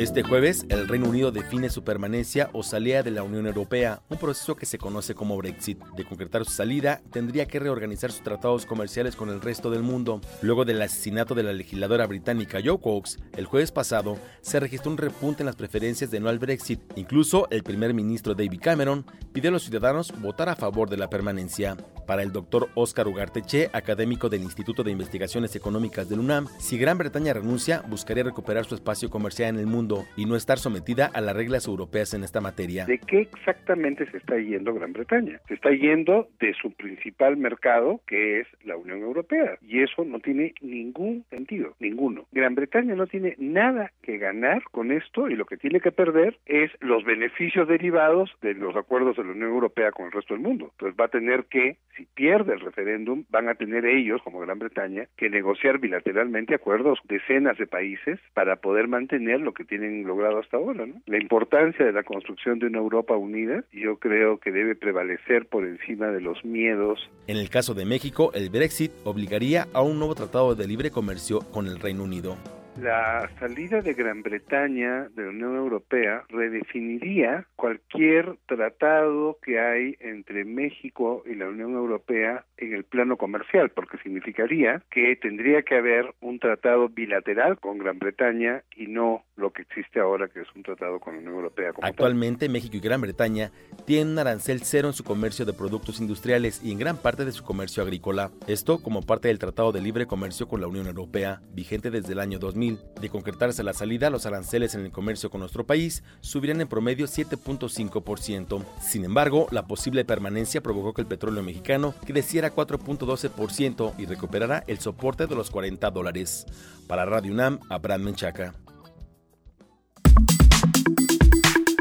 [0.00, 4.16] Este jueves, el Reino Unido define su permanencia o salida de la Unión Europea, un
[4.16, 5.78] proceso que se conoce como Brexit.
[5.94, 10.22] De concretar su salida, tendría que reorganizar sus tratados comerciales con el resto del mundo.
[10.40, 14.96] Luego del asesinato de la legisladora británica Joe Cox, el jueves pasado, se registró un
[14.96, 16.80] repunte en las preferencias de no al Brexit.
[16.96, 19.04] Incluso el primer ministro David Cameron
[19.34, 21.76] pidió a los ciudadanos votar a favor de la permanencia.
[22.06, 26.96] Para el doctor Oscar Ugarteche, académico del Instituto de Investigaciones Económicas del UNAM, si Gran
[26.96, 31.20] Bretaña renuncia, buscaría recuperar su espacio comercial en el mundo y no estar sometida a
[31.20, 32.86] las reglas europeas en esta materia.
[32.86, 35.40] ¿De qué exactamente se está yendo Gran Bretaña?
[35.48, 40.20] Se está yendo de su principal mercado, que es la Unión Europea, y eso no
[40.20, 42.26] tiene ningún sentido, ninguno.
[42.32, 46.38] Gran Bretaña no tiene nada que ganar con esto y lo que tiene que perder
[46.46, 50.42] es los beneficios derivados de los acuerdos de la Unión Europea con el resto del
[50.42, 50.70] mundo.
[50.72, 54.58] Entonces va a tener que, si pierde el referéndum, van a tener ellos, como Gran
[54.58, 60.40] Bretaña, que negociar bilateralmente acuerdos decenas de países para poder mantener lo que tienen logrado
[60.40, 60.86] hasta ahora.
[61.06, 65.64] La importancia de la construcción de una Europa unida yo creo que debe prevalecer por
[65.64, 66.98] encima de los miedos.
[67.28, 71.40] En el caso de México, el Brexit obligaría a un nuevo tratado de libre comercio
[71.52, 72.36] con el Reino Unido.
[72.80, 80.46] La salida de Gran Bretaña de la Unión Europea redefiniría cualquier tratado que hay entre
[80.46, 86.14] México y la Unión Europea en el plano comercial, porque significaría que tendría que haber
[86.20, 90.62] un tratado bilateral con Gran Bretaña y no lo que existe ahora, que es un
[90.62, 91.72] tratado con la Unión Europea.
[91.82, 93.50] Actualmente México y Gran Bretaña
[93.86, 97.32] tienen un arancel cero en su comercio de productos industriales y en gran parte de
[97.32, 98.30] su comercio agrícola.
[98.46, 102.20] Esto como parte del Tratado de Libre Comercio con la Unión Europea, vigente desde el
[102.20, 102.69] año 2000.
[103.00, 107.06] De concretarse la salida, los aranceles en el comercio con nuestro país subirían en promedio
[107.06, 108.64] 7.5%.
[108.80, 114.78] Sin embargo, la posible permanencia provocó que el petróleo mexicano creciera 4.12% y recuperara el
[114.78, 116.46] soporte de los 40 dólares.
[116.86, 118.54] Para Radio UNAM, Abraham Menchaca.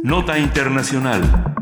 [0.03, 1.58] Nota Internacional.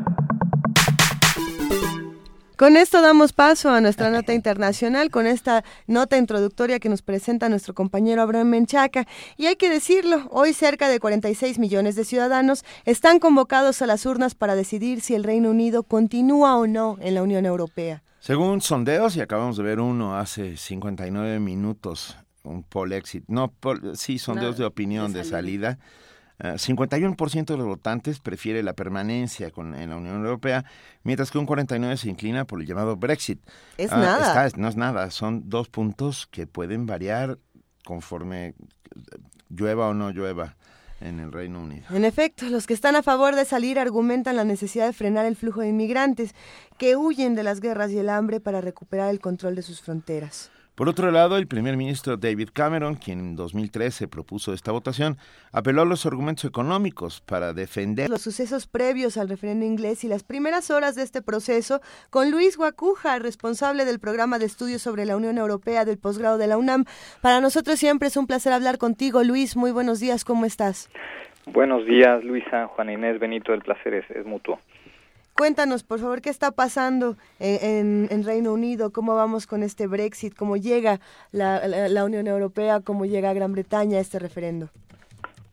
[2.57, 7.49] Con esto damos paso a nuestra nota internacional, con esta nota introductoria que nos presenta
[7.49, 9.05] nuestro compañero Abraham Menchaca.
[9.37, 14.07] Y hay que decirlo, hoy cerca de 46 millones de ciudadanos están convocados a las
[14.07, 18.01] urnas para decidir si el Reino Unido continúa o no en la Unión Europea.
[18.21, 23.53] Según sondeos, y acabamos de ver uno hace 59 minutos, un poll exit, no,
[23.93, 25.77] sí, sondeos de opinión de salida
[26.39, 30.65] 51% eh, de los votantes prefiere la permanencia con, en la Unión Europea,
[31.03, 33.39] mientras que un 49% se inclina por el llamado Brexit.
[33.77, 34.49] Es ah, nada.
[34.55, 37.39] no es nada, son dos puntos que pueden variar
[37.83, 38.53] conforme
[39.49, 40.55] llueva o no llueva
[40.99, 41.85] en el Reino Unido.
[41.91, 45.35] En efecto, los que están a favor de salir argumentan la necesidad de frenar el
[45.35, 46.33] flujo de inmigrantes
[46.77, 50.51] que huyen de las guerras y el hambre para recuperar el control de sus fronteras.
[50.77, 55.17] Por otro lado, el primer ministro David Cameron, quien en 2013 propuso esta votación,
[55.51, 60.23] apeló a los argumentos económicos para defender los sucesos previos al referendo inglés y las
[60.23, 61.81] primeras horas de este proceso
[62.11, 66.45] con Luis Guacuja, responsable del programa de estudios sobre la Unión Europea del posgrado de
[66.45, 66.85] la UNAM.
[67.23, 69.57] Para nosotros siempre es un placer hablar contigo, Luis.
[69.57, 70.91] Muy buenos días, ¿cómo estás?
[71.47, 74.59] Buenos días, Luisa, Juan Inés, Benito, el placer es, es mutuo.
[75.37, 80.33] Cuéntanos, por favor, qué está pasando en, en, Reino Unido, cómo vamos con este Brexit,
[80.35, 80.99] cómo llega
[81.31, 84.69] la, la, Unión Europea, cómo llega Gran Bretaña a este referendo.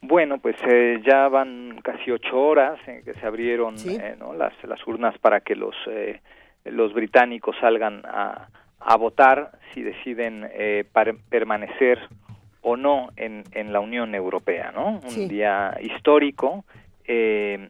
[0.01, 4.33] Bueno, pues eh, ya van casi ocho horas en que se abrieron eh, ¿no?
[4.33, 6.21] las, las urnas para que los, eh,
[6.65, 8.49] los británicos salgan a,
[8.81, 10.49] a votar si deciden
[11.29, 11.99] permanecer
[12.63, 15.01] o no en, en la Unión Europea, ¿no?
[15.07, 16.65] Un día histórico.
[17.07, 17.69] Eh,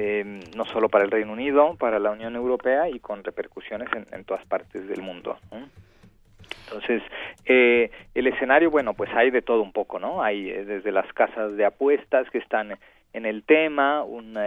[0.00, 0.22] eh,
[0.56, 4.46] no solo para el Reino Unido, para la Unión Europea y con repercusiones en, todas
[4.46, 5.38] partes del mundo.
[6.66, 7.02] Entonces,
[7.44, 10.22] eh, el escenario, bueno, pues hay de todo un poco, ¿no?
[10.22, 12.78] Hay eh, desde las casas de apuestas que están
[13.12, 14.38] en el tema, un,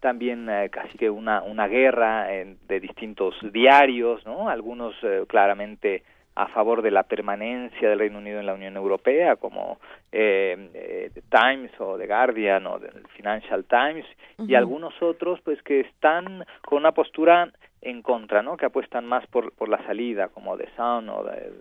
[0.00, 4.50] también casi que una, una guerra de distintos diarios, ¿no?
[4.50, 4.94] Algunos
[5.28, 6.02] claramente
[6.36, 9.78] a favor de la permanencia del Reino Unido en la Unión Europea, como
[10.10, 14.06] eh, eh The Times o The Guardian o el Financial Times,
[14.46, 17.52] y algunos otros pues que están con una postura
[17.82, 18.56] en contra, ¿no?
[18.56, 21.52] Que apuestan más por, por la salida, como The Sun o The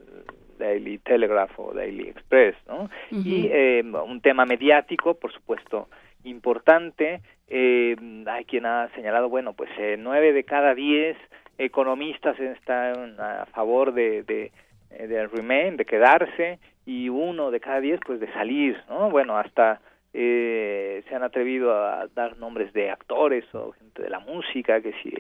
[0.57, 2.89] Daily Telegraph o Daily Express, ¿no?
[3.11, 5.89] Y eh, un tema mediático, por supuesto,
[6.23, 7.21] importante.
[7.47, 7.95] Eh,
[8.25, 11.17] hay quien ha señalado, bueno, pues eh, nueve de cada diez
[11.57, 14.51] economistas están a favor de, de,
[14.99, 19.09] de remain, de quedarse, y uno de cada diez pues de salir, ¿no?
[19.09, 19.79] Bueno, hasta
[20.13, 24.93] eh, se han atrevido a dar nombres de actores o gente de la música, que
[25.01, 25.11] si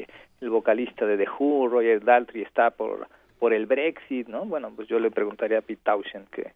[0.41, 3.07] el vocalista de The Who, Roger Daltrey, está por,
[3.39, 4.45] por el Brexit, ¿no?
[4.45, 6.51] Bueno, pues yo le preguntaría a Pete Townshend que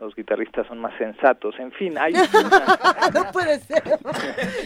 [0.00, 1.54] los guitarristas son más sensatos.
[1.58, 2.12] En fin, hay...
[3.14, 3.82] no puede ser.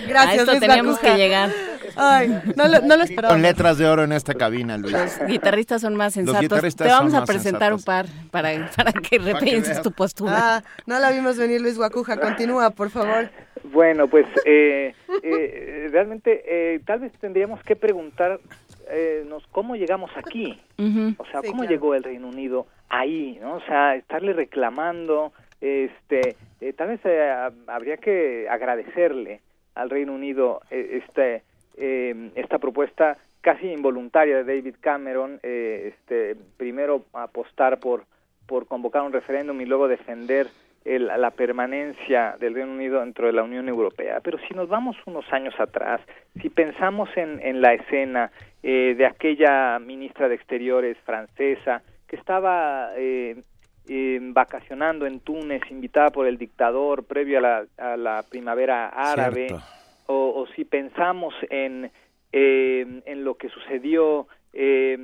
[0.09, 1.51] Gracias, a esto teníamos que llegar.
[1.97, 3.35] Ay, no lo, no lo esperaba.
[3.35, 4.93] Con letras de oro en esta cabina, Luis.
[4.93, 6.75] Los guitarristas son más sensatos.
[6.77, 10.57] Te vamos a presentar un par para, para que repienses tu postura.
[10.57, 12.19] Ah, no la vimos venir, Luis Guacuja.
[12.19, 13.31] Continúa, por favor.
[13.73, 18.41] Bueno, pues eh, eh, realmente eh, tal vez tendríamos que preguntar
[19.27, 20.57] nos cómo llegamos aquí.
[21.19, 23.57] O sea, cómo llegó el Reino Unido ahí, ¿no?
[23.57, 29.41] O sea, estarle reclamando, este, eh, tal vez eh, habría que agradecerle
[29.75, 31.43] al Reino Unido eh, este,
[31.77, 38.05] em, esta propuesta casi involuntaria de David Cameron, este, primero apostar por,
[38.47, 40.49] por convocar un referéndum y luego defender
[40.85, 44.19] el, la permanencia del Reino Unido dentro de la Unión Europea.
[44.21, 46.01] Pero si nos vamos unos años atrás,
[46.43, 48.33] si pensamos en, en la escena
[48.63, 53.43] de aquella ministra de Exteriores francesa, que estaba eh,
[53.89, 59.49] eh, vacacionando en Túnez, invitada por el dictador previo a la, a la primavera árabe,
[60.07, 61.91] o, o, si pensamos en,
[62.33, 64.97] eh, en lo que sucedió eh,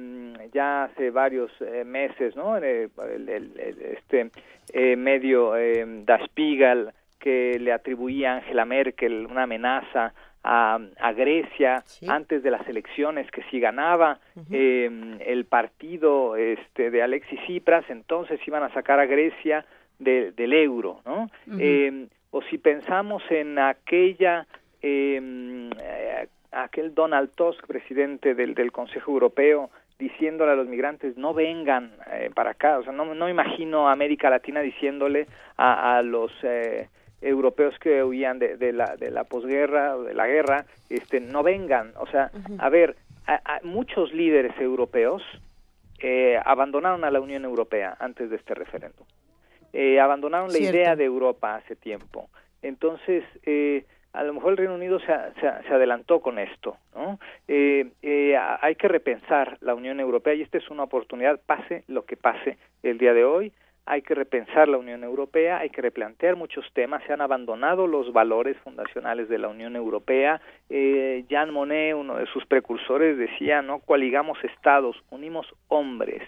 [0.52, 2.56] ya hace varios eh, meses, ¿no?
[2.56, 4.30] El, el, el, este
[4.72, 10.14] eh, medio eh, Das Spiegel que le atribuía a Angela Merkel una amenaza
[10.44, 14.19] a, a Grecia antes de las elecciones que si ganaba.
[14.51, 14.90] Eh,
[15.20, 19.64] el partido este de Alexis Tsipras entonces iban a sacar a Grecia
[19.98, 21.28] de, del euro no
[21.59, 24.47] eh, o si pensamos en aquella
[24.81, 31.35] em, eh, aquel Donald Tusk presidente del, del Consejo Europeo diciéndole a los migrantes no
[31.35, 36.02] vengan eh, para acá o sea no no imagino a América Latina diciéndole a, a
[36.02, 36.89] los eh,
[37.22, 41.42] europeos que huían de, de la de la posguerra o de la guerra este no
[41.42, 41.92] vengan.
[41.96, 42.96] O sea a ver
[43.26, 45.22] a, muchos líderes europeos
[46.00, 49.06] eh, abandonaron a la Unión Europea antes de este referéndum.
[49.72, 52.28] Eh, abandonaron la idea de Europa hace tiempo.
[52.62, 55.06] Entonces eh, a lo mejor el Reino Unido se,
[55.40, 57.18] se, se adelantó con esto no
[57.48, 62.04] eh, eh, hay que repensar la Unión Europea y esta es una oportunidad pase lo
[62.04, 63.52] que pase el día de hoy
[63.84, 68.12] hay que repensar la Unión Europea, hay que replantear muchos temas, se han abandonado los
[68.12, 70.40] valores fundacionales de la Unión Europea.
[70.70, 76.22] Eh, Jean Monnet, uno de sus precursores, decía, no coaligamos estados, unimos hombres.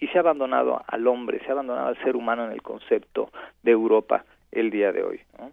[0.00, 3.30] Y se ha abandonado al hombre, se ha abandonado al ser humano en el concepto
[3.62, 5.20] de Europa el día de hoy.
[5.38, 5.50] ¿no?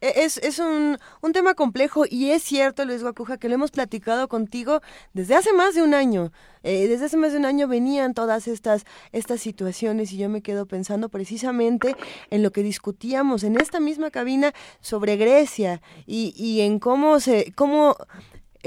[0.00, 3.70] E-, es, es un, un, tema complejo y es cierto, Luis Guacuja, que lo hemos
[3.70, 4.80] platicado contigo
[5.12, 6.32] desde hace más de un año.
[6.62, 10.42] Eh, desde hace más de un año venían todas estas, estas situaciones y yo me
[10.42, 11.96] quedo pensando precisamente
[12.30, 17.52] en lo que discutíamos en esta misma cabina sobre Grecia y, y en cómo se,
[17.54, 17.96] cómo,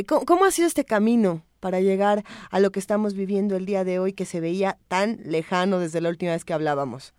[0.07, 3.83] cómo, cómo ha sido este camino para llegar a lo que estamos viviendo el día
[3.83, 7.13] de hoy que se veía tan lejano desde la última vez que hablábamos.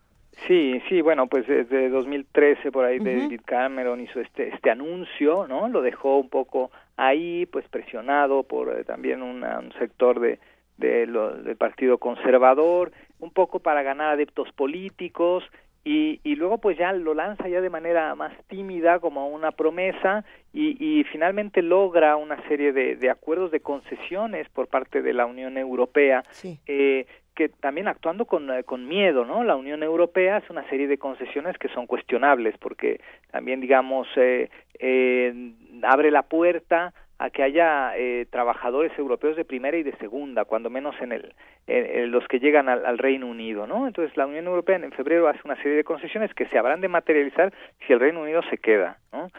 [0.47, 5.69] Sí, sí, bueno, pues desde 2013 por ahí David Cameron hizo este este anuncio, ¿no?
[5.69, 9.45] Lo dejó un poco ahí, pues presionado por eh, también un
[9.79, 10.39] sector de,
[10.79, 15.45] de del Partido Conservador, un poco para ganar adeptos políticos
[15.85, 20.25] y, y luego pues ya lo lanza ya de manera más tímida como una promesa
[20.53, 25.27] y, y finalmente logra una serie de, de, acuerdos de concesiones por parte de la
[25.27, 26.25] Unión Europea.
[26.67, 29.45] Eh, que también actuando con, eh, con miedo, ¿no?
[29.45, 33.01] La Unión Europea hace una serie de concesiones que son cuestionables porque
[33.31, 35.53] también digamos eh, eh,
[35.83, 40.71] abre la puerta a que haya eh, trabajadores europeos de primera y de segunda, cuando
[40.71, 41.35] menos en el
[41.69, 43.87] en, los que llegan al, Reino Unido, ¿no?
[43.87, 46.89] Entonces la Unión Europea en febrero hace una serie de concesiones que se habrán de
[46.89, 47.53] materializar
[47.87, 49.31] si el Reino Unido se queda, ¿no?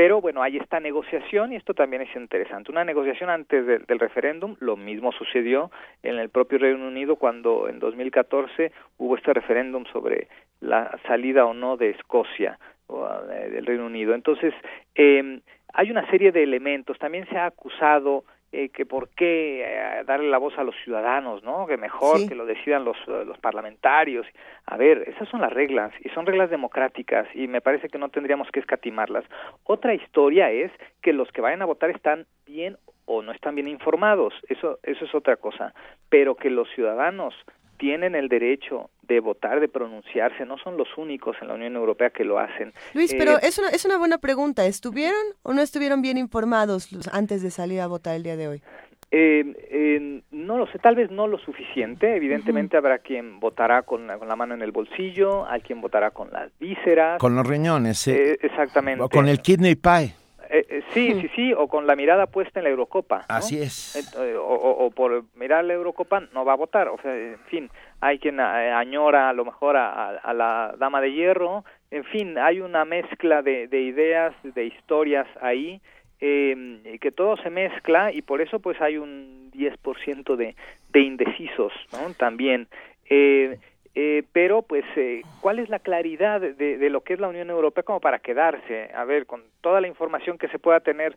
[0.00, 2.72] Pero bueno, hay esta negociación y esto también es interesante.
[2.72, 5.70] Una negociación antes del referéndum, lo mismo sucedió
[6.02, 10.28] en el propio Reino Unido cuando en 2014 hubo este referéndum sobre
[10.62, 14.14] la salida o no de Escocia o eh, del Reino Unido.
[14.14, 14.54] Entonces,
[14.94, 15.40] eh,
[15.74, 16.98] hay una serie de elementos.
[16.98, 21.44] También se ha acusado eh, que por qué eh, darle la voz a los ciudadanos,
[21.44, 21.68] ¿no?
[21.68, 24.26] Que mejor que lo decidan los, eh, los parlamentarios.
[24.66, 28.08] A ver, esas son las reglas y son reglas democráticas y me parece que no
[28.08, 29.24] tendríamos que escatimarlas.
[29.64, 33.68] Otra historia es que los que vayan a votar están bien o no están bien
[33.68, 34.34] informados.
[34.48, 35.72] Eso eso es otra cosa,
[36.08, 37.34] pero que los ciudadanos
[37.78, 42.10] tienen el derecho de votar, de pronunciarse, no son los únicos en la Unión Europea
[42.10, 42.72] que lo hacen.
[42.94, 44.64] Luis, pero eh, es una, es una buena pregunta.
[44.66, 48.62] ¿Estuvieron o no estuvieron bien informados antes de salir a votar el día de hoy?
[49.10, 52.14] Eh, no lo sé, tal vez no lo suficiente.
[52.14, 56.30] Evidentemente habrá quien votará con, con, la mano en el bolsillo, hay quien votará con
[56.30, 57.18] las vísceras.
[57.18, 58.12] Con los riñones, sí.
[58.12, 59.02] Eh, exactamente.
[59.02, 60.14] O con el kidney pie.
[60.52, 63.24] Eh, eh, sí, sí, sí, o con la mirada puesta en la Eurocopa.
[63.28, 63.94] Así es.
[64.18, 66.88] Eh, o, por mirar la Eurocopa no va a votar.
[66.88, 67.70] O sea, en fin,
[68.00, 71.64] hay quien añora a lo mejor a, la dama de hierro.
[71.90, 75.80] En fin, hay una mezcla de, ideas, de historias ahí,
[76.20, 80.54] eh, que todo se mezcla y por eso pues hay un 10% de,
[80.90, 82.12] de indecisos, ¿no?
[82.14, 82.68] También.
[83.08, 83.58] Eh,
[83.94, 87.50] eh, pero, pues, eh, ¿cuál es la claridad de, de, lo que es la Unión
[87.50, 88.90] Europea como para quedarse?
[88.94, 91.16] A ver, con toda la información que se pueda tener,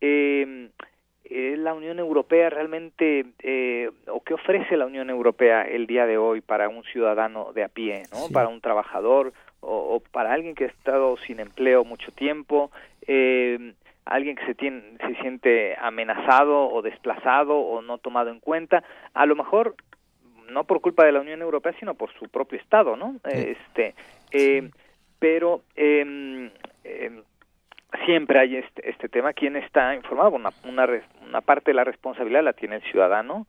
[0.00, 0.68] eh,
[1.56, 6.40] la Unión Europea realmente, eh, o qué ofrece la Unión Europea el día de hoy
[6.40, 8.28] para un ciudadano de a pie, ¿no?
[8.32, 12.70] Para un trabajador o, o, para alguien que ha estado sin empleo mucho tiempo,
[13.06, 18.82] eh, alguien que se, tiene, se siente amenazado o desplazado o no tomado en cuenta,
[19.14, 19.74] a lo mejor
[20.50, 23.16] no por culpa de la Unión Europea, sino por su propio Estado, ¿no?
[23.24, 23.94] Este,
[24.32, 24.68] eh,
[25.18, 26.50] pero eh,
[28.04, 30.30] siempre hay este, este tema, ¿quién está informado?
[30.30, 30.88] Una, una,
[31.26, 33.46] una parte de la responsabilidad la tiene el ciudadano,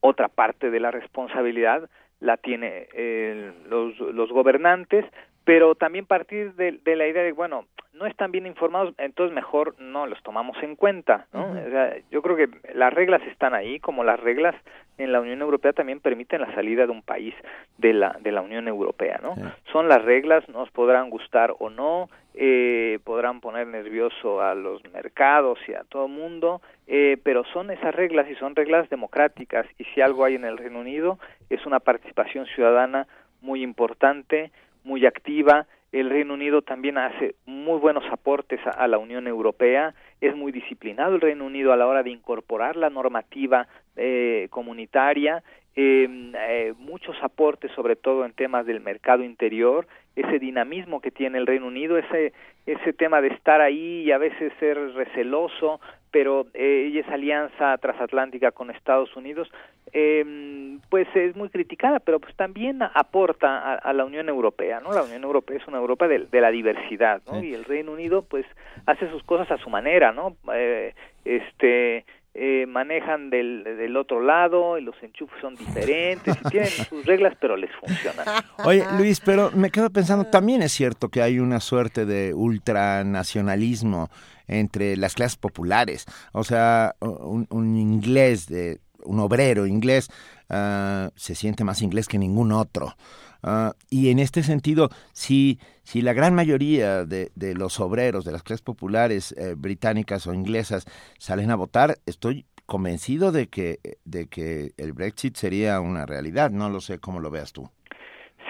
[0.00, 1.88] otra parte de la responsabilidad
[2.20, 5.04] la tiene eh, los, los gobernantes,
[5.44, 9.74] pero también partir de, de, la idea de, bueno, no están bien informados, entonces mejor
[9.78, 11.50] no los tomamos en cuenta, ¿no?
[11.50, 14.54] o sea, yo creo que las reglas están ahí, como las reglas
[14.98, 17.34] en la Unión Europea también permiten la salida de un país
[17.78, 19.34] de la de la Unión Europea, ¿no?
[19.72, 25.58] Son las reglas, nos podrán gustar o no, eh, podrán poner nervioso a los mercados
[25.66, 29.84] y a todo el mundo, eh, pero son esas reglas y son reglas democráticas y
[29.84, 31.18] si algo hay en el Reino Unido
[31.50, 33.06] es una participación ciudadana
[33.40, 34.52] muy importante,
[34.84, 35.66] muy activa.
[35.92, 39.94] El Reino Unido también hace muy buenos aportes a, la Unión Europea.
[40.20, 45.42] Es muy disciplinado el Reino Unido a la hora de incorporar la normativa eh, comunitaria.
[45.74, 49.86] Em, eh, muchos aportes, sobre todo en temas del mercado interior,
[50.16, 52.32] ese dinamismo que tiene el Reino Unido, ese
[52.66, 55.80] ese tema de estar ahí y a veces ser receloso,
[56.12, 59.50] pero eh, esa alianza transatlántica con Estados Unidos,
[59.92, 64.92] eh, pues es muy criticada, pero pues también aporta a, la Unión Europea, ¿no?
[64.92, 67.42] La Unión Europea es una Europa de, la diversidad, ¿no?
[67.42, 68.46] Y el Reino Unido, pues,
[68.86, 70.36] hace sus cosas a su manera, ¿no?
[70.54, 70.94] Eh,
[71.24, 72.04] este,
[72.34, 77.36] eh, manejan del, del, otro lado y los enchufes son diferentes y tienen sus reglas
[77.40, 78.26] pero les funcionan.
[78.64, 84.08] Oye Luis, pero me quedo pensando, también es cierto que hay una suerte de ultranacionalismo
[84.48, 90.08] entre las clases populares, o sea, un, un inglés, de, un obrero inglés
[90.50, 92.96] uh, se siente más inglés que ningún otro.
[93.42, 98.32] Uh, y en este sentido, si, si la gran mayoría de, de los obreros de
[98.32, 100.86] las clases populares eh, británicas o inglesas
[101.18, 106.50] salen a votar, estoy convencido de que, de que el Brexit sería una realidad.
[106.50, 107.68] No lo sé cómo lo veas tú.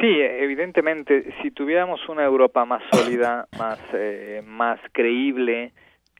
[0.00, 5.72] Sí, evidentemente, si tuviéramos una Europa más sólida, más, eh, más creíble,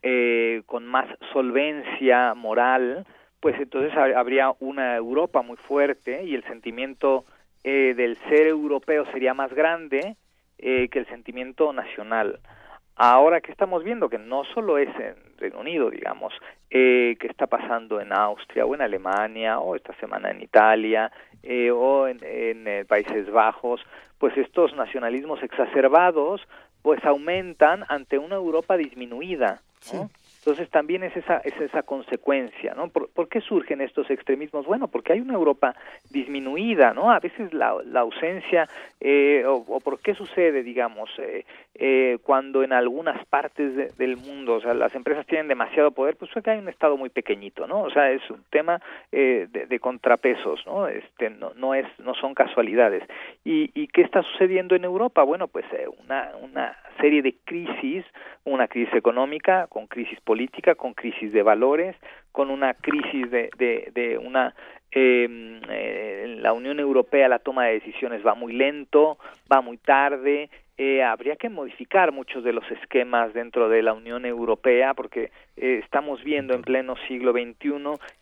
[0.03, 3.07] eh, con más solvencia moral,
[3.41, 7.25] pues entonces habría una Europa muy fuerte y el sentimiento
[7.65, 10.17] eh, del ser europeo sería más grande
[10.59, 12.41] eh, que el sentimiento nacional.
[12.95, 16.35] Ahora que estamos viendo que no solo es en Reino Unido, digamos,
[16.71, 21.11] eh, que está pasando en Austria o en Alemania o esta semana en Italia
[21.43, 23.81] eh, o en, en Países Bajos,
[24.19, 26.43] pues estos nacionalismos exacerbados
[26.83, 29.63] pues aumentan ante una Europa disminuida.
[29.93, 30.11] ¿no?
[30.45, 32.89] Entonces también es esa, es esa consecuencia, ¿no?
[32.89, 34.67] ¿Por, qué surgen estos extremismos?
[34.67, 35.77] Bueno, porque hay una Europa
[36.11, 37.13] disminuida, ¿no?
[37.13, 38.69] A veces la, la ausencia,
[39.01, 41.45] eh, o, por qué sucede, digamos, eh,
[41.75, 46.31] eh, cuando en algunas partes del mundo, o sea, las empresas tienen demasiado poder, pues
[46.43, 47.83] que hay un Estado muy pequeñito, ¿no?
[47.83, 48.81] O sea, es un tema
[49.11, 50.89] de, de, contrapesos, ¿no?
[50.89, 53.03] Este, no, no, es, no son casualidades.
[53.45, 55.23] ¿Y, ¿Y qué está sucediendo en Europa?
[55.23, 55.65] Bueno, pues
[56.05, 58.05] una, una serie de crisis,
[58.45, 61.97] una crisis económica, con crisis política, con crisis de valores,
[62.33, 64.55] con una crisis de, de, de una
[64.91, 69.19] em, eh, la Unión Europea la toma de decisiones va muy lento,
[69.51, 74.25] va muy tarde, eh, habría que modificar muchos de los esquemas dentro de la Unión
[74.25, 77.73] Europea porque eh, estamos viendo en pleno siglo XXI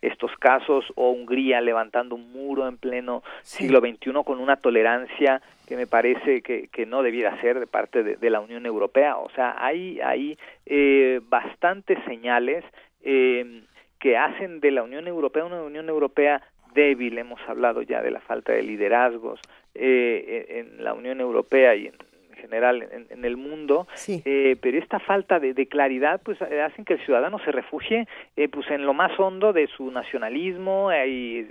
[0.02, 5.40] estos casos o Hungría levantando un muro en pleno siglo XXI con una tolerancia
[5.70, 9.16] que me parece que, que no debiera ser de parte de, la Unión Europea.
[9.18, 10.36] O sea, hay, hay
[10.66, 12.64] eh, bastantes señales
[13.05, 13.62] eh,
[14.01, 16.43] que hacen de la Unión Europea una Unión Europea
[16.74, 17.16] débil.
[17.18, 19.39] Hemos hablado ya de la falta de liderazgos
[19.77, 21.94] eh, en la Unión Europea y en
[22.41, 27.05] general en, el mundo, eh, pero esta falta de, claridad pues eh, hacen que el
[27.05, 28.07] ciudadano se refugie
[28.37, 31.47] eh, pues en lo más hondo de su nacionalismo, ahí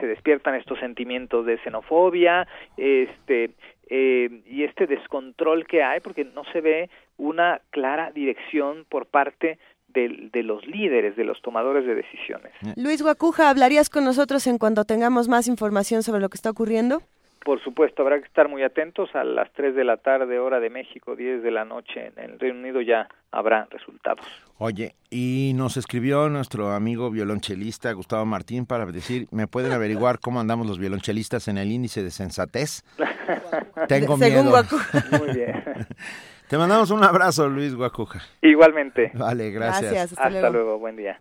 [0.00, 2.46] se despiertan estos sentimientos de xenofobia,
[2.76, 3.50] este
[3.90, 6.88] y este descontrol que hay porque no se ve
[7.18, 9.58] una clara dirección por parte
[9.88, 12.52] de, de, los líderes, de los tomadores de decisiones.
[12.76, 17.02] Luis Guacuja, ¿hablarías con nosotros en cuanto tengamos más información sobre lo que está ocurriendo?
[17.44, 19.14] Por supuesto, habrá que estar muy atentos.
[19.14, 22.38] A las 3 de la tarde, hora de México, 10 de la noche en el
[22.38, 24.24] Reino Unido ya habrá resultados.
[24.58, 30.40] Oye, y nos escribió nuestro amigo violonchelista Gustavo Martín para decir, ¿me pueden averiguar cómo
[30.40, 32.84] andamos los violonchelistas en el índice de sensatez?
[33.88, 34.44] Tengo miedo.
[35.18, 35.64] Muy bien.
[36.48, 38.20] Te mandamos un abrazo, Luis Guacuja.
[38.42, 39.10] Igualmente.
[39.14, 40.12] Vale, gracias.
[40.12, 41.16] hasta, luego, buen día.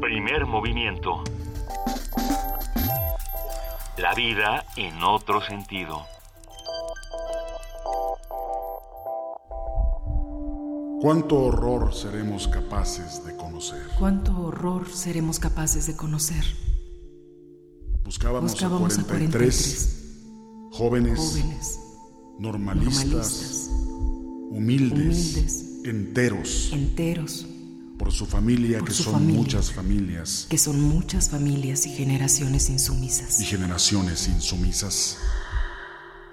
[0.00, 1.22] Primer movimiento.
[3.98, 6.04] La vida en otro sentido.
[11.00, 13.86] ¿Cuánto horror seremos capaces de conocer?
[13.98, 16.44] ¿Cuánto horror seremos capaces de conocer?
[18.04, 21.78] Buscábamos, a, 43 jóvenes,
[22.38, 23.70] normalistas,
[24.50, 27.46] humildes, enteros, enteros
[27.98, 30.46] por su familia, que son muchas familias.
[30.50, 33.40] Que son muchas familias y generaciones insumisas.
[33.40, 35.18] Y generaciones insumisas.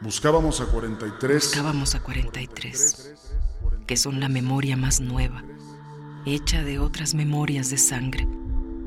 [0.01, 1.43] Buscábamos a 43.
[1.45, 3.13] Buscábamos a 43,
[3.87, 5.43] que son la memoria más nueva,
[6.25, 8.27] hecha de otras memorias de sangre,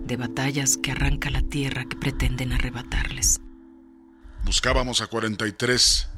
[0.05, 3.41] de batallas que arranca la tierra que pretenden arrebatarles.
[4.45, 6.09] Buscábamos a 43.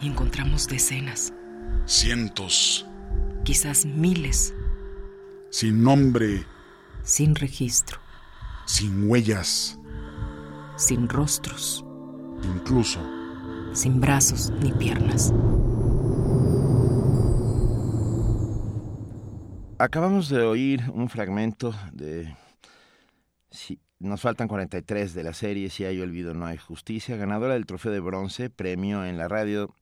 [0.00, 1.32] Y encontramos decenas.
[1.86, 2.86] Cientos.
[3.44, 4.54] Quizás miles
[5.52, 6.46] sin nombre,
[7.02, 8.00] sin registro,
[8.64, 9.78] sin huellas,
[10.76, 11.84] sin rostros,
[12.42, 12.98] incluso
[13.74, 15.30] sin brazos ni piernas.
[19.76, 22.34] Acabamos de oír un fragmento de
[23.98, 27.92] nos faltan 43 de la serie Si hay olvido no hay justicia, ganadora del trofeo
[27.92, 29.74] de bronce, premio en la radio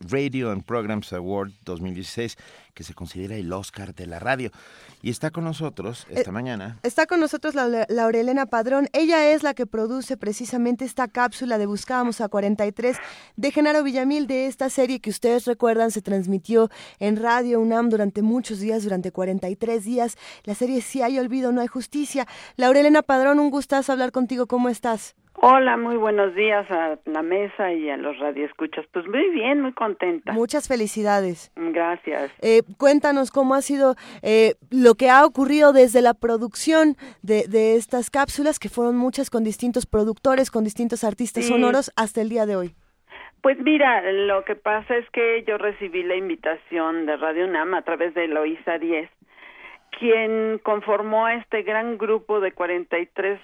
[0.00, 2.36] Radio and Programs Award 2016,
[2.74, 4.50] que se considera el Oscar de la radio.
[5.02, 6.78] Y está con nosotros esta eh, mañana.
[6.82, 8.88] Está con nosotros la, Laurelena Padrón.
[8.92, 12.96] Ella es la que produce precisamente esta cápsula de Buscábamos a 43
[13.36, 18.22] de Genaro Villamil, de esta serie que ustedes recuerdan se transmitió en Radio UNAM durante
[18.22, 20.16] muchos días, durante 43 días.
[20.44, 22.26] La serie Si hay olvido, no hay justicia.
[22.56, 24.46] Laurelena Padrón, un gustazo hablar contigo.
[24.46, 25.14] ¿Cómo estás?
[25.40, 28.84] Hola, muy buenos días a la mesa y a los radioescuchas.
[28.92, 30.32] Pues muy bien, muy contenta.
[30.32, 31.52] Muchas felicidades.
[31.54, 32.32] Gracias.
[32.42, 37.76] Eh, cuéntanos cómo ha sido eh, lo que ha ocurrido desde la producción de, de,
[37.76, 42.44] estas cápsulas, que fueron muchas con distintos productores, con distintos artistas sonoros, hasta el día
[42.44, 42.74] de hoy.
[43.40, 47.82] Pues mira, lo que pasa es que yo recibí la invitación de Radio UNAM a
[47.82, 49.08] través de Eloisa 10,
[50.00, 53.38] quien conformó este gran grupo de 43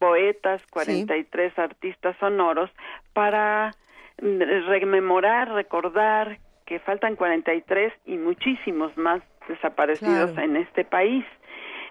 [0.00, 2.70] poetas, 43 artistas sonoros,
[3.12, 3.70] para
[4.18, 11.24] rememorar, recordar que faltan 43 y muchísimos más desaparecidos en este país.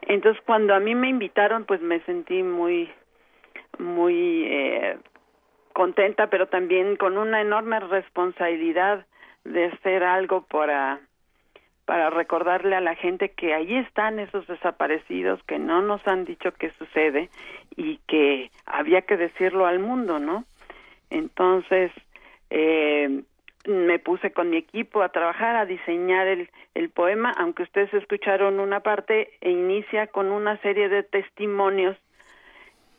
[0.02, 2.90] Entonces, cuando a mí me invitaron, pues me sentí muy,
[3.78, 4.98] muy eh,
[5.74, 9.06] contenta, pero también con una enorme responsabilidad
[9.44, 11.00] de hacer algo para
[11.90, 16.52] para recordarle a la gente que ahí están esos desaparecidos que no nos han dicho
[16.52, 17.32] qué sucede
[17.80, 20.44] y que había que decirlo al mundo, ¿no?
[21.10, 21.92] Entonces,
[22.50, 23.24] eh,
[23.66, 28.60] me puse con mi equipo a trabajar, a diseñar el, el poema, aunque ustedes escucharon
[28.60, 31.96] una parte, e inicia con una serie de testimonios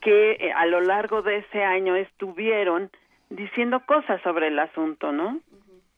[0.01, 2.89] que eh, a lo largo de ese año estuvieron
[3.29, 5.39] diciendo cosas sobre el asunto, ¿no?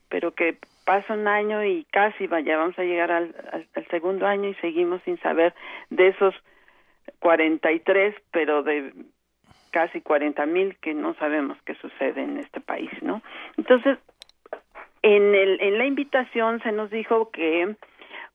[0.10, 3.34] Pero que pasa un año y casi vaya, vamos a llegar al,
[3.74, 5.56] al, segundo año y seguimos sin saber
[5.90, 6.36] de esos
[7.24, 8.92] 43, pero de
[9.72, 13.22] casi 40 mil que no sabemos qué sucede en este país, ¿no?
[13.56, 13.98] Entonces,
[15.02, 17.78] en, el, en la invitación se nos dijo que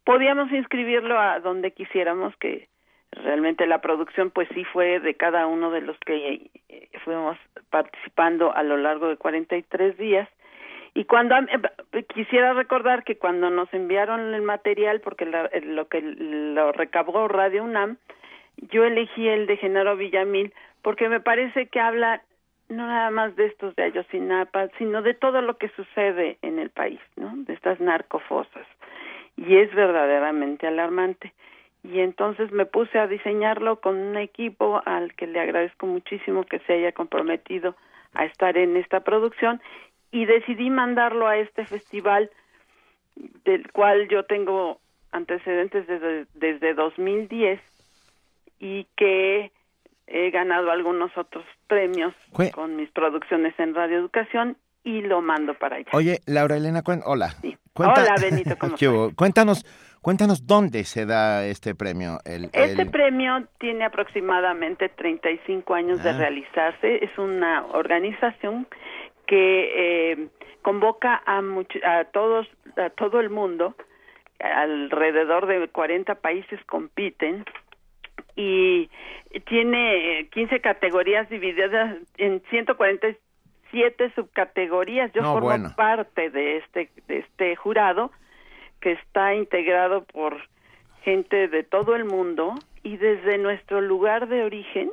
[0.04, 2.68] podíamos inscribirlo a donde quisiéramos, que
[3.12, 7.36] realmente la producción pues sí fue de cada uno de los que eh, fuimos
[7.68, 10.30] participando a lo largo de 43 días
[10.94, 16.72] y cuando eh, quisiera recordar que cuando nos enviaron el material, porque lo que lo
[16.72, 17.98] recabó Radio UNAM,
[18.70, 20.52] yo elegí el de Genaro Villamil
[20.82, 22.22] porque me parece que habla
[22.68, 26.70] no nada más de estos de Ayotzinapa, sino de todo lo que sucede en el
[26.70, 27.32] país, ¿no?
[27.34, 28.66] De estas narcofosas.
[29.36, 31.32] Y es verdaderamente alarmante.
[31.82, 36.58] Y entonces me puse a diseñarlo con un equipo al que le agradezco muchísimo que
[36.60, 37.74] se haya comprometido
[38.14, 39.62] a estar en esta producción
[40.10, 42.30] y decidí mandarlo a este festival
[43.44, 44.78] del cual yo tengo
[45.12, 47.60] antecedentes desde, desde 2010
[48.58, 49.52] y que
[50.06, 52.14] he ganado algunos otros premios
[52.52, 55.90] con mis producciones en Radio Educación y lo mando para allá.
[55.92, 57.34] Oye, Laura Elena, hola.
[57.74, 58.76] hola, Benito, ¿cómo
[59.16, 59.64] Cuéntanos,
[60.00, 62.18] cuéntanos dónde se da este premio.
[62.24, 66.18] El, este premio tiene aproximadamente 35 años de ah.
[66.18, 67.04] realizarse.
[67.04, 68.66] Es una organización
[69.26, 70.28] que eh,
[70.62, 73.74] convoca a, a todos a todo el mundo
[74.40, 77.44] alrededor de 40 países compiten
[78.38, 78.88] y
[79.46, 85.12] tiene 15 categorías divididas en 147 subcategorías.
[85.12, 88.12] Yo formo parte de este de este jurado
[88.80, 90.36] que está integrado por
[91.02, 92.54] gente de todo el mundo
[92.84, 94.92] y desde nuestro lugar de origen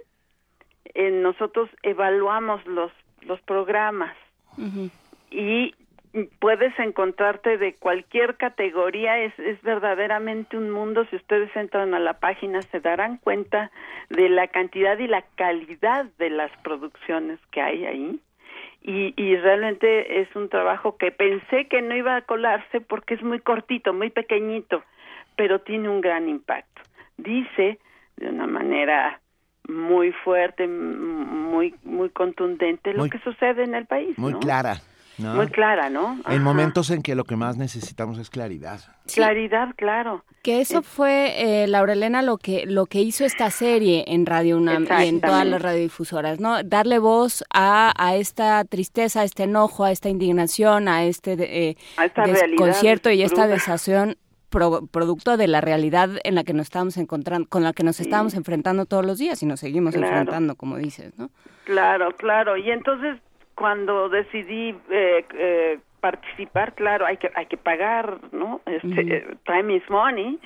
[0.95, 2.91] eh, nosotros evaluamos los
[3.22, 4.15] los programas.
[5.30, 5.76] Y
[6.40, 12.20] puedes encontrarte de cualquier categoría, es, es verdaderamente un mundo, si ustedes entran a la
[12.20, 13.72] página se darán cuenta
[14.10, 18.20] de la cantidad y la calidad de las producciones que hay ahí.
[18.82, 23.24] Y, y realmente es un trabajo que pensé que no iba a colarse porque es
[23.24, 24.84] muy cortito, muy pequeñito,
[25.36, 26.82] pero tiene un gran impacto.
[27.18, 27.80] Dice
[28.18, 29.20] de una manera
[29.68, 34.18] muy fuerte, muy muy contundente lo que sucede en el país.
[34.20, 34.76] Muy clara.
[35.18, 36.20] Muy clara, ¿no?
[36.28, 38.82] En momentos en que lo que más necesitamos es claridad.
[39.14, 40.26] Claridad, claro.
[40.44, 44.58] Que eso fue, eh, Laura Elena, lo que, lo que hizo esta serie en Radio
[44.58, 46.62] UNAM y en todas las radiodifusoras, ¿no?
[46.64, 51.36] Darle voz a, a esta tristeza, a este enojo, a esta indignación, a este
[51.70, 51.78] eh,
[52.26, 54.18] desconcierto y esta desación
[54.50, 58.36] producto de la realidad en la que nos estamos encontrando, con la que nos estamos
[58.36, 61.30] enfrentando todos los días y nos seguimos enfrentando, como dices, ¿no?
[61.66, 62.56] Claro, claro.
[62.56, 63.20] Y entonces
[63.56, 68.61] cuando decidí eh, eh, participar, claro, hay que hay que pagar, ¿no?
[68.65, 70.40] Este, eh, time is money,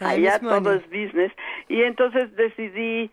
[0.00, 1.32] allá todo es business.
[1.68, 3.10] Y entonces decidí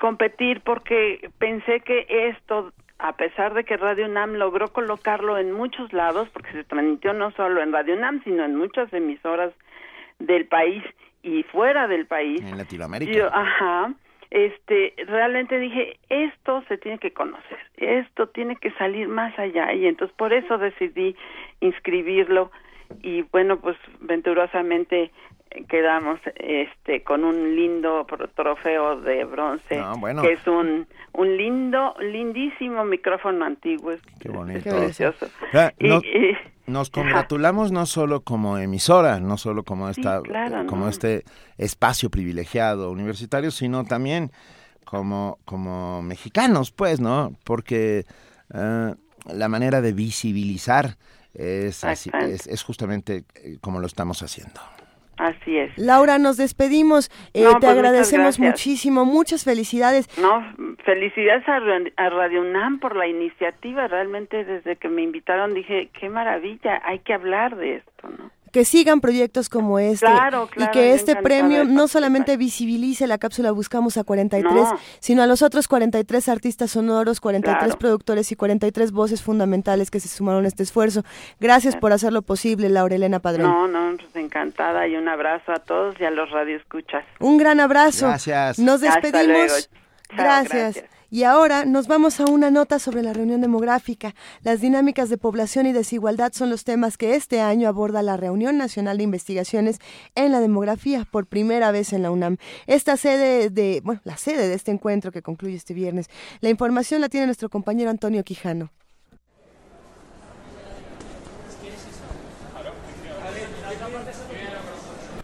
[0.00, 5.92] competir porque pensé que esto a pesar de que Radio UNAM logró colocarlo en muchos
[5.92, 9.52] lados, porque se transmitió no solo en Radio UNAM, sino en muchas emisoras
[10.18, 10.84] del país
[11.22, 12.40] y fuera del país.
[12.42, 13.30] En Latinoamérica.
[13.32, 13.94] ajá.
[14.30, 19.72] Este, realmente dije, esto se tiene que conocer, esto tiene que salir más allá.
[19.72, 21.16] Y entonces por eso decidí
[21.60, 22.50] inscribirlo.
[23.02, 25.10] Y bueno, pues venturosamente
[25.68, 32.84] quedamos este con un lindo trofeo de bronce ah, que es un un lindo lindísimo
[32.84, 33.94] micrófono antiguo.
[34.20, 34.70] Qué bonito.
[34.70, 35.26] precioso.
[36.66, 40.22] Nos, congratulamos no solo como emisora no solo como esta
[40.68, 41.24] como este
[41.58, 44.30] espacio privilegiado universitario sino también
[44.84, 48.04] como como mexicanos pues no porque
[48.54, 48.94] eh,
[49.26, 50.96] la manera de visibilizar
[51.34, 54.60] es, es, es justamente eh, como lo estamos haciendo.
[55.20, 55.76] Así es.
[55.76, 57.10] Laura, nos despedimos.
[57.34, 59.04] Eh, te pues, agradecemos muchísimo.
[59.04, 60.08] Muchas felicidades.
[60.18, 60.42] No,
[60.82, 63.86] felicidades a, Radio UNAM por la iniciativa.
[63.86, 68.30] Realmente desde que me invitaron dije, qué maravilla, hay que hablar de esto, ¿no?
[68.52, 70.06] Que sigan proyectos como este
[70.56, 74.68] y que este premio no solamente visibilice la cápsula Buscamos a 43,
[75.00, 80.08] sino a los otros 43 artistas sonoros, 43 productores y 43 voces fundamentales que se
[80.08, 81.02] sumaron a este esfuerzo.
[81.40, 83.50] Gracias por hacerlo posible, Laura Elena Padrón.
[83.50, 87.04] No, no, pues encantada y un abrazo a todos y a los radioescuchas.
[87.18, 88.06] Un gran abrazo.
[88.06, 88.58] Gracias.
[88.58, 89.70] Nos despedimos.
[90.10, 90.84] gracias.
[91.12, 94.14] Y ahora nos vamos a una nota sobre la reunión demográfica.
[94.42, 98.56] Las dinámicas de población y desigualdad son los temas que este año aborda la Reunión
[98.56, 99.80] Nacional de Investigaciones
[100.14, 102.36] en la Demografía por primera vez en la UNAM.
[102.68, 106.06] Esta sede de, bueno, la sede de este encuentro que concluye este viernes.
[106.40, 108.70] La información la tiene nuestro compañero Antonio Quijano.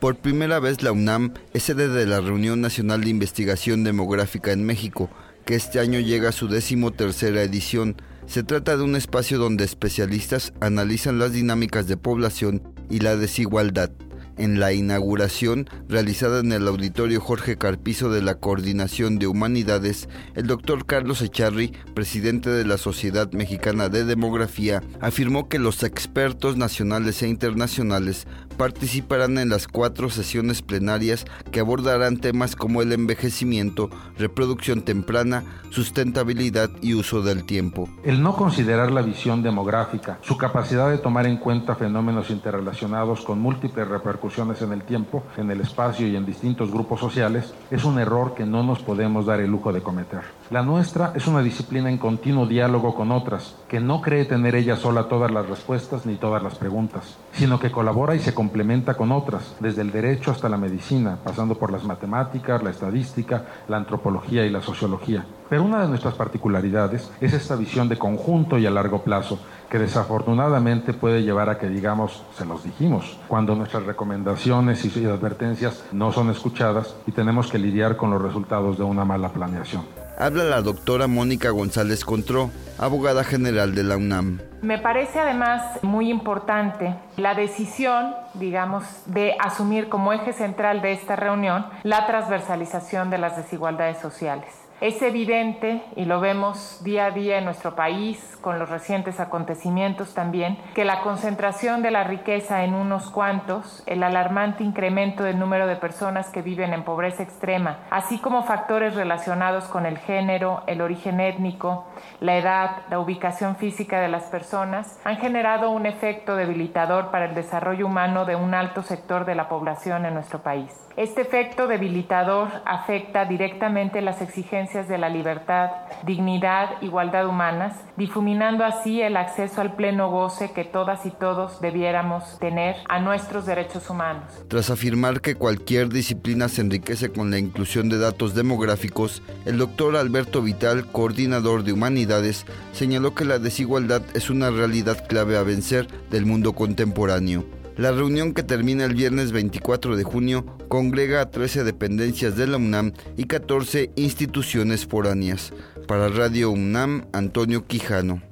[0.01, 4.65] Por primera vez la UNAM es sede de la Reunión Nacional de Investigación Demográfica en
[4.65, 5.09] México
[5.47, 7.97] que este año llega a su décimo tercera edición.
[8.27, 13.93] Se trata de un espacio donde especialistas analizan las dinámicas de población y la desigualdad
[14.37, 20.47] en la inauguración realizada en el auditorio Jorge Carpizo de la Coordinación de Humanidades, el
[20.47, 27.23] doctor Carlos Echarri, presidente de la Sociedad Mexicana de Demografía, afirmó que los expertos nacionales
[27.23, 28.27] e internacionales
[28.57, 36.71] participarán en las cuatro sesiones plenarias que abordarán temas como el envejecimiento, reproducción temprana, sustentabilidad
[36.81, 37.89] y uso del tiempo.
[38.05, 43.39] El no considerar la visión demográfica, su capacidad de tomar en cuenta fenómenos interrelacionados con
[43.39, 47.99] múltiples repercusiones en el tiempo, en el espacio y en distintos grupos sociales, es un
[47.99, 50.23] error que no nos podemos dar el lujo de cometer.
[50.51, 54.77] La nuestra es una disciplina en continuo diálogo con otras, que no cree tener ella
[54.77, 59.13] sola todas las respuestas ni todas las preguntas, sino que colabora y se complementa con
[59.13, 64.47] otras, desde el derecho hasta la medicina, pasando por las matemáticas, la estadística, la antropología
[64.47, 65.25] y la sociología.
[65.49, 69.39] Pero una de nuestras particularidades es esta visión de conjunto y a largo plazo,
[69.71, 75.85] que desafortunadamente puede llevar a que digamos, se los dijimos, cuando nuestras recomendaciones y advertencias
[75.93, 79.96] no son escuchadas y tenemos que lidiar con los resultados de una mala planeación.
[80.19, 84.41] Habla la doctora Mónica González Contró, abogada general de la UNAM.
[84.63, 91.17] Me parece además muy importante la decisión, digamos, de asumir como eje central de esta
[91.17, 94.66] reunión la transversalización de las desigualdades sociales.
[94.79, 100.13] Es evidente, y lo vemos día a día en nuestro país, con los recientes acontecimientos
[100.13, 105.67] también, que la concentración de la riqueza en unos cuantos, el alarmante incremento del número
[105.67, 110.83] de personas que viven en pobreza extrema, así como factores relacionados con el género, el
[110.83, 111.87] origen étnico,
[112.21, 117.35] la edad, la ubicación física de las personas, han generado un efecto debilitador para el
[117.35, 120.86] desarrollo humano de un alto sector de la población en nuestro país.
[120.97, 125.69] Este efecto debilitador afecta directamente las exigencias de la libertad,
[126.07, 132.39] dignidad, igualdad humanas, difuminando así el acceso al pleno goce que todas y todos debiéramos
[132.39, 134.25] tener a nuestros derechos humanos.
[134.49, 139.97] Tras afirmar que cualquier disciplina se enriquece con la inclusión de datos demográficos, el doctor
[139.97, 145.89] Alberto Vital, coordinador de humanidades, señaló que la desigualdad es una realidad clave a vencer
[146.09, 147.45] del mundo contemporáneo.
[147.77, 152.57] La reunión que termina el viernes 24 de junio congrega a 13 dependencias de la
[152.57, 155.53] UNAM y 14 instituciones foráneas.
[155.87, 158.23] Para Radio UNAM, Antonio Quijano.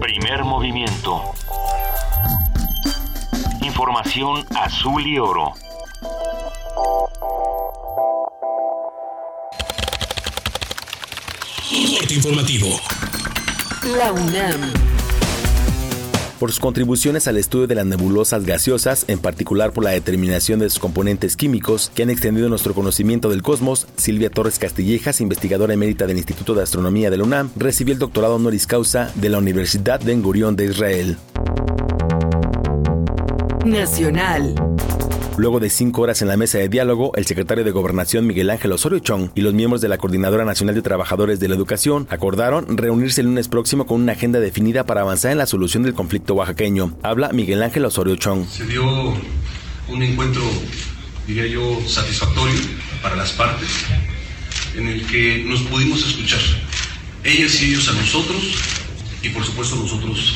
[0.00, 1.22] Primer movimiento.
[3.62, 5.54] Información azul y oro.
[12.08, 12.68] informativo.
[13.98, 14.95] La UNAM
[16.36, 20.68] por sus contribuciones al estudio de las nebulosas gaseosas, en particular por la determinación de
[20.68, 26.06] sus componentes químicos que han extendido nuestro conocimiento del cosmos, Silvia Torres Castillejas, investigadora emérita
[26.06, 30.00] del Instituto de Astronomía de la UNAM, recibió el doctorado honoris causa de la Universidad
[30.00, 31.16] de Gurión de Israel.
[33.64, 34.54] Nacional.
[35.38, 38.72] Luego de cinco horas en la mesa de diálogo, el secretario de Gobernación Miguel Ángel
[38.72, 42.78] Osorio Chong y los miembros de la Coordinadora Nacional de Trabajadores de la Educación acordaron
[42.78, 46.32] reunirse el lunes próximo con una agenda definida para avanzar en la solución del conflicto
[46.34, 46.96] oaxaqueño.
[47.02, 48.48] Habla Miguel Ángel Osorio Chong.
[48.48, 48.82] Se dio
[49.88, 50.42] un encuentro,
[51.26, 52.58] diría yo, satisfactorio
[53.02, 53.68] para las partes,
[54.74, 56.40] en el que nos pudimos escuchar,
[57.24, 58.42] ellas y ellos a nosotros,
[59.22, 60.34] y por supuesto nosotros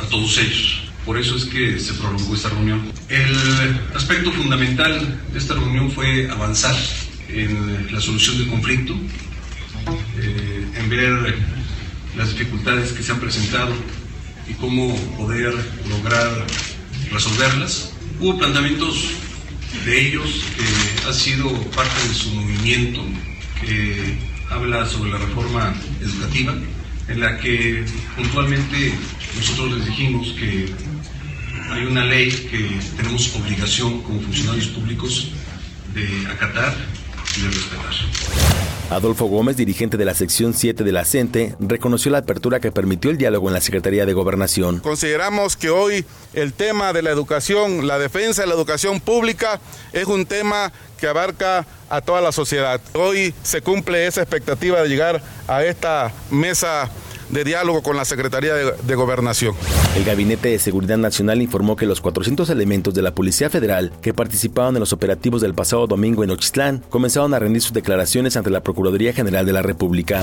[0.00, 0.85] a todos ellos.
[1.06, 2.92] Por eso es que se prolongó esta reunión.
[3.08, 6.74] El aspecto fundamental de esta reunión fue avanzar
[7.28, 8.92] en la solución del conflicto,
[10.18, 11.38] eh, en ver
[12.16, 13.72] las dificultades que se han presentado
[14.50, 15.54] y cómo poder
[15.88, 16.44] lograr
[17.12, 17.92] resolverlas.
[18.18, 19.04] Hubo planteamientos
[19.84, 23.00] de ellos que ha sido parte de su movimiento
[23.60, 24.18] que
[24.50, 26.52] habla sobre la reforma educativa,
[27.06, 27.84] en la que
[28.16, 28.92] puntualmente
[29.36, 30.66] nosotros les dijimos que
[31.70, 35.32] hay una ley que tenemos obligación como funcionarios públicos
[35.94, 36.74] de acatar
[37.36, 37.94] y de respetar.
[38.88, 43.10] Adolfo Gómez, dirigente de la sección 7 de la CENTE, reconoció la apertura que permitió
[43.10, 44.78] el diálogo en la Secretaría de Gobernación.
[44.78, 49.60] Consideramos que hoy el tema de la educación, la defensa de la educación pública,
[49.92, 52.80] es un tema que abarca a toda la sociedad.
[52.94, 56.88] Hoy se cumple esa expectativa de llegar a esta mesa
[57.30, 59.54] de diálogo con la Secretaría de, Gobernación.
[59.96, 64.14] El Gabinete de Seguridad Nacional informó que los 400 elementos de la Policía Federal que
[64.14, 68.50] participaron en los operativos del pasado domingo en Ochitlán comenzaron a rendir sus declaraciones ante
[68.50, 70.22] la Procuraduría General de la República.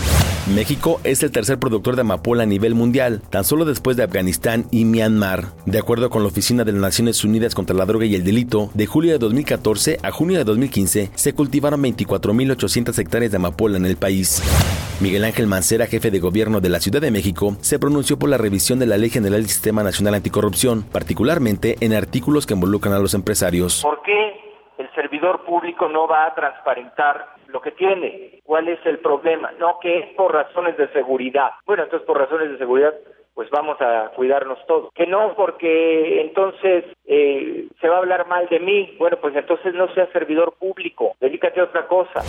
[0.55, 4.65] México es el tercer productor de amapola a nivel mundial, tan solo después de Afganistán
[4.71, 5.53] y Myanmar.
[5.65, 8.71] De acuerdo con la Oficina de las Naciones Unidas contra la Droga y el Delito,
[8.73, 13.85] de julio de 2014 a junio de 2015 se cultivaron 24.800 hectáreas de amapola en
[13.85, 14.41] el país.
[14.99, 18.37] Miguel Ángel Mancera, jefe de gobierno de la Ciudad de México, se pronunció por la
[18.37, 22.99] revisión de la Ley General del Sistema Nacional Anticorrupción, particularmente en artículos que involucran a
[22.99, 23.81] los empresarios.
[23.81, 24.39] ¿Por qué
[24.77, 28.41] el servidor público no va a transparentar lo que tiene?
[28.43, 29.51] ¿Cuál es el problema?
[29.59, 31.51] No, que es por razones de seguridad.
[31.65, 32.93] Bueno, entonces por razones de seguridad
[33.33, 34.91] pues vamos a cuidarnos todos.
[34.93, 39.73] Que no porque entonces eh, se va a hablar mal de mí, bueno, pues entonces
[39.73, 42.21] no sea servidor público, dedícate a otra cosa.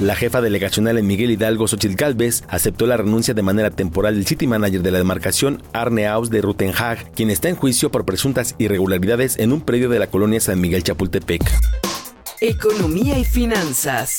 [0.00, 4.26] La jefa delegacional en Miguel Hidalgo, Xochitl Galvez, aceptó la renuncia de manera temporal del
[4.26, 8.56] city manager de la demarcación, Arne Aus de Rutenhag, quien está en juicio por presuntas
[8.58, 11.42] irregularidades en un predio de la colonia San Miguel Chapultepec.
[12.46, 14.18] Economía y finanzas.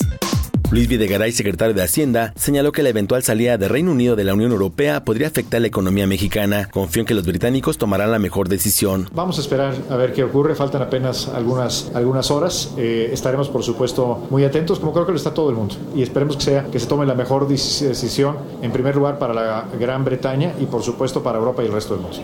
[0.72, 4.34] Luis Videgaray, secretario de Hacienda, señaló que la eventual salida de Reino Unido de la
[4.34, 6.68] Unión Europea podría afectar la economía mexicana.
[6.72, 9.08] Confió en que los británicos tomarán la mejor decisión.
[9.14, 10.56] Vamos a esperar a ver qué ocurre.
[10.56, 12.74] Faltan apenas algunas, algunas horas.
[12.78, 15.76] Eh, estaremos, por supuesto, muy atentos, como creo que lo está todo el mundo.
[15.96, 19.68] Y esperemos que, sea, que se tome la mejor decisión, en primer lugar, para la
[19.80, 22.18] Gran Bretaña y, por supuesto, para Europa y el resto del mundo.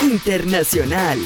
[0.00, 1.18] Internacional.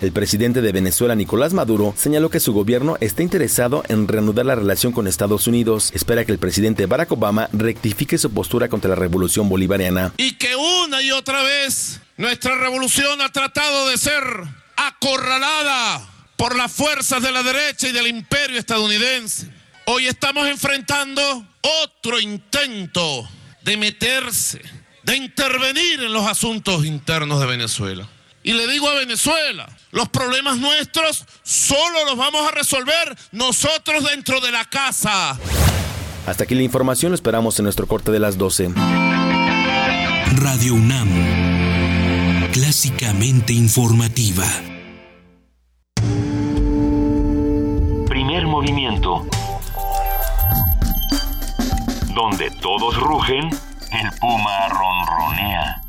[0.00, 4.54] El presidente de Venezuela, Nicolás Maduro, señaló que su gobierno está interesado en reanudar la
[4.54, 5.90] relación con Estados Unidos.
[5.94, 10.14] Espera que el presidente Barack Obama rectifique su postura contra la revolución bolivariana.
[10.16, 14.22] Y que una y otra vez nuestra revolución ha tratado de ser
[14.76, 19.50] acorralada por las fuerzas de la derecha y del imperio estadounidense.
[19.84, 21.46] Hoy estamos enfrentando
[21.84, 23.28] otro intento
[23.62, 24.62] de meterse,
[25.02, 28.08] de intervenir en los asuntos internos de Venezuela.
[28.42, 34.40] Y le digo a Venezuela, los problemas nuestros solo los vamos a resolver nosotros dentro
[34.40, 35.38] de la casa.
[36.26, 38.72] Hasta aquí la información, lo esperamos en nuestro corte de las 12.
[40.36, 41.08] Radio UNAM,
[42.52, 44.46] clásicamente informativa.
[48.08, 49.26] Primer movimiento.
[52.14, 53.50] Donde todos rugen,
[53.92, 55.82] el puma ronronea.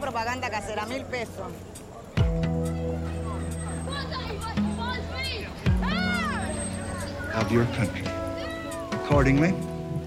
[0.00, 1.52] propaganda casera, mil pesos.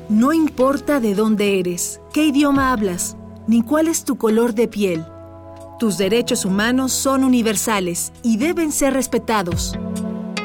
[0.09, 3.15] No importa de dónde eres, qué idioma hablas,
[3.47, 5.05] ni cuál es tu color de piel.
[5.79, 9.77] Tus derechos humanos son universales y deben ser respetados.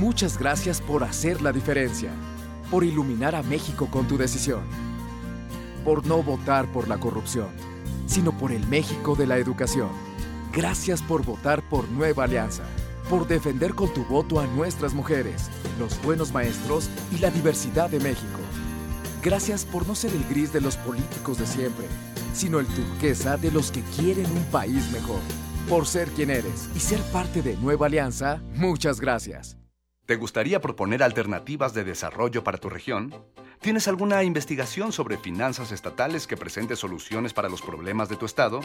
[0.00, 2.10] Muchas gracias por hacer la diferencia,
[2.70, 4.62] por iluminar a México con tu decisión,
[5.84, 7.48] por no votar por la corrupción
[8.10, 9.88] sino por el México de la educación.
[10.52, 12.64] Gracias por votar por Nueva Alianza,
[13.08, 15.48] por defender con tu voto a nuestras mujeres,
[15.78, 18.40] los buenos maestros y la diversidad de México.
[19.22, 21.86] Gracias por no ser el gris de los políticos de siempre,
[22.34, 25.20] sino el turquesa de los que quieren un país mejor.
[25.68, 29.59] Por ser quien eres y ser parte de Nueva Alianza, muchas gracias.
[30.10, 33.14] ¿Te gustaría proponer alternativas de desarrollo para tu región?
[33.60, 38.58] ¿Tienes alguna investigación sobre finanzas estatales que presente soluciones para los problemas de tu estado?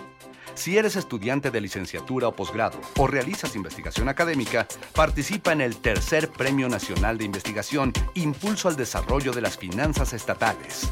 [0.55, 4.65] Si eres estudiante de licenciatura o posgrado o realizas investigación académica,
[4.95, 10.89] participa en el tercer Premio Nacional de Investigación Impulso al Desarrollo de las Finanzas Estatales.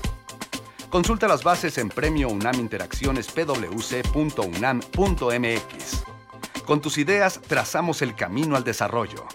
[0.91, 4.13] Consulta las bases en Premio UNAM Interacciones pwc.unam.mx.
[6.63, 9.25] Con tus ideas trazamos el camino al desarrollo.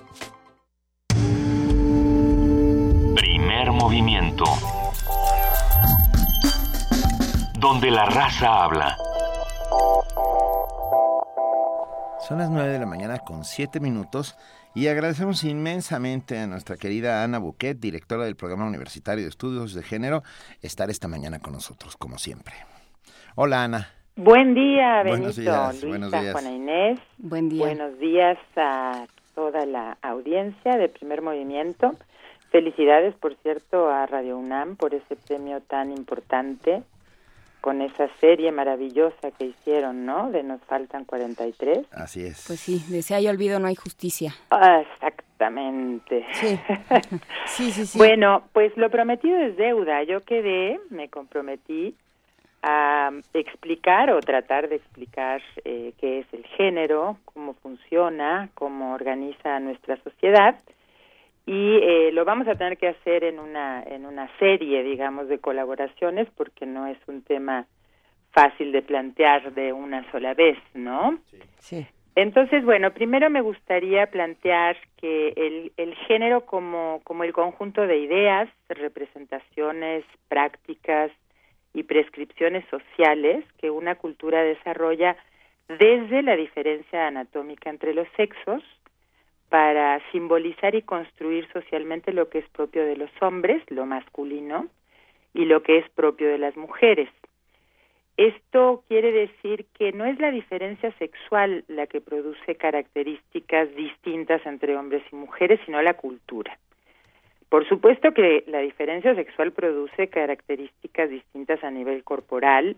[3.79, 4.45] Movimiento.
[7.61, 8.97] Donde la raza habla.
[12.27, 14.37] Son las 9 de la mañana con 7 minutos
[14.75, 19.85] y agradecemos inmensamente a nuestra querida Ana Buquet, directora del Programa Universitario de Estudios de
[19.85, 20.25] Género,
[20.61, 22.55] estar esta mañana con nosotros, como siempre.
[23.37, 23.91] Hola Ana.
[24.17, 26.33] Buen día, Benito, Buenos días, Luisa, buenos días.
[26.33, 27.01] Juana Inés.
[27.19, 27.67] Buen día.
[27.67, 29.07] Buenos días a
[29.37, 31.95] toda la audiencia de Primer Movimiento.
[32.51, 36.83] Felicidades, por cierto, a Radio UNAM por ese premio tan importante
[37.61, 40.31] con esa serie maravillosa que hicieron, ¿no?
[40.31, 41.87] De Nos faltan 43.
[41.93, 42.45] Así es.
[42.47, 44.35] Pues sí, de si hay olvido no hay justicia.
[44.51, 46.25] Ah, exactamente.
[46.33, 46.59] Sí.
[47.47, 47.99] sí, sí, sí.
[47.99, 50.03] Bueno, pues lo prometido es deuda.
[50.05, 51.95] Yo quedé, me comprometí
[52.63, 59.61] a explicar o tratar de explicar eh, qué es el género, cómo funciona, cómo organiza
[59.61, 60.57] nuestra sociedad
[61.49, 65.39] y eh, lo vamos a tener que hacer en una en una serie, digamos, de
[65.39, 67.67] colaboraciones porque no es un tema
[68.33, 71.19] fácil de plantear de una sola vez, ¿no?
[71.57, 71.87] Sí.
[72.15, 77.97] Entonces, bueno, primero me gustaría plantear que el, el género como, como el conjunto de
[77.97, 81.11] ideas, representaciones, prácticas
[81.73, 85.17] y prescripciones sociales que una cultura desarrolla
[85.69, 88.63] desde la diferencia anatómica entre los sexos
[89.49, 94.69] para simbolizar y construir socialmente lo que es propio de los hombres, lo masculino,
[95.35, 97.09] y lo que es propio de las mujeres.
[98.17, 104.77] Esto quiere decir que no es la diferencia sexual la que produce características distintas entre
[104.77, 106.59] hombres y mujeres, sino la cultura.
[107.49, 112.77] Por supuesto que la diferencia sexual produce características distintas a nivel corporal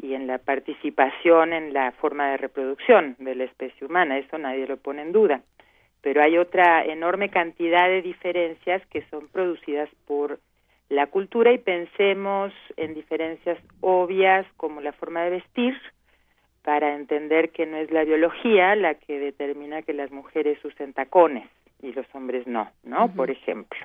[0.00, 4.66] y en la participación en la forma de reproducción de la especie humana, eso nadie
[4.66, 5.42] lo pone en duda.
[6.06, 10.38] Pero hay otra enorme cantidad de diferencias que son producidas por
[10.88, 15.74] la cultura y pensemos en diferencias obvias como la forma de vestir,
[16.62, 21.48] para entender que no es la biología la que determina que las mujeres usen tacones
[21.82, 23.12] y los hombres no, ¿no?
[23.12, 23.80] Por ejemplo.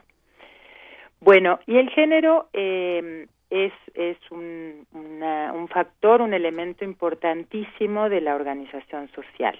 [1.22, 8.22] Bueno, y el género eh, es, es un, una- un factor, un elemento importantísimo de
[8.22, 9.58] la organización social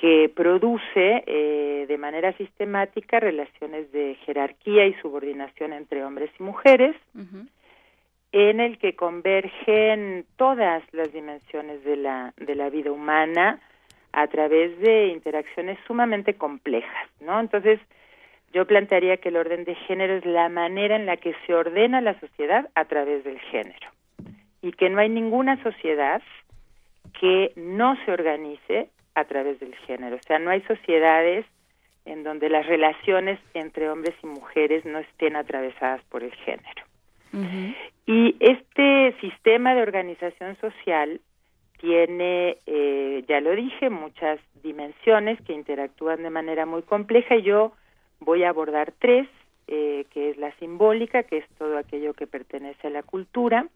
[0.00, 6.94] que produce eh, de manera sistemática relaciones de jerarquía y subordinación entre hombres y mujeres,
[8.30, 13.60] en el que convergen todas las dimensiones de la, de la vida humana
[14.12, 17.40] a través de interacciones sumamente complejas, ¿no?
[17.40, 17.80] Entonces,
[18.52, 22.00] yo plantearía que el orden de género es la manera en la que se ordena
[22.00, 23.88] la sociedad a través del género
[24.62, 26.22] y que no hay ninguna sociedad
[27.20, 30.16] que no se organice a través del género.
[30.16, 31.46] O sea, no hay sociedades
[32.04, 36.82] en donde las relaciones entre hombres y mujeres no estén atravesadas por el género.
[38.06, 41.20] Y este sistema de organización social
[41.78, 47.72] tiene, eh, ya lo dije, muchas dimensiones que interactúan de manera muy compleja y yo
[48.20, 49.28] voy a abordar tres,
[49.66, 53.66] eh, que es la simbólica, que es todo aquello que pertenece a la cultura,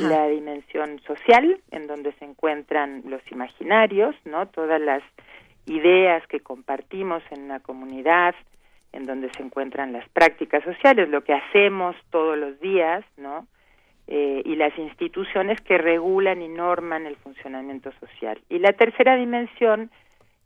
[0.00, 4.46] la dimensión social, en donde se encuentran los imaginarios, ¿no?
[4.46, 5.02] Todas las
[5.66, 8.34] ideas que compartimos en una comunidad,
[8.92, 13.46] en donde se encuentran las prácticas sociales, lo que hacemos todos los días, ¿no?
[14.06, 18.40] Eh, y las instituciones que regulan y norman el funcionamiento social.
[18.48, 19.90] Y la tercera dimensión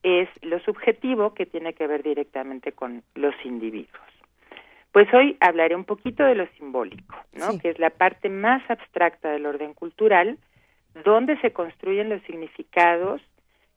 [0.02, 4.15] es lo subjetivo, que tiene que ver directamente con los individuos.
[4.96, 7.58] Pues hoy hablaré un poquito de lo simbólico, ¿no?
[7.58, 10.38] Que es la parte más abstracta del orden cultural,
[11.04, 13.20] donde se construyen los significados,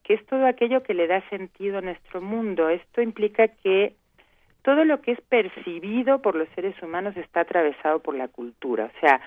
[0.03, 2.69] que es todo aquello que le da sentido a nuestro mundo.
[2.69, 3.95] Esto implica que
[4.61, 8.85] todo lo que es percibido por los seres humanos está atravesado por la cultura.
[8.85, 9.19] O sea,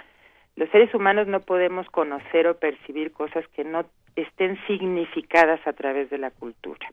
[0.57, 3.85] los seres humanos no podemos conocer o percibir cosas que no
[4.17, 6.89] estén significadas a través de la cultura.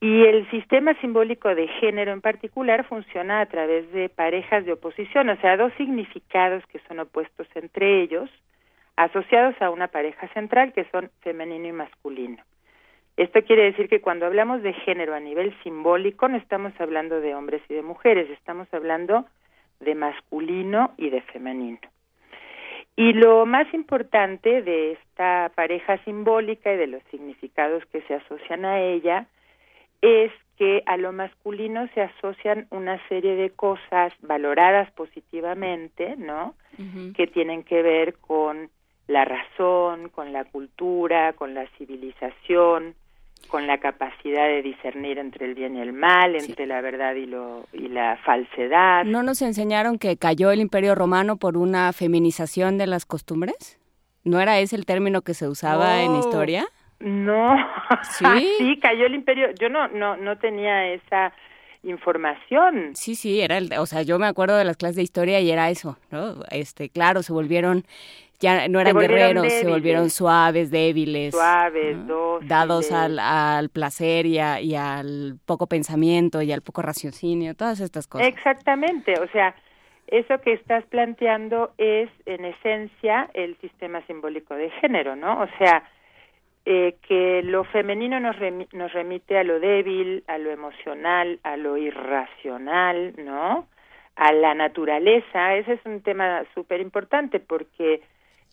[0.00, 5.30] Y el sistema simbólico de género en particular funciona a través de parejas de oposición,
[5.30, 8.28] o sea, dos significados que son opuestos entre ellos,
[8.96, 12.42] asociados a una pareja central que son femenino y masculino.
[13.16, 17.34] Esto quiere decir que cuando hablamos de género a nivel simbólico no estamos hablando de
[17.34, 19.24] hombres y de mujeres, estamos hablando
[19.80, 21.78] de masculino y de femenino.
[22.94, 28.66] Y lo más importante de esta pareja simbólica y de los significados que se asocian
[28.66, 29.26] a ella
[30.02, 36.54] es que a lo masculino se asocian una serie de cosas valoradas positivamente, ¿no?
[37.14, 38.70] Que tienen que ver con
[39.06, 42.94] la razón, con la cultura, con la civilización,
[43.48, 47.26] con la capacidad de discernir entre el bien y el mal, entre la verdad y,
[47.26, 49.04] lo, y la falsedad.
[49.04, 53.78] ¿No nos enseñaron que cayó el imperio romano por una feminización de las costumbres?
[54.24, 56.66] ¿No era ese el término que se usaba en historia?
[56.98, 57.56] No,
[58.02, 59.50] sí, cayó el imperio.
[59.58, 61.32] Yo no, no, no tenía esa
[61.82, 62.92] información.
[62.94, 65.50] Sí, sí, era el, o sea, yo me acuerdo de las clases de historia y
[65.50, 66.36] era eso, ¿no?
[66.50, 67.84] Este, claro, se volvieron
[68.38, 71.34] ya no eran guerreros, se volvieron suaves, débiles.
[71.34, 71.96] Suaves,
[72.42, 78.06] Dados al, al placer y, y, al poco pensamiento y al poco raciocinio, todas estas
[78.06, 78.28] cosas.
[78.28, 79.54] Exactamente, o sea,
[80.08, 85.40] eso que estás planteando es en esencia el sistema simbólico de género, ¿no?
[85.40, 85.82] O sea,
[86.68, 88.34] eh, que lo femenino nos,
[88.72, 93.68] nos remite a lo débil, a lo emocional, a lo irracional, ¿no?
[94.16, 95.54] A la naturaleza.
[95.54, 98.02] Ese es un tema súper importante porque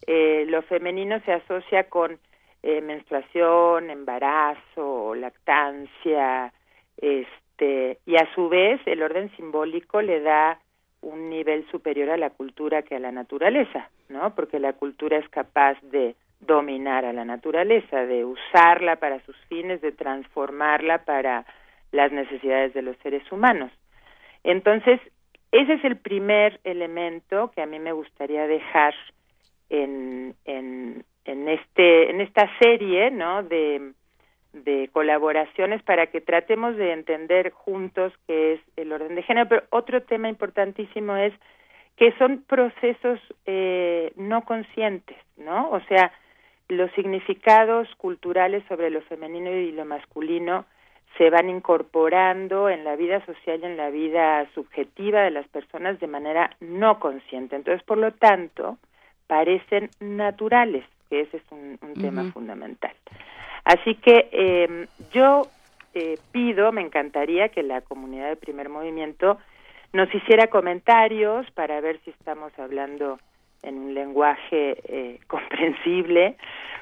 [0.05, 2.19] eh, lo femenino se asocia con
[2.61, 6.53] eh, menstruación, embarazo, lactancia,
[6.97, 10.59] este, y a su vez el orden simbólico le da
[11.01, 14.35] un nivel superior a la cultura que a la naturaleza, ¿no?
[14.35, 16.15] Porque la cultura es capaz de
[16.45, 21.45] dominar a la naturaleza, de usarla para sus fines, de transformarla para
[21.91, 23.71] las necesidades de los seres humanos.
[24.43, 24.99] Entonces,
[25.51, 28.93] ese es el primer elemento que a mí me gustaría dejar
[29.69, 33.43] en, en, en, este, en esta serie ¿no?
[33.43, 33.93] de,
[34.53, 39.47] de colaboraciones para que tratemos de entender juntos qué es el orden de género.
[39.47, 41.33] Pero otro tema importantísimo es
[41.97, 45.69] que son procesos eh, no conscientes, ¿no?
[45.69, 46.11] O sea,
[46.77, 50.65] los significados culturales sobre lo femenino y lo masculino
[51.17, 55.99] se van incorporando en la vida social y en la vida subjetiva de las personas
[55.99, 57.55] de manera no consciente.
[57.55, 58.77] Entonces, por lo tanto,
[59.27, 62.93] parecen naturales, que ese es un, tema fundamental.
[63.63, 65.43] Así que eh, yo
[65.93, 69.37] eh, pido, me encantaría que la comunidad de primer movimiento
[69.93, 73.19] nos hiciera comentarios para ver si estamos hablando
[73.63, 76.35] en un lenguaje eh, comprensible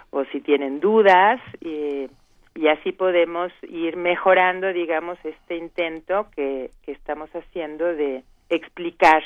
[0.09, 7.29] o si tienen dudas y así podemos ir mejorando, digamos, este intento que, que estamos
[7.33, 9.23] haciendo de explicar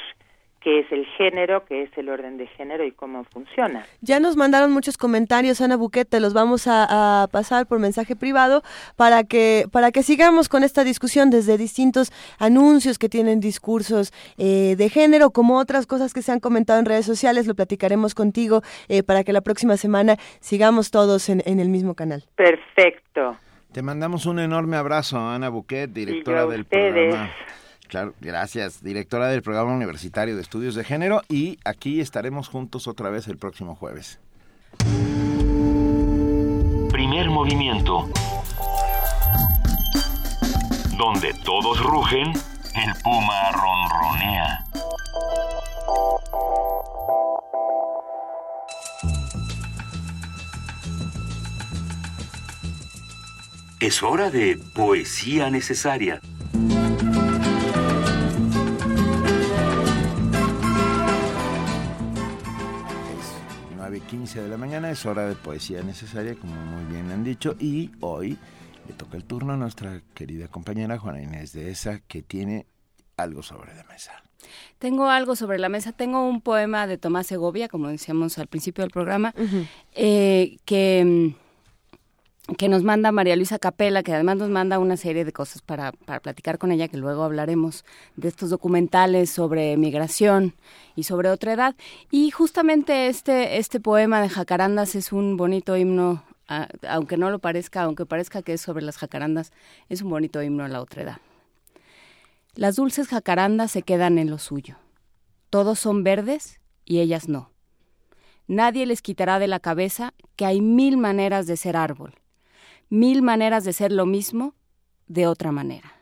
[0.66, 3.86] qué es el género, qué es el orden de género y cómo funciona.
[4.02, 8.64] Ya nos mandaron muchos comentarios, Ana Buquete, los vamos a, pasar por mensaje privado
[8.96, 14.76] para que para que sigamos con esta discusión desde distintos anuncios que tienen discursos eh,
[14.76, 18.64] de género, como otras cosas que se han comentado en redes sociales, lo platicaremos contigo
[18.88, 22.24] eh, para que la próxima semana sigamos todos en, el mismo canal.
[22.36, 23.38] Perfecto.
[23.72, 27.30] Te mandamos un enorme abrazo, Ana Buquet, directora del programa.
[28.20, 33.28] Gracias, directora del Programa Universitario de Estudios de Género y aquí estaremos juntos otra vez
[33.28, 34.20] el próximo jueves.
[36.92, 38.10] Primer movimiento.
[40.98, 44.66] Donde todos rugen, el puma ronronea.
[53.80, 56.20] Es hora de poesía necesaria.
[64.00, 67.92] 15 de la mañana, es hora de poesía necesaria, como muy bien han dicho, y
[68.00, 68.38] hoy
[68.88, 72.68] le toca el turno a nuestra querida compañera Juana Inés de esa, que tiene
[73.18, 74.24] algo sobre la mesa.
[74.80, 75.92] Tengo algo sobre la mesa.
[75.92, 79.34] Tengo un poema de Tomás Segovia, como decíamos al principio del programa,
[79.94, 81.45] eh, que mm,
[82.58, 85.92] que nos manda María Luisa Capela, que además nos manda una serie de cosas para,
[85.92, 87.86] para platicar con ella, que luego hablaremos
[88.16, 90.54] de estos documentales sobre migración
[90.96, 91.76] y sobre otra edad.
[92.12, 96.24] Y justamente este, este poema de Jacarandas es un bonito himno,
[96.88, 99.52] aunque no lo parezca, aunque parezca que es sobre las jacarandas,
[99.90, 101.18] es un bonito himno a la otra edad.
[102.54, 104.78] Las dulces jacarandas se quedan en lo suyo.
[105.50, 107.50] Todos son verdes y ellas no.
[108.48, 112.14] Nadie les quitará de la cabeza que hay mil maneras de ser árbol
[112.90, 114.56] mil maneras de ser lo mismo
[115.08, 115.94] de otra manera.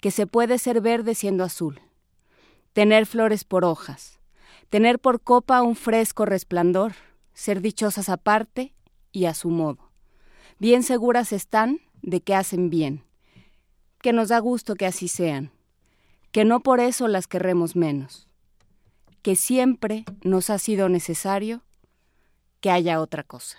[0.00, 1.80] Que se puede ser verde siendo azul,
[2.72, 4.20] tener flores por hojas,
[4.68, 6.92] tener por copa un fresco resplandor,
[7.34, 8.74] ser dichosas aparte
[9.12, 9.90] y a su modo.
[10.58, 13.04] Bien seguras están de que hacen bien,
[14.00, 15.52] que nos da gusto que así sean,
[16.32, 18.28] que no por eso las querremos menos,
[19.22, 21.62] que siempre nos ha sido necesario
[22.60, 23.58] que haya otra cosa.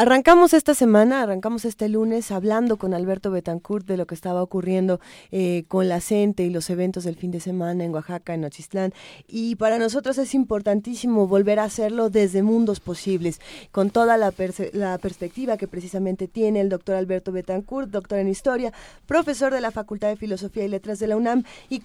[0.00, 4.98] Arrancamos esta semana, arrancamos este lunes hablando con Alberto Betancourt de lo que estaba ocurriendo
[5.30, 8.94] eh, con la CENTE y los eventos del fin de semana en Oaxaca, en Nochistlán.
[9.28, 14.32] Y para nosotros es importantísimo volver a hacerlo desde mundos posibles, con toda la,
[14.72, 18.72] la perspectiva que precisamente tiene el doctor Alberto Betancourt, doctor en Historia,
[19.04, 21.82] profesor de la Facultad de Filosofía y Letras de la UNAM y,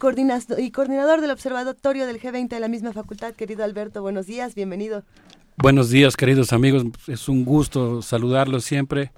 [0.57, 3.33] y coordinador del Observatorio del G20 de la misma facultad.
[3.33, 5.03] Querido Alberto, buenos días, bienvenido.
[5.57, 6.83] Buenos días, queridos amigos.
[7.07, 9.13] Es un gusto saludarlos siempre.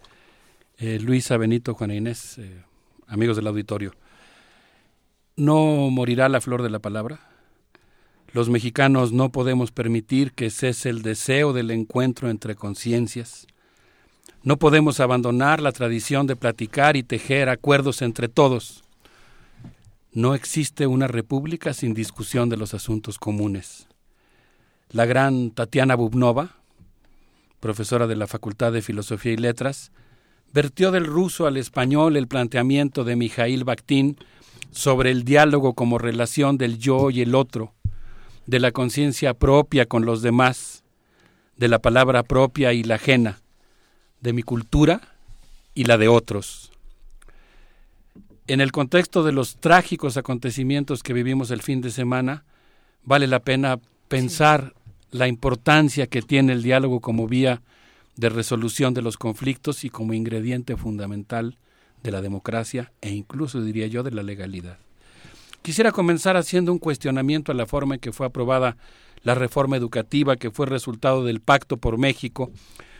[0.77, 2.63] Eh, Luisa, Benito, Juana Inés, eh,
[3.07, 3.93] amigos del auditorio.
[5.35, 7.19] ¿No morirá la flor de la palabra?
[8.33, 13.47] Los mexicanos no podemos permitir que cese el deseo del encuentro entre conciencias.
[14.43, 18.83] No podemos abandonar la tradición de platicar y tejer acuerdos entre todos.
[20.13, 23.86] No existe una república sin discusión de los asuntos comunes
[24.91, 26.55] la gran Tatiana Bubnova,
[27.59, 29.91] profesora de la Facultad de Filosofía y Letras,
[30.53, 34.17] vertió del ruso al español el planteamiento de Mijail Bakhtin
[34.71, 37.73] sobre el diálogo como relación del yo y el otro,
[38.45, 40.83] de la conciencia propia con los demás,
[41.57, 43.41] de la palabra propia y la ajena,
[44.21, 45.01] de mi cultura
[45.73, 46.71] y la de otros.
[48.47, 52.45] En el contexto de los trágicos acontecimientos que vivimos el fin de semana,
[53.03, 54.73] vale la pena pensar
[55.11, 57.61] la importancia que tiene el diálogo como vía
[58.15, 61.57] de resolución de los conflictos y como ingrediente fundamental
[62.03, 64.79] de la democracia e incluso diría yo de la legalidad.
[65.61, 68.77] Quisiera comenzar haciendo un cuestionamiento a la forma en que fue aprobada
[69.23, 72.51] la reforma educativa que fue resultado del Pacto por México,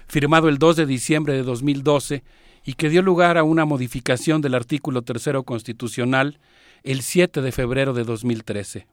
[0.07, 2.23] firmado el 2 de diciembre de 2012
[2.65, 6.39] y que dio lugar a una modificación del artículo tercero constitucional
[6.84, 8.88] el 7 de febrero de 2013.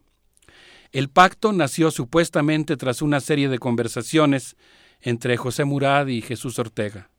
[0.93, 4.57] El pacto nació supuestamente tras una serie de conversaciones
[5.01, 7.11] entre José Murad y Jesús Ortega,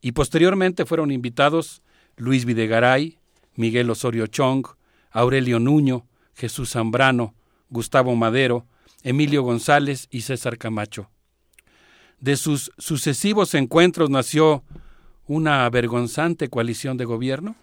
[0.00, 1.82] y posteriormente fueron invitados
[2.16, 3.18] Luis Videgaray,
[3.54, 4.66] Miguel Osorio Chong,
[5.10, 7.34] Aurelio Nuño, Jesús Zambrano,
[7.68, 8.66] Gustavo Madero,
[9.02, 11.10] Emilio González y César Camacho.
[12.20, 14.62] De sus sucesivos encuentros nació
[15.26, 17.56] una vergonzante coalición de gobierno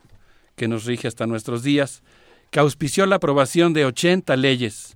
[0.56, 2.02] que nos rige hasta nuestros días,
[2.50, 4.96] que auspició la aprobación de 80 leyes,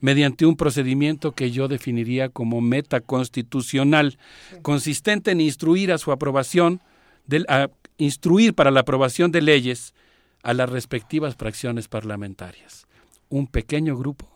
[0.00, 4.18] mediante un procedimiento que yo definiría como metaconstitucional,
[4.62, 6.80] consistente en instruir a su aprobación,
[7.98, 9.94] instruir para la aprobación de leyes
[10.42, 12.86] a las respectivas fracciones parlamentarias.
[13.28, 14.26] Un pequeño grupo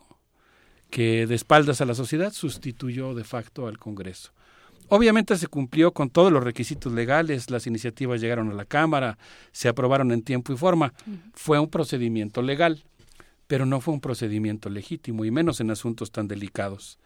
[0.89, 4.31] que de espaldas a la sociedad sustituyó de facto al Congreso.
[4.87, 9.17] Obviamente se cumplió con todos los requisitos legales, las iniciativas llegaron a la Cámara,
[9.51, 10.93] se aprobaron en tiempo y forma.
[11.33, 12.83] Fue un procedimiento legal
[13.47, 16.99] pero no fue un procedimiento legítimo, y menos en asuntos tan delicados.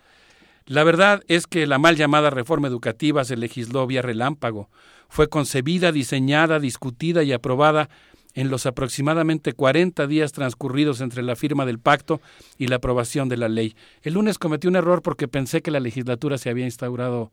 [0.66, 4.70] La verdad es que la mal llamada reforma educativa se legisló vía relámpago.
[5.08, 7.90] Fue concebida, diseñada, discutida y aprobada
[8.36, 12.22] en los aproximadamente 40 días transcurridos entre la firma del pacto
[12.58, 13.76] y la aprobación de la ley.
[14.04, 17.32] El lunes cometí un error porque pensé que la legislatura se había instaurado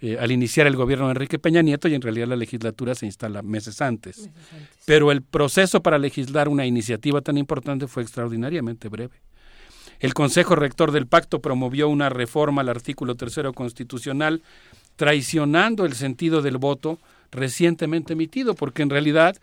[0.00, 3.06] eh, al iniciar el gobierno de Enrique Peña Nieto y en realidad la legislatura se
[3.06, 4.30] instala meses antes.
[4.86, 9.20] Pero el proceso para legislar una iniciativa tan importante fue extraordinariamente breve.
[10.00, 14.42] El Consejo Rector del Pacto promovió una reforma al artículo tercero constitucional,
[14.96, 16.98] traicionando el sentido del voto
[17.30, 19.36] recientemente emitido, porque en realidad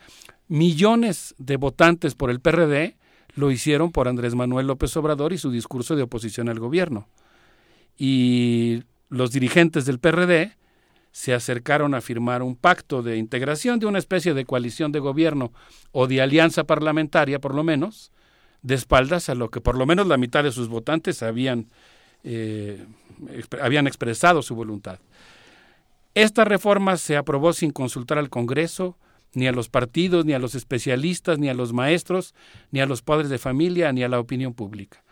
[0.47, 2.97] millones de votantes por el PRD
[3.35, 7.07] lo hicieron por Andrés Manuel López Obrador y su discurso de oposición al gobierno.
[7.97, 10.57] Y los dirigentes del PRD
[11.11, 15.51] se acercaron a firmar un pacto de integración de una especie de coalición de gobierno
[15.91, 18.11] o de alianza parlamentaria, por lo menos,
[18.61, 21.69] de espaldas a lo que por lo menos la mitad de sus votantes habían,
[22.23, 22.85] eh,
[23.61, 24.99] habían expresado su voluntad.
[26.13, 28.97] Esta reforma se aprobó sin consultar al Congreso,
[29.33, 32.33] ni a los partidos, ni a los especialistas, ni a los maestros,
[32.71, 35.03] ni a los padres de familia, ni a la opinión pública.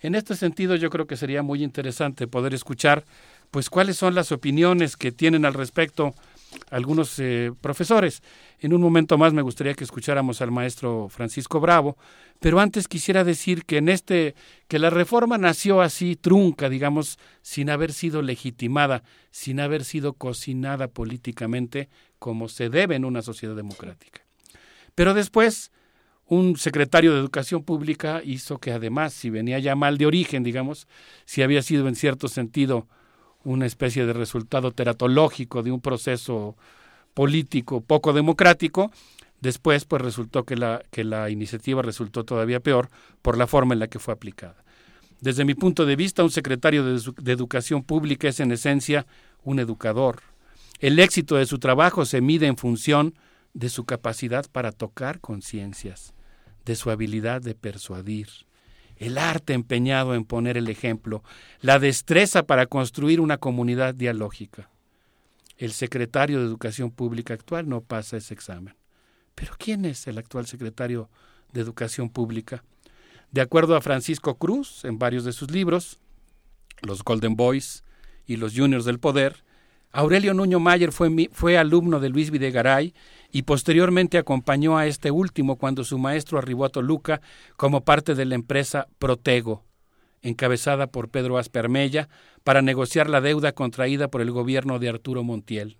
[0.00, 3.04] En este sentido, yo creo que sería muy interesante poder escuchar,
[3.50, 6.14] pues, cuáles son las opiniones que tienen al respecto
[6.70, 8.22] algunos eh, profesores.
[8.60, 11.96] En un momento más me gustaría que escucháramos al maestro Francisco Bravo,
[12.40, 14.34] pero antes quisiera decir que en este
[14.68, 20.88] que la reforma nació así trunca, digamos, sin haber sido legitimada, sin haber sido cocinada
[20.88, 21.88] políticamente
[22.24, 24.22] como se debe en una sociedad democrática.
[24.94, 25.70] Pero después
[26.24, 30.88] un secretario de Educación Pública hizo que además, si venía ya mal de origen, digamos,
[31.26, 32.88] si había sido en cierto sentido
[33.44, 36.56] una especie de resultado teratológico de un proceso
[37.12, 38.90] político poco democrático,
[39.42, 42.88] después pues resultó que la, que la iniciativa resultó todavía peor
[43.20, 44.64] por la forma en la que fue aplicada.
[45.20, 49.04] Desde mi punto de vista, un secretario de, de Educación Pública es en esencia
[49.42, 50.22] un educador,
[50.80, 53.14] El éxito de su trabajo se mide en función
[53.52, 56.14] de su capacidad para tocar conciencias,
[56.64, 58.28] de su habilidad de persuadir,
[58.96, 61.22] el arte empeñado en poner el ejemplo,
[61.60, 64.70] la destreza para construir una comunidad dialógica.
[65.56, 68.74] El secretario de Educación Pública actual no pasa ese examen.
[69.34, 71.10] Pero ¿quién es el actual secretario
[71.52, 72.64] de Educación Pública?
[73.30, 75.98] De acuerdo a Francisco Cruz, en varios de sus libros,
[76.82, 77.84] Los Golden Boys
[78.26, 79.43] y Los Juniors del Poder,
[79.96, 82.94] Aurelio Nuño Mayer fue, fue alumno de Luis Videgaray
[83.30, 87.20] y posteriormente acompañó a este último cuando su maestro arribó a Toluca
[87.56, 89.62] como parte de la empresa Protego,
[90.20, 92.08] encabezada por Pedro Aspermella,
[92.42, 95.78] para negociar la deuda contraída por el gobierno de Arturo Montiel.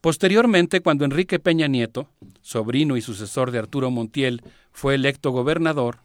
[0.00, 2.08] Posteriormente, cuando Enrique Peña Nieto,
[2.42, 4.42] sobrino y sucesor de Arturo Montiel,
[4.72, 5.98] fue electo gobernador,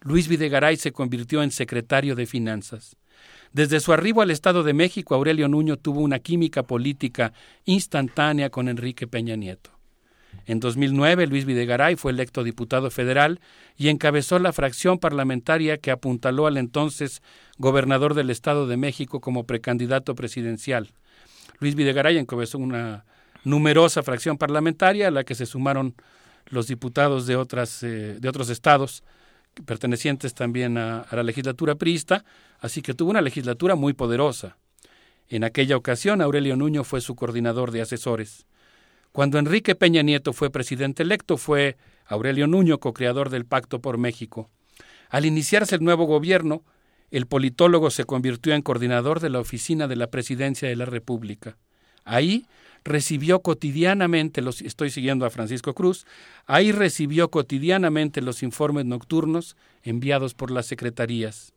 [0.00, 2.96] Luis Videgaray se convirtió en secretario de Finanzas.
[3.56, 7.32] Desde su arribo al Estado de México, Aurelio Nuño tuvo una química política
[7.64, 9.70] instantánea con Enrique Peña Nieto.
[10.44, 13.40] En 2009, Luis Videgaray fue electo diputado federal
[13.78, 17.22] y encabezó la fracción parlamentaria que apuntaló al entonces
[17.56, 20.90] gobernador del Estado de México como precandidato presidencial.
[21.58, 23.06] Luis Videgaray encabezó una
[23.42, 25.94] numerosa fracción parlamentaria a la que se sumaron
[26.44, 29.02] los diputados de, otras, eh, de otros estados
[29.64, 32.22] pertenecientes también a, a la legislatura priista,
[32.58, 34.56] así que tuvo una legislatura muy poderosa.
[35.28, 38.46] En aquella ocasión, Aurelio Nuño fue su coordinador de asesores.
[39.12, 41.76] Cuando Enrique Peña Nieto fue presidente electo, fue
[42.06, 44.50] Aurelio Nuño, co-creador del Pacto por México.
[45.08, 46.64] Al iniciarse el nuevo gobierno,
[47.10, 51.56] el politólogo se convirtió en coordinador de la oficina de la Presidencia de la República.
[52.04, 52.46] Ahí
[52.84, 56.06] recibió cotidianamente los estoy siguiendo a Francisco Cruz,
[56.46, 61.55] ahí recibió cotidianamente los informes nocturnos enviados por las secretarías.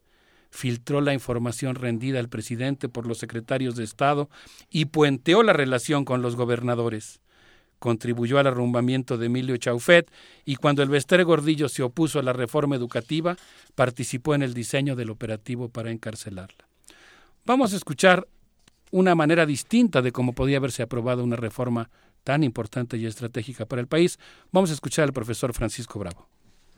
[0.51, 4.29] Filtró la información rendida al presidente por los secretarios de Estado
[4.69, 7.21] y puenteó la relación con los gobernadores.
[7.77, 10.11] Contribuyó al arrumbamiento de Emilio Chaufet
[10.45, 13.37] y cuando el Vester Gordillo se opuso a la reforma educativa,
[13.75, 16.67] participó en el diseño del operativo para encarcelarla.
[17.45, 18.27] Vamos a escuchar
[18.91, 21.89] una manera distinta de cómo podía haberse aprobado una reforma
[22.23, 24.19] tan importante y estratégica para el país.
[24.51, 26.27] Vamos a escuchar al profesor Francisco Bravo.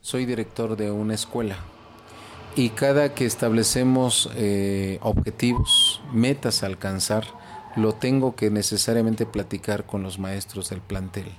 [0.02, 1.58] Soy director de una escuela
[2.56, 7.26] y cada que establecemos eh, objetivos, metas a alcanzar,
[7.76, 11.32] lo tengo que necesariamente platicar con los maestros del plantel.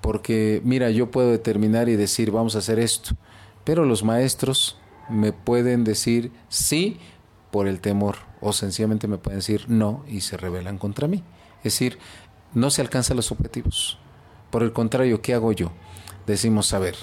[0.00, 3.14] Porque, mira, yo puedo determinar y decir, vamos a hacer esto,
[3.64, 6.98] pero los maestros me pueden decir sí
[7.50, 11.22] por el temor o sencillamente me pueden decir no y se rebelan contra mí.
[11.58, 11.98] Es decir,
[12.54, 13.98] no se alcanzan los objetivos.
[14.50, 15.70] Por el contrario, ¿qué hago yo?
[16.26, 16.96] Decimos, a ver,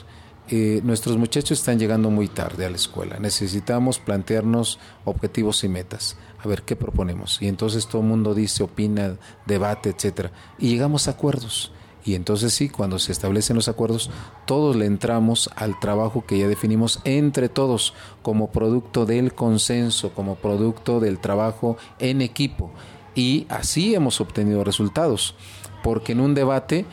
[0.49, 3.17] eh, nuestros muchachos están llegando muy tarde a la escuela.
[3.19, 6.17] Necesitamos plantearnos objetivos y metas.
[6.43, 7.41] A ver, ¿qué proponemos?
[7.41, 10.31] Y entonces todo el mundo dice, opina, debate, etcétera.
[10.57, 11.71] Y llegamos a acuerdos.
[12.05, 14.09] Y entonces sí, cuando se establecen los acuerdos,
[14.45, 20.35] todos le entramos al trabajo que ya definimos entre todos como producto del consenso, como
[20.35, 22.71] producto del trabajo en equipo.
[23.13, 25.35] Y así hemos obtenido resultados.
[25.83, 26.85] Porque en un debate,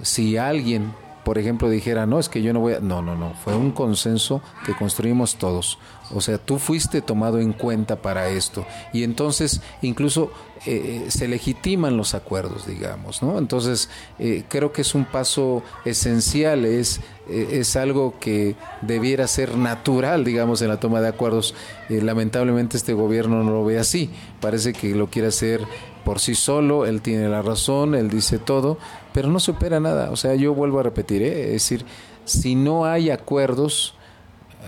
[0.00, 0.94] si alguien
[1.24, 2.80] por ejemplo, dijera, no, es que yo no voy a...
[2.80, 5.78] No, no, no, fue un consenso que construimos todos.
[6.12, 8.66] O sea, tú fuiste tomado en cuenta para esto.
[8.92, 10.30] Y entonces, incluso
[10.66, 13.38] eh, se legitiman los acuerdos, digamos, ¿no?
[13.38, 19.56] Entonces, eh, creo que es un paso esencial, es, eh, es algo que debiera ser
[19.56, 21.54] natural, digamos, en la toma de acuerdos.
[21.88, 25.60] lamentablemente este gobierno no lo ve así, parece que lo quiere hacer
[26.04, 28.78] por sí solo, él tiene la razón, él dice todo,
[29.14, 30.10] pero no se opera nada.
[30.10, 31.44] O sea, yo vuelvo a repetir, ¿eh?
[31.44, 31.86] es decir,
[32.24, 33.94] si no hay acuerdos,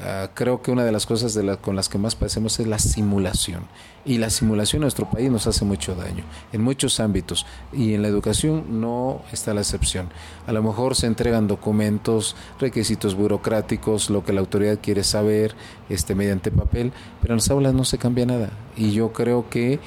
[0.04, 2.78] ah, creo que una de las cosas de con las que más padecemos es la
[2.78, 3.64] simulación.
[4.04, 7.44] Y la simulación en nuestro país nos hace mucho daño, en muchos ámbitos.
[7.72, 10.10] Y en la educación no está la excepción.
[10.46, 15.56] A lo mejor se entregan documentos, requisitos burocráticos, lo que la autoridad quiere saber,
[15.88, 18.50] este, mediante papel, pero en las aulas no se cambia nada.
[18.76, 19.80] Y yo creo que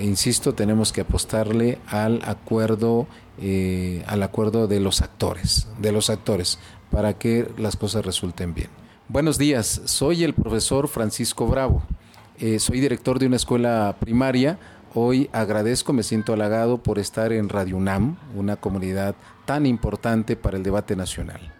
[0.00, 3.06] insisto, tenemos que apostarle al acuerdo,
[3.38, 6.58] eh, al acuerdo de los actores, de los actores,
[6.90, 8.68] para que las cosas resulten bien.
[9.08, 11.82] Buenos días, soy el profesor Francisco Bravo.
[12.38, 14.58] Eh, soy director de una escuela primaria.
[14.94, 20.56] Hoy agradezco, me siento halagado por estar en Radio UNAM, una comunidad tan importante para
[20.56, 21.52] el debate nacional.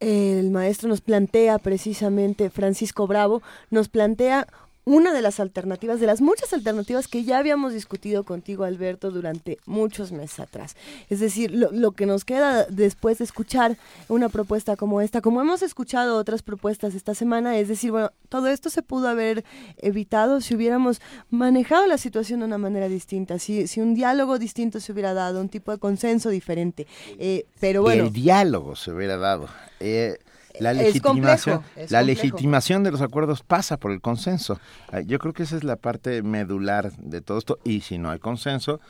[0.00, 4.46] El maestro nos plantea precisamente, Francisco Bravo, nos plantea
[4.88, 9.58] una de las alternativas, de las muchas alternativas que ya habíamos discutido contigo, Alberto, durante
[9.66, 10.76] muchos meses atrás.
[11.10, 13.76] Es decir, lo, que nos queda después de escuchar
[14.08, 18.48] una propuesta como esta, como hemos escuchado otras propuestas esta semana, es decir, bueno, todo
[18.48, 19.44] esto se pudo haber
[19.76, 24.80] evitado si hubiéramos manejado la situación de una manera distinta, si, si un diálogo distinto
[24.80, 26.86] se hubiera dado, un tipo de consenso diferente.
[27.18, 28.04] Eh, pero bueno.
[28.04, 29.48] El diálogo se hubiera dado.
[29.80, 30.18] Eh,
[30.60, 34.60] la legitimación, la legitimación de los acuerdos pasa por el consenso.
[34.90, 37.58] Ah, yo creo que esa es la parte medular de todo esto.
[37.64, 38.80] Y si no hay consenso,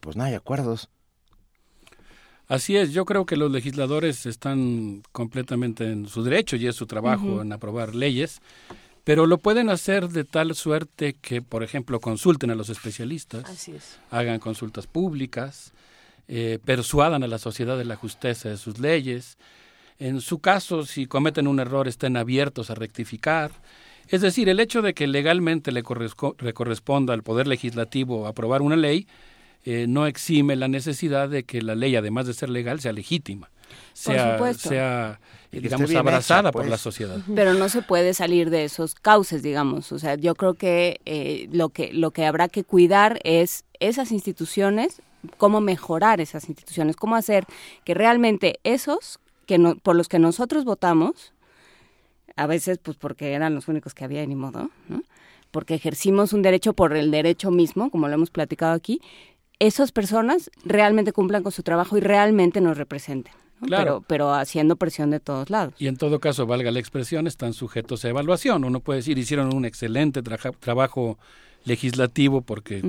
[0.00, 0.88] pues no hay acuerdos.
[2.46, 6.86] Así es, yo creo que los legisladores están completamente en su derecho y es su
[6.86, 8.42] trabajo en aprobar leyes,
[9.02, 13.70] pero lo pueden hacer de tal suerte que, por ejemplo, consulten a los especialistas,
[14.10, 15.72] hagan consultas públicas,
[16.28, 19.38] eh, persuadan a la sociedad de la justicia de sus leyes,
[19.98, 23.50] en su caso, si cometen un error, estén abiertos a rectificar.
[24.08, 29.06] Es decir, el hecho de que legalmente le, corresponda al Poder Legislativo aprobar una ley
[29.66, 33.50] eh, no exime la necesidad de que la ley, además de ser legal, sea legítima,
[33.94, 36.82] sea, sea digamos, abrazada por la pues.
[36.82, 37.18] sociedad.
[37.34, 39.90] Pero no se puede salir de esos cauces, digamos.
[39.92, 44.12] O sea, yo creo que, eh, lo que lo que habrá que cuidar es esas
[44.12, 45.00] instituciones,
[45.38, 47.46] cómo mejorar esas instituciones, cómo hacer
[47.84, 51.32] que realmente esos que no, por los que nosotros votamos,
[52.36, 54.70] a veces pues porque eran los únicos que había, ni modo,
[55.50, 59.00] porque ejercimos un derecho por el derecho mismo, como lo hemos platicado aquí,
[59.58, 63.32] esas personas realmente cumplan con su trabajo y realmente nos representen.
[63.68, 65.74] Pero, pero haciendo presión de todos lados.
[65.78, 68.64] Y en todo caso, valga la expresión, están sujetos a evaluación.
[68.64, 71.18] Uno puede decir, hicieron un excelente trabajo
[71.64, 72.82] legislativo porque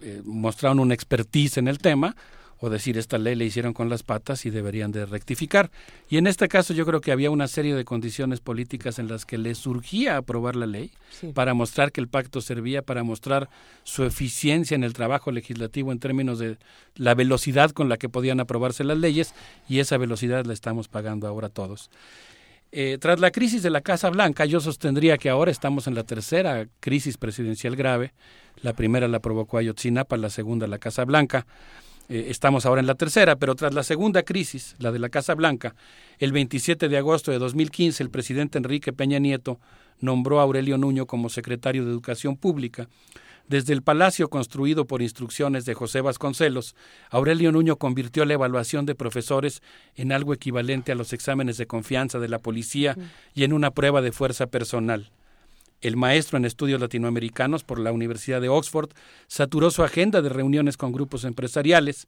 [0.00, 2.14] eh, mostraron una expertise en el tema,
[2.60, 5.70] o decir esta ley le hicieron con las patas y deberían de rectificar.
[6.08, 9.24] Y en este caso yo creo que había una serie de condiciones políticas en las
[9.24, 10.90] que les surgía aprobar la ley
[11.34, 13.48] para mostrar que el pacto servía, para mostrar
[13.82, 16.58] su eficiencia en el trabajo legislativo en términos de
[16.96, 19.34] la velocidad con la que podían aprobarse las leyes
[19.68, 21.90] y esa velocidad la estamos pagando ahora todos.
[22.72, 26.04] Eh, tras la crisis de la Casa Blanca, yo sostendría que ahora estamos en la
[26.04, 28.12] tercera crisis presidencial grave.
[28.62, 31.46] La primera la provocó Ayotzinapa, la segunda la Casa Blanca.
[32.10, 35.36] Eh, estamos ahora en la tercera, pero tras la segunda crisis, la de la Casa
[35.36, 35.76] Blanca,
[36.18, 39.60] el 27 de agosto de 2015, el presidente Enrique Peña Nieto
[40.00, 42.88] nombró a Aurelio Nuño como secretario de Educación Pública.
[43.46, 46.74] Desde el palacio construido por instrucciones de José Vasconcelos,
[47.10, 49.62] Aurelio Nuño convirtió la evaluación de profesores
[49.94, 52.96] en algo equivalente a los exámenes de confianza de la policía
[53.34, 55.12] y en una prueba de fuerza personal.
[55.80, 58.90] El maestro en estudios latinoamericanos por la Universidad de Oxford
[59.28, 62.06] saturó su agenda de reuniones con grupos empresariales,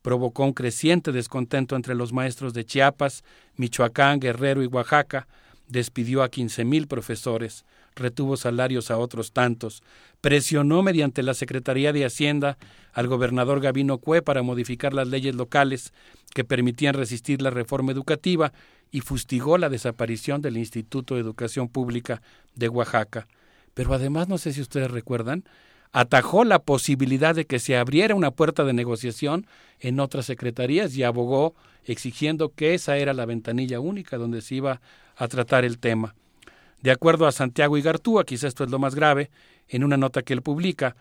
[0.00, 3.22] provocó un creciente descontento entre los maestros de Chiapas,
[3.56, 5.28] Michoacán, Guerrero y Oaxaca,
[5.68, 7.64] despidió a 15.000 profesores,
[7.96, 9.82] retuvo salarios a otros tantos,
[10.20, 12.58] presionó mediante la Secretaría de Hacienda
[12.92, 15.92] al gobernador Gabino Cue para modificar las leyes locales
[16.34, 18.52] que permitían resistir la reforma educativa
[18.90, 22.22] y fustigó la desaparición del Instituto de Educación Pública
[22.54, 23.26] de Oaxaca.
[23.74, 25.44] Pero además, no sé si ustedes recuerdan,
[25.92, 29.46] atajó la posibilidad de que se abriera una puerta de negociación
[29.80, 34.80] en otras secretarías y abogó exigiendo que esa era la ventanilla única donde se iba
[35.16, 36.14] a tratar el tema.
[36.82, 39.30] De acuerdo a Santiago Igartúa, quizás esto es lo más grave,
[39.68, 40.96] en una nota que él publica,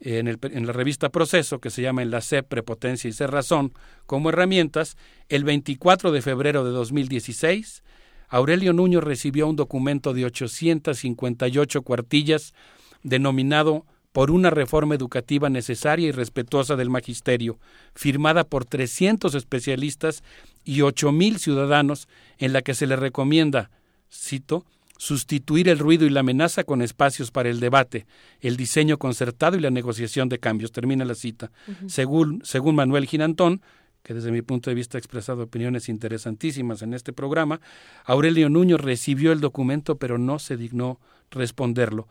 [0.00, 3.72] en, la revista Proceso, que se llama En la CEP, Prepotencia y Ser Razón,
[4.06, 4.96] como herramientas,
[5.28, 7.82] el 24 de febrero de 2016,
[8.28, 12.54] Aurelio Nuño recibió un documento de 858 cuartillas
[13.02, 17.58] denominado por una reforma educativa necesaria y respetuosa del magisterio,
[17.94, 20.22] firmada por 300 especialistas
[20.64, 23.70] y 8.000 ciudadanos, en la que se le recomienda,
[24.10, 24.64] cito,
[24.98, 28.06] sustituir el ruido y la amenaza con espacios para el debate,
[28.40, 30.72] el diseño concertado y la negociación de cambios.
[30.72, 31.50] Termina la cita.
[31.86, 33.62] según, según Manuel Ginantón,
[34.02, 37.60] que desde mi punto de vista ha expresado opiniones interesantísimas en este programa,
[38.04, 41.00] Aurelio Nuño recibió el documento pero no se dignó
[41.30, 42.06] responderlo.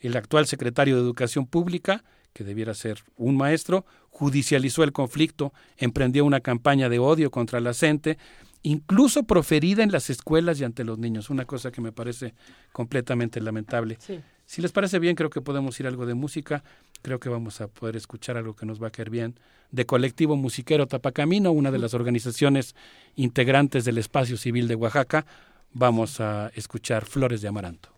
[0.00, 6.24] El actual secretario de Educación Pública, que debiera ser un maestro, judicializó el conflicto, emprendió
[6.24, 8.18] una campaña de odio contra la CENTE,
[8.62, 12.34] incluso proferida en las escuelas y ante los niños, una cosa que me parece
[12.72, 13.98] completamente lamentable.
[14.46, 16.64] Si les parece bien, creo que podemos ir algo de música,
[17.02, 19.38] creo que vamos a poder escuchar algo que nos va a caer bien,
[19.70, 22.74] de Colectivo Musiquero Tapacamino, una de las organizaciones
[23.14, 25.26] integrantes del Espacio Civil de Oaxaca,
[25.72, 27.90] vamos a escuchar Flores de Amaranto.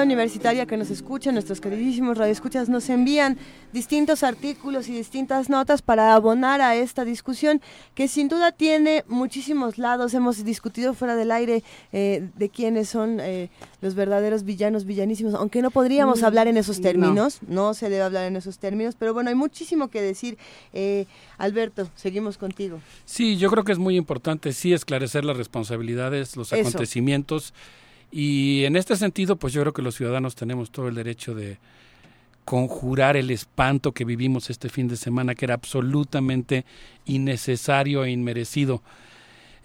[0.00, 3.36] Comunidad universitaria que nos escucha, nuestros queridísimos radioescuchas, nos envían
[3.72, 7.60] distintos artículos y distintas notas para abonar a esta discusión
[7.94, 10.14] que sin duda tiene muchísimos lados.
[10.14, 11.62] Hemos discutido fuera del aire
[11.92, 13.50] eh, de quiénes son eh,
[13.82, 16.82] los verdaderos villanos, villanísimos, aunque no podríamos Mm, hablar en esos no.
[16.82, 17.74] términos, no.
[17.74, 20.38] se debe hablar en esos términos, pero bueno, hay muchísimo que decir.
[20.72, 21.06] Eh,
[21.38, 22.80] Alberto, seguimos contigo.
[23.04, 26.60] Sí, yo creo que es muy importante sí esclarecer las responsabilidades, los Eso.
[26.68, 27.52] acontecimientos
[28.10, 31.58] y en este sentido, pues yo creo que los ciudadanos tenemos todo el derecho de
[32.44, 36.64] conjurar el espanto que vivimos este fin de semana, que era absolutamente
[37.06, 38.82] innecesario e inmerecido.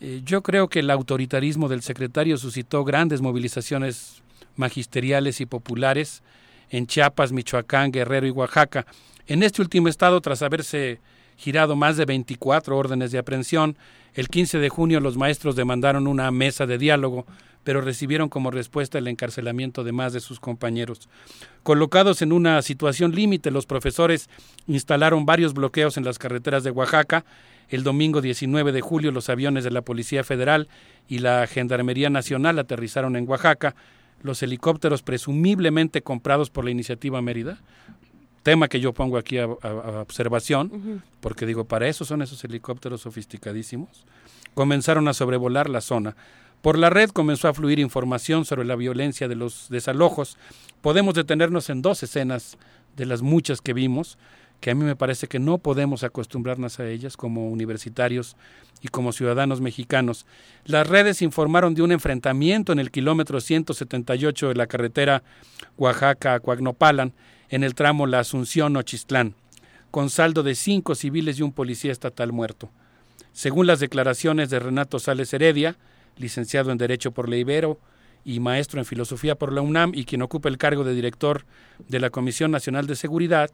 [0.02, 4.22] Eh, yo creo que el autoritarismo del secretario suscitó grandes movilizaciones
[4.56, 6.22] magisteriales y populares
[6.70, 8.86] en Chiapas, Michoacán, Guerrero y Oaxaca.
[9.28, 11.00] En este último estado, tras haberse
[11.38, 13.78] girado más de 24 órdenes de aprehensión,
[14.14, 17.26] el 15 de junio los maestros demandaron una mesa de diálogo,
[17.66, 21.10] pero recibieron como respuesta el encarcelamiento de más de sus compañeros.
[21.64, 24.30] Colocados en una situación límite, los profesores
[24.68, 27.26] instalaron varios bloqueos en las carreteras de Oaxaca.
[27.68, 30.70] El domingo 19 de julio los aviones de la Policía Federal
[31.10, 33.76] y la Gendarmería Nacional aterrizaron en Oaxaca.
[34.22, 37.58] Los helicópteros presumiblemente comprados por la iniciativa Mérida,
[38.44, 42.44] tema que yo pongo aquí a, a- a observación, porque digo, para eso son esos
[42.44, 44.06] helicópteros sofisticadísimos,
[44.54, 46.16] comenzaron a sobrevolar la zona.
[46.62, 50.38] Por la red comenzó a fluir información sobre la violencia de los desalojos.
[50.82, 52.58] Podemos detenernos en dos escenas
[52.96, 54.18] de las muchas que vimos,
[54.60, 58.36] que a mí me parece que no podemos acostumbrarnos a ellas como universitarios
[58.82, 60.26] y como ciudadanos mexicanos.
[60.66, 65.24] Las redes informaron de un enfrentamiento en el kilómetro 178 de la carretera
[65.78, 67.14] Oaxaca-Coagnopalan,
[67.50, 69.36] en el tramo La Asunción-Ochistlán,
[69.92, 72.70] con saldo de cinco civiles y un policía estatal muerto.
[73.34, 75.78] Según las declaraciones de Renato Sales Heredia,
[76.18, 77.80] licenciado en Derecho por la Ibero
[78.24, 81.46] y maestro en Filosofía por la UNAM y quien ocupa el cargo de director
[81.88, 83.52] de la Comisión Nacional de Seguridad,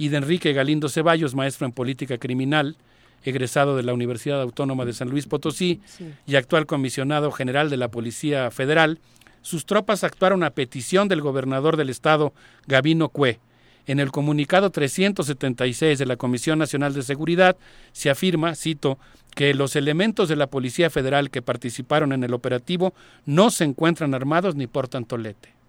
[0.00, 2.78] y de Enrique Galindo Ceballos, maestro en Política Criminal,
[3.22, 5.82] egresado de la Universidad Autónoma de San Luis Potosí
[6.26, 8.98] y actual comisionado general de la Policía Federal,
[9.42, 12.32] sus tropas actuaron a petición del gobernador del estado,
[12.66, 13.40] Gabino Cue.
[13.86, 17.58] En el comunicado 376 de la Comisión Nacional de Seguridad
[17.92, 18.98] se afirma, cito,
[19.30, 22.94] que los elementos de la Policía Federal que participaron en el operativo
[23.26, 25.60] no se encuentran armados ni portan tolete.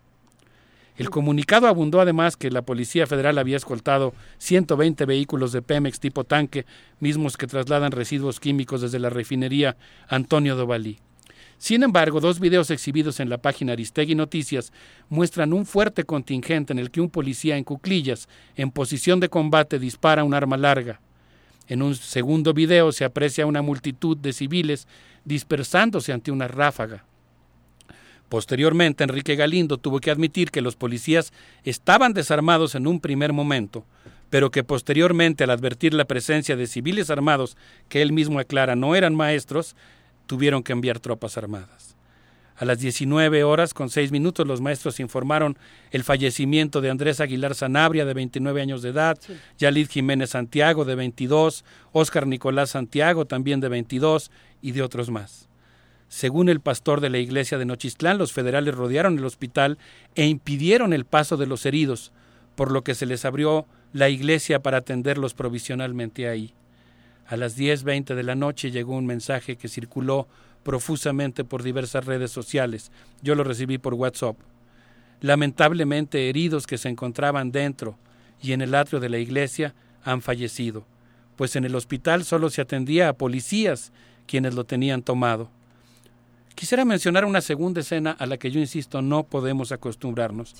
[0.97, 6.25] El comunicado abundó además que la Policía Federal había escoltado 120 vehículos de Pemex tipo
[6.25, 6.65] tanque,
[6.99, 9.77] mismos que trasladan residuos químicos desde la refinería
[10.09, 10.99] Antonio Dovalí.
[11.57, 14.73] Sin embargo, dos videos exhibidos en la página Aristegui Noticias
[15.09, 19.79] muestran un fuerte contingente en el que un policía en cuclillas, en posición de combate,
[19.79, 21.01] dispara un arma larga.
[21.67, 24.87] En un segundo video se aprecia una multitud de civiles
[25.25, 27.05] dispersándose ante una ráfaga.
[28.29, 31.33] Posteriormente, Enrique Galindo tuvo que admitir que los policías
[31.63, 33.85] estaban desarmados en un primer momento,
[34.29, 37.57] pero que posteriormente, al advertir la presencia de civiles armados
[37.89, 39.75] que él mismo aclara no eran maestros,
[40.27, 41.90] tuvieron que enviar tropas armadas.
[42.61, 45.57] A las 19 horas con 6 minutos los maestros informaron
[45.89, 49.17] el fallecimiento de Andrés Aguilar Sanabria, de 29 años de edad,
[49.57, 54.29] Yalid Jiménez Santiago, de 22, Óscar Nicolás Santiago, también de 22,
[54.61, 55.49] y de otros más.
[56.07, 59.79] Según el pastor de la iglesia de Nochistlán, los federales rodearon el hospital
[60.13, 62.11] e impidieron el paso de los heridos,
[62.53, 66.53] por lo que se les abrió la iglesia para atenderlos provisionalmente ahí.
[67.25, 70.27] A las 10.20 de la noche llegó un mensaje que circuló
[70.63, 72.91] profusamente por diversas redes sociales.
[73.21, 74.37] Yo lo recibí por WhatsApp.
[75.21, 77.97] Lamentablemente heridos que se encontraban dentro
[78.41, 80.85] y en el atrio de la iglesia han fallecido,
[81.35, 83.91] pues en el hospital solo se atendía a policías
[84.25, 85.49] quienes lo tenían tomado.
[86.55, 90.55] Quisiera mencionar una segunda escena a la que yo insisto no podemos acostumbrarnos.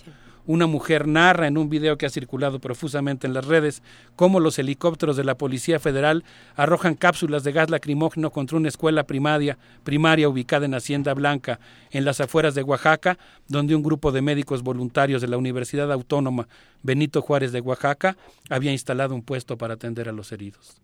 [0.48, 3.84] Una mujer narra en un video que ha circulado profusamente en las redes
[4.16, 6.24] cómo los helicópteros de la Policía Federal
[6.56, 11.60] arrojan cápsulas de gas lacrimógeno contra una escuela primaria, primaria ubicada en Hacienda Blanca,
[11.92, 16.48] en las afueras de Oaxaca, donde un grupo de médicos voluntarios de la Universidad Autónoma
[16.82, 18.18] Benito Juárez de Oaxaca
[18.50, 20.82] había instalado un puesto para atender a los heridos.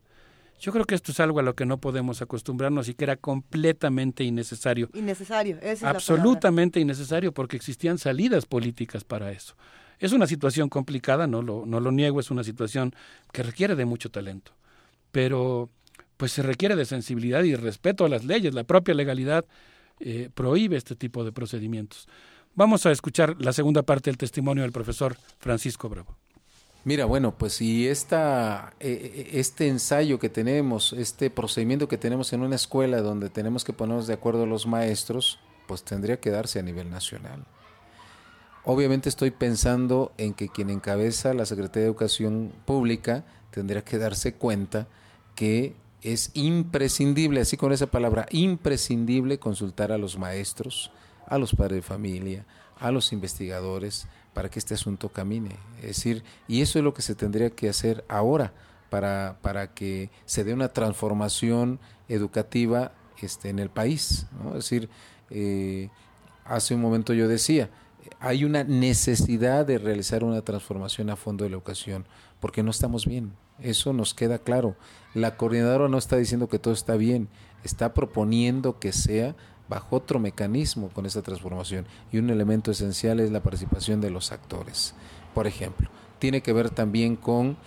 [0.60, 3.16] Yo creo que esto es algo a lo que no podemos acostumbrarnos y que era
[3.16, 4.90] completamente innecesario.
[4.94, 9.56] Innecesario, esa es la Absolutamente innecesario porque existían salidas políticas para eso.
[10.00, 12.94] Es una situación complicada, no lo, no lo niego, es una situación
[13.32, 14.52] que requiere de mucho talento.
[15.12, 15.70] pero
[16.18, 18.54] pues se requiere de sensibilidad y respeto a las leyes.
[18.54, 19.46] La propia legalidad
[20.00, 22.08] eh, prohíbe este tipo de procedimientos.
[22.56, 26.18] Vamos a escuchar la segunda parte del testimonio del profesor Francisco Bravo.
[26.88, 32.44] Mira, bueno, pues si esta, eh, este ensayo que tenemos, este procedimiento que tenemos en
[32.44, 36.62] una escuela donde tenemos que ponernos de acuerdo los maestros, pues tendría que darse a
[36.62, 37.44] nivel nacional.
[38.64, 44.36] Obviamente estoy pensando en que quien encabeza la Secretaría de Educación Pública tendría que darse
[44.36, 44.88] cuenta
[45.36, 50.92] que es imprescindible, así con esa palabra, imprescindible consultar a los maestros,
[51.26, 52.46] a los padres de familia,
[52.80, 54.08] a los investigadores,
[54.38, 55.56] para que este asunto camine.
[55.78, 58.54] Es decir, y eso es lo que se tendría que hacer ahora
[58.92, 64.28] para, para que se dé una transformación educativa este, en el país.
[64.50, 64.90] Es decir,
[65.32, 65.90] eh,
[66.46, 67.72] hace un momento yo decía,
[68.20, 72.06] hay una necesidad de realizar una transformación a fondo de la educación,
[72.40, 73.34] porque no estamos bien.
[73.58, 74.76] Eso nos queda claro.
[75.16, 77.28] La coordinadora no está diciendo que todo está bien,
[77.64, 79.36] está proponiendo que sea
[79.70, 81.86] bajo otro mecanismo con esa transformación.
[82.12, 84.94] Y un elemento esencial es la participación de los actores.
[85.34, 85.90] Por ejemplo,
[86.20, 87.58] tiene que ver también con,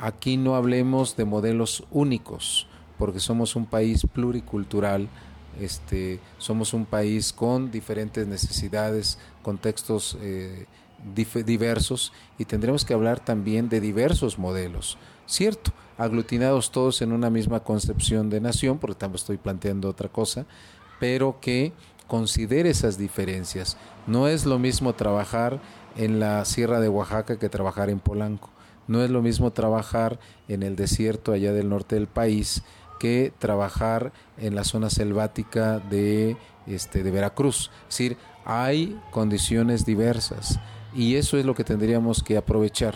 [0.00, 2.66] aquí no hablemos de modelos únicos,
[2.98, 5.08] porque somos un país pluricultural,
[5.60, 10.66] este, somos un país con diferentes necesidades, contextos eh,
[11.14, 15.72] diversos y tendremos que hablar también de diversos modelos, ¿cierto?
[15.98, 20.46] Aglutinados todos en una misma concepción de nación, porque tampoco estoy planteando otra cosa,
[20.98, 21.72] pero que
[22.06, 23.76] considere esas diferencias.
[24.06, 25.60] No es lo mismo trabajar
[25.96, 28.50] en la Sierra de Oaxaca que trabajar en Polanco.
[28.86, 30.18] No es lo mismo trabajar
[30.48, 32.62] en el desierto allá del norte del país
[33.00, 37.70] que trabajar en la zona selvática de, este, de Veracruz.
[37.88, 40.60] Es decir, hay condiciones diversas
[40.94, 42.94] y eso es lo que tendríamos que aprovechar.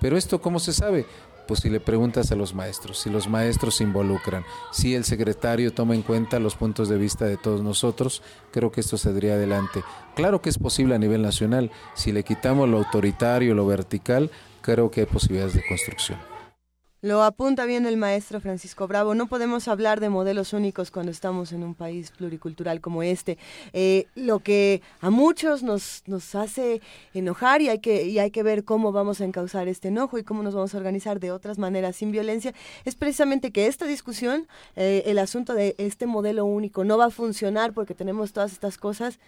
[0.00, 1.06] Pero esto, ¿cómo se sabe?
[1.46, 5.72] Pues si le preguntas a los maestros, si los maestros se involucran, si el secretario
[5.72, 8.22] toma en cuenta los puntos de vista de todos nosotros,
[8.52, 9.82] creo que esto saldría adelante.
[10.14, 14.30] Claro que es posible a nivel nacional, si le quitamos lo autoritario, lo vertical,
[14.60, 16.31] creo que hay posibilidades de construcción.
[17.04, 19.16] Lo apunta bien el maestro Francisco Bravo.
[19.16, 23.38] No podemos hablar de modelos únicos cuando estamos en un país pluricultural como este.
[23.72, 26.80] Eh, lo que a muchos nos, nos hace
[27.12, 30.22] enojar y hay, que, y hay que ver cómo vamos a encauzar este enojo y
[30.22, 34.46] cómo nos vamos a organizar de otras maneras sin violencia, es precisamente que esta discusión,
[34.76, 38.78] eh, el asunto de este modelo único no va a funcionar porque tenemos todas estas
[38.78, 39.18] cosas,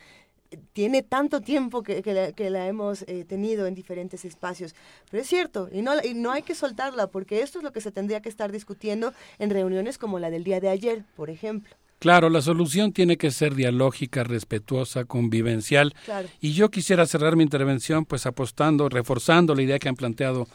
[0.72, 4.74] tiene tanto tiempo que, que, la, hemos eh, tenido en diferentes espacios.
[5.10, 7.80] Pero es cierto, y no, y no hay que soltarla, porque esto es lo que
[7.80, 11.74] se tendría que estar discutiendo en reuniones como la del día de ayer, por ejemplo.
[11.98, 15.94] Claro, la solución tiene que ser dialógica, respetuosa, convivencial.
[16.40, 20.46] Y yo quisiera cerrar mi intervención pues apostando, reforzando la idea que han planteado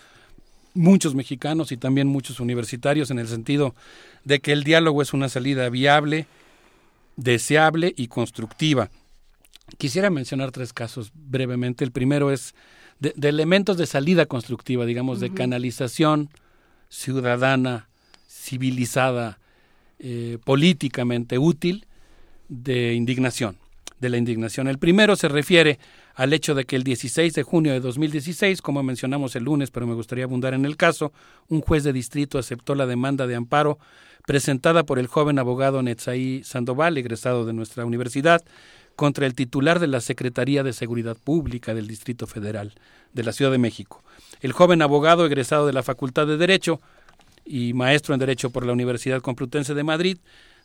[0.75, 3.73] muchos mexicanos y también muchos universitarios en el sentido
[4.25, 6.27] de que el diálogo es una salida viable,
[7.15, 8.91] deseable y constructiva.
[9.77, 11.83] Quisiera mencionar tres casos brevemente.
[11.83, 12.53] El primero es
[12.99, 16.29] de, elementos de salida constructiva, digamos, de canalización
[16.89, 17.87] ciudadana,
[18.27, 19.39] civilizada,
[19.99, 21.85] eh, políticamente útil
[22.47, 23.57] de indignación,
[23.99, 24.67] de la indignación.
[24.67, 25.79] El primero se refiere
[26.15, 29.87] al hecho de que el 16 de junio de 2016, como mencionamos el lunes, pero
[29.87, 31.13] me gustaría abundar en el caso,
[31.47, 33.79] un juez de distrito aceptó la demanda de amparo
[34.25, 38.43] presentada por el joven abogado Netzaí Sandoval, egresado de nuestra universidad,
[38.99, 42.73] contra el titular de la Secretaría de Seguridad Pública del Distrito Federal
[43.13, 44.03] de la Ciudad de México.
[44.41, 46.81] El joven abogado egresado de la Facultad de Derecho
[47.45, 50.17] y maestro en Derecho por la Universidad Complutense de Madrid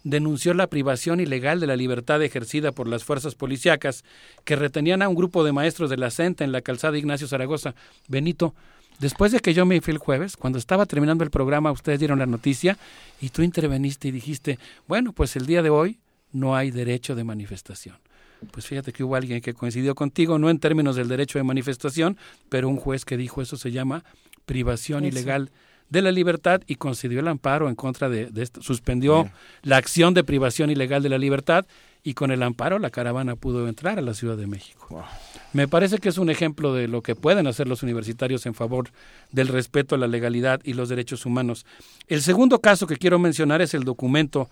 [0.03, 4.03] denunció la privación ilegal de la libertad ejercida por las fuerzas policíacas
[4.43, 7.77] que retenían a un grupo de maestros de la CENTA en la calzada Ignacio Zaragoza.
[8.09, 8.53] Benito,
[8.99, 12.19] después de que yo me fui el jueves, cuando estaba terminando el programa, ustedes dieron
[12.19, 12.79] la noticia
[13.21, 16.01] y tú interveniste y dijiste, bueno, pues el día de hoy
[16.33, 17.95] no hay derecho de manifestación
[18.51, 22.17] pues fíjate que hubo alguien que coincidió contigo, no en términos del derecho de manifestación,
[22.49, 24.05] pero un juez que dijo eso se llama
[24.47, 25.51] privación ilegal
[25.91, 29.31] de la libertad y concedió el amparo en contra de, esto, suspendió
[29.63, 31.67] la acción de privación ilegal de la libertad
[32.03, 35.05] y con el amparo la caravana pudo entrar a la Ciudad de México.
[35.55, 38.91] Me parece que es un ejemplo de lo que pueden hacer los universitarios en favor
[39.31, 41.65] del respeto a la legalidad y los derechos humanos.
[42.07, 44.51] El segundo caso que quiero mencionar es el documento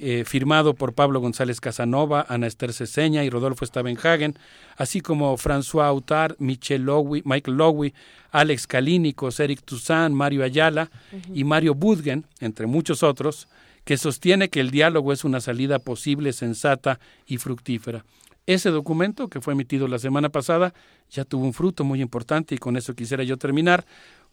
[0.00, 4.38] eh, firmado por Pablo González Casanova, Ana Esther Ceseña y Rodolfo Stavenhagen,
[4.76, 7.94] así como François Autard, Michel Lowy, Michael Lowy,
[8.30, 10.90] Alex Kalínicos, Eric Toussaint, Mario Ayala
[11.34, 13.48] y Mario Budgen, entre muchos otros,
[13.84, 18.04] que sostiene que el diálogo es una salida posible, sensata y fructífera.
[18.46, 20.72] Ese documento, que fue emitido la semana pasada,
[21.10, 23.84] ya tuvo un fruto muy importante y con eso quisiera yo terminar.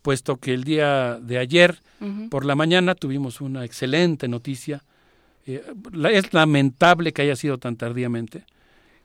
[0.01, 1.79] puesto que el día de ayer
[2.29, 4.83] por la mañana tuvimos una excelente noticia.
[5.45, 5.63] Eh,
[6.11, 8.45] es lamentable que haya sido tan tardíamente,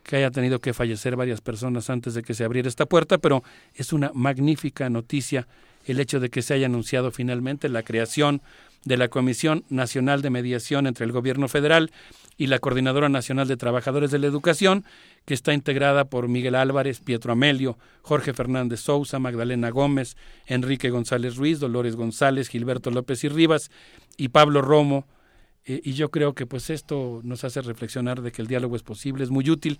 [0.03, 3.43] que haya tenido que fallecer varias personas antes de que se abriera esta puerta, pero
[3.75, 5.47] es una magnífica noticia
[5.87, 8.43] el hecho de que se haya anunciado finalmente la creación
[8.85, 11.91] de la Comisión Nacional de Mediación entre el Gobierno Federal
[12.39, 14.85] y la Coordinadora Nacional de Trabajadores de la Educación,
[15.27, 21.37] que está integrada por Miguel Álvarez, Pietro Amelio, Jorge Fernández Sousa, Magdalena Gómez, Enrique González
[21.37, 23.71] Ruiz, Dolores González, Gilberto López y Rivas
[24.17, 25.07] y Pablo Romo.
[25.65, 28.83] Eh, y yo creo que pues esto nos hace reflexionar de que el diálogo es
[28.83, 29.79] posible, es muy útil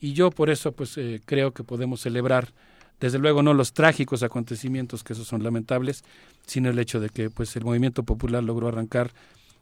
[0.00, 2.52] y yo por eso pues eh, creo que podemos celebrar
[3.00, 6.04] desde luego no los trágicos acontecimientos que esos son lamentables,
[6.46, 9.12] sino el hecho de que pues el movimiento popular logró arrancar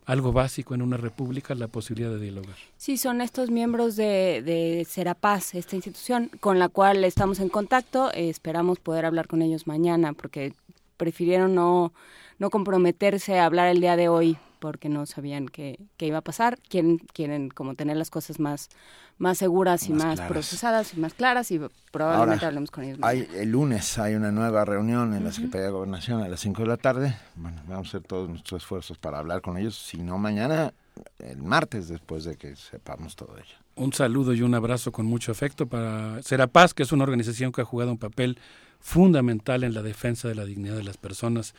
[0.06, 2.56] algo básico en una república, la posibilidad de dialogar.
[2.76, 8.12] Sí, son estos miembros de, de Serapaz, esta institución con la cual estamos en contacto.
[8.12, 10.52] Eh, esperamos poder hablar con ellos mañana porque
[10.96, 11.92] prefirieron no,
[12.38, 16.22] no comprometerse a hablar el día de hoy porque no sabían qué, qué iba a
[16.22, 16.58] pasar.
[16.70, 18.70] Quieren, quieren como tener las cosas más,
[19.18, 20.32] más seguras y Más más, claras.
[20.32, 21.60] procesadas y más claras y
[21.92, 22.98] probablemente Ahora, hablemos con ellos.
[23.02, 26.62] Hay, el lunes hay una nueva reunión en la Secretaría de Gobernación a las 5
[26.62, 27.14] de la tarde.
[27.36, 29.76] Bueno, vamos a hacer todos nuestros esfuerzos para hablar con ellos.
[29.76, 30.72] Si no, mañana,
[31.18, 33.56] el martes, después de que sepamos todo ello.
[33.74, 37.60] Un saludo y un abrazo con mucho afecto para Serapaz, que es una organización que
[37.60, 38.38] ha jugado un papel
[38.80, 41.54] fundamental en la defensa de la dignidad de las personas,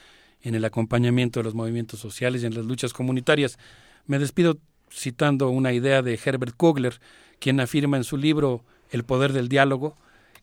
[0.45, 3.57] en el acompañamiento de los movimientos sociales y en las luchas comunitarias.
[4.05, 4.59] Me despido
[4.91, 7.01] citando una idea de Herbert Kugler,
[7.39, 9.97] quien afirma en su libro El poder del diálogo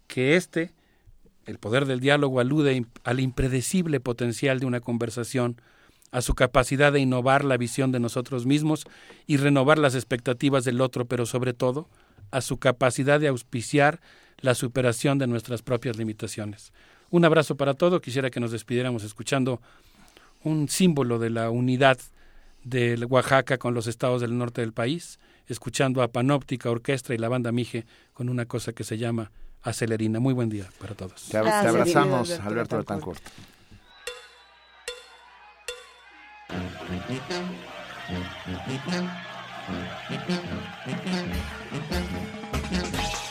[0.08, 0.72] que este,
[1.46, 5.56] el poder del diálogo, alude al impredecible potencial de una conversación,
[6.10, 8.84] a su capacidad de innovar la visión de nosotros mismos
[9.26, 11.88] y renovar las expectativas del otro, pero sobre todo
[12.30, 14.00] a su capacidad de auspiciar
[14.40, 16.72] la superación de nuestras propias limitaciones.
[17.12, 18.00] Un abrazo para todos.
[18.00, 19.60] Quisiera que nos despidiéramos escuchando
[20.44, 21.98] un símbolo de la unidad
[22.64, 27.28] de Oaxaca con los estados del norte del país, escuchando a Panóptica Orquestra y la
[27.28, 29.30] banda Mije con una cosa que se llama
[29.62, 30.20] Acelerina.
[30.20, 31.28] Muy buen día para todos.
[31.28, 33.22] Te, ab- te abrazamos, Alberto Betancourt.
[36.48, 37.22] Primer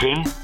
[0.00, 0.35] todos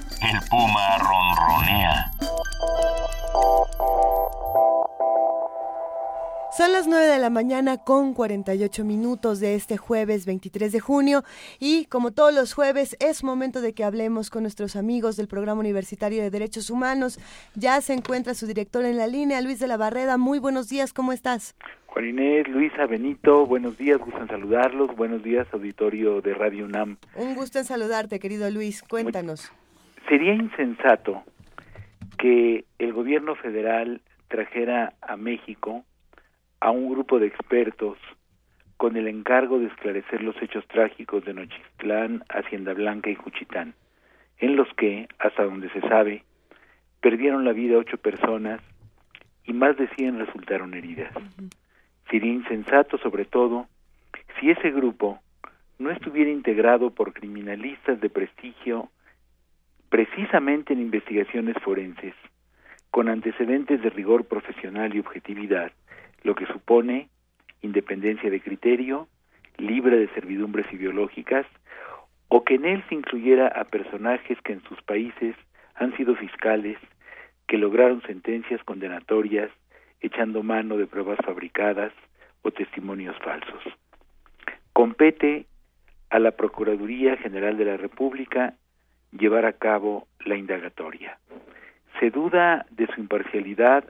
[7.43, 11.25] mañana con 48 minutos de este jueves 23 de junio
[11.59, 15.59] y como todos los jueves es momento de que hablemos con nuestros amigos del Programa
[15.59, 17.19] Universitario de Derechos Humanos.
[17.57, 20.19] Ya se encuentra su director en la línea, Luis de la Barreda.
[20.19, 21.57] Muy buenos días, ¿cómo estás?
[21.87, 24.95] Juan Inés, Luisa, Benito, buenos días, gustan saludarlos.
[24.95, 26.97] Buenos días, auditorio de Radio UNAM.
[27.17, 28.85] Un gusto en saludarte, querido Luis.
[28.85, 29.53] Cuéntanos.
[30.09, 31.25] Sería insensato
[32.19, 35.85] que el gobierno federal trajera a México
[36.63, 37.99] a un grupo de expertos
[38.77, 43.75] con el encargo de esclarecer los hechos trágicos de Nochistlán, Hacienda Blanca y Juchitán,
[44.39, 46.23] en los que, hasta donde se sabe,
[47.01, 48.61] perdieron la vida ocho personas
[49.45, 51.13] y más de 100 resultaron heridas.
[52.09, 53.67] Sería insensato, sobre todo,
[54.39, 55.19] si ese grupo
[55.81, 58.89] no estuviera integrado por criminalistas de prestigio
[59.89, 62.15] precisamente en investigaciones forenses,
[62.93, 65.73] con antecedentes de rigor profesional y objetividad,
[66.23, 67.09] lo que supone
[67.63, 69.09] independencia de criterio,
[69.57, 71.47] libre de servidumbres ideológicas,
[72.29, 75.37] o que en él se incluyera a personajes que en sus países
[75.75, 76.79] han sido fiscales,
[77.47, 79.51] que lograron sentencias condenatorias
[80.01, 81.93] echando mano de pruebas fabricadas
[82.43, 83.63] o testimonios falsos.
[84.73, 85.47] Compete
[86.11, 88.55] a la Procuraduría General de la República
[89.13, 91.19] llevar a cabo la indagatoria.
[92.01, 93.85] ¿Se duda de su imparcialidad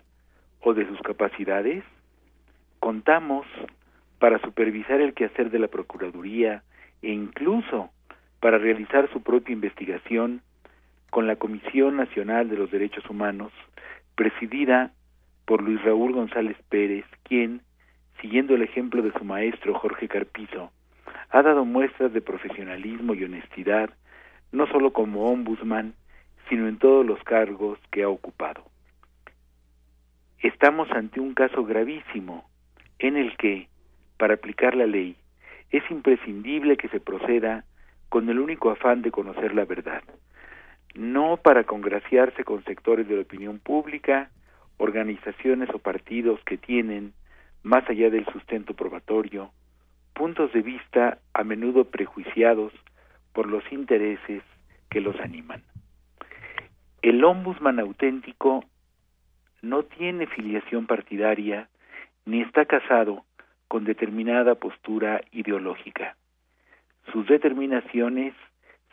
[0.61, 1.85] o de sus capacidades?
[2.83, 3.47] Contamos
[4.19, 6.65] para supervisar el quehacer de la Procuraduría
[7.01, 7.91] e incluso
[8.41, 10.43] para realizar su propia investigación
[11.11, 13.53] con la Comisión Nacional de los Derechos Humanos,
[14.17, 14.91] presidida
[15.45, 17.61] por Luis Raúl González Pérez, quien,
[18.21, 20.73] siguiendo el ejemplo de su maestro Jorge Carpizo,
[21.31, 23.91] ha dado muestras de profesionalismo y honestidad,
[24.51, 25.95] no solo como ombudsman,
[26.49, 28.65] sino en todos los cargos que ha ocupado.
[30.41, 32.51] Estamos ante un caso gravísimo
[33.03, 33.69] en el que,
[34.17, 35.17] para aplicar la ley,
[35.71, 37.65] es imprescindible que se proceda
[38.09, 40.03] con el único afán de conocer la verdad,
[40.95, 44.31] no para congraciarse con sectores de la opinión pública,
[44.77, 47.15] organizaciones o partidos que tienen,
[47.63, 49.51] más allá del sustento probatorio,
[50.13, 52.73] puntos de vista a menudo prejuiciados
[53.33, 54.43] por los intereses
[54.91, 55.63] que los animan.
[57.01, 58.65] El ombudsman auténtico
[59.63, 61.69] no tiene filiación partidaria
[62.25, 63.25] ni está casado
[63.69, 66.17] con determinada postura ideológica.
[67.13, 68.35] Sus determinaciones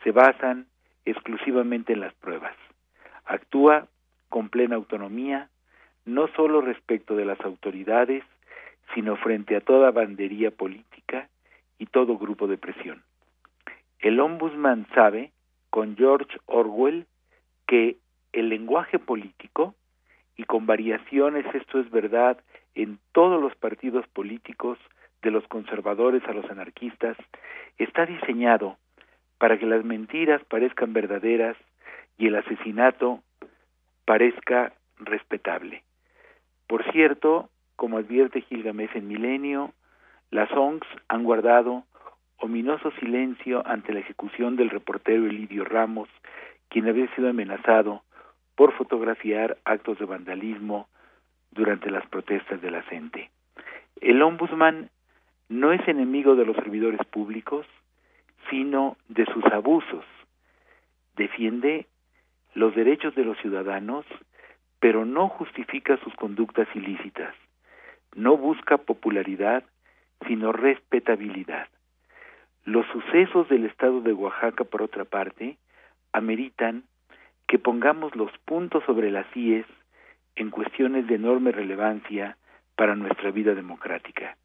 [0.04, 0.68] se basan
[1.06, 2.56] exclusivamente en las pruebas.
[3.26, 3.88] Actúa
[4.30, 5.50] con plena autonomía,
[6.06, 8.24] no solo respecto de las autoridades,
[8.94, 11.30] sino frente a toda bandería política
[11.78, 13.04] y todo grupo de presión.
[14.00, 15.32] El ombudsman sabe,
[15.70, 17.06] con George Orwell,
[17.68, 17.98] que
[18.32, 19.76] el lenguaje político,
[20.36, 22.40] y con variaciones esto es verdad
[22.76, 24.78] en todos los partidos políticos,
[25.22, 27.18] de los conservadores a los anarquistas,
[27.78, 28.78] está diseñado
[29.38, 31.58] para que las mentiras parezcan verdaderas
[32.18, 33.22] y el asesinato
[34.06, 35.84] parezca respetable.
[36.68, 39.74] Por cierto, como advierte Gilgamesh en Milenio,
[40.32, 41.84] las ONGs han guardado
[42.38, 46.10] ominoso silencio ante la ejecución del reportero Elidio Ramos,
[46.70, 48.04] quien había sido amenazado
[48.56, 50.88] por fotografiar actos de vandalismo
[51.52, 53.30] durante las protestas de la gente.
[54.02, 54.90] El ombudsman
[55.50, 57.66] no es enemigo de los servidores públicos,
[58.50, 60.06] sino de sus abusos.
[61.16, 61.88] Defiende
[62.54, 64.06] los derechos de los ciudadanos,
[64.80, 67.36] pero no justifica sus conductas ilícitas.
[68.16, 69.64] No busca popularidad,
[70.28, 71.68] sino respetabilidad.
[72.66, 75.58] Los sucesos del estado de Oaxaca, por otra parte,
[76.14, 76.84] ameritan
[77.48, 79.66] que pongamos los puntos sobre las IES
[80.40, 82.38] en cuestiones de enorme relevancia
[82.76, 84.38] para nuestra vida democrática.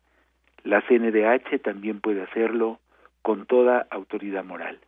[0.65, 2.81] La CNDH también puede hacerlo
[3.23, 4.81] con toda autoridad moral.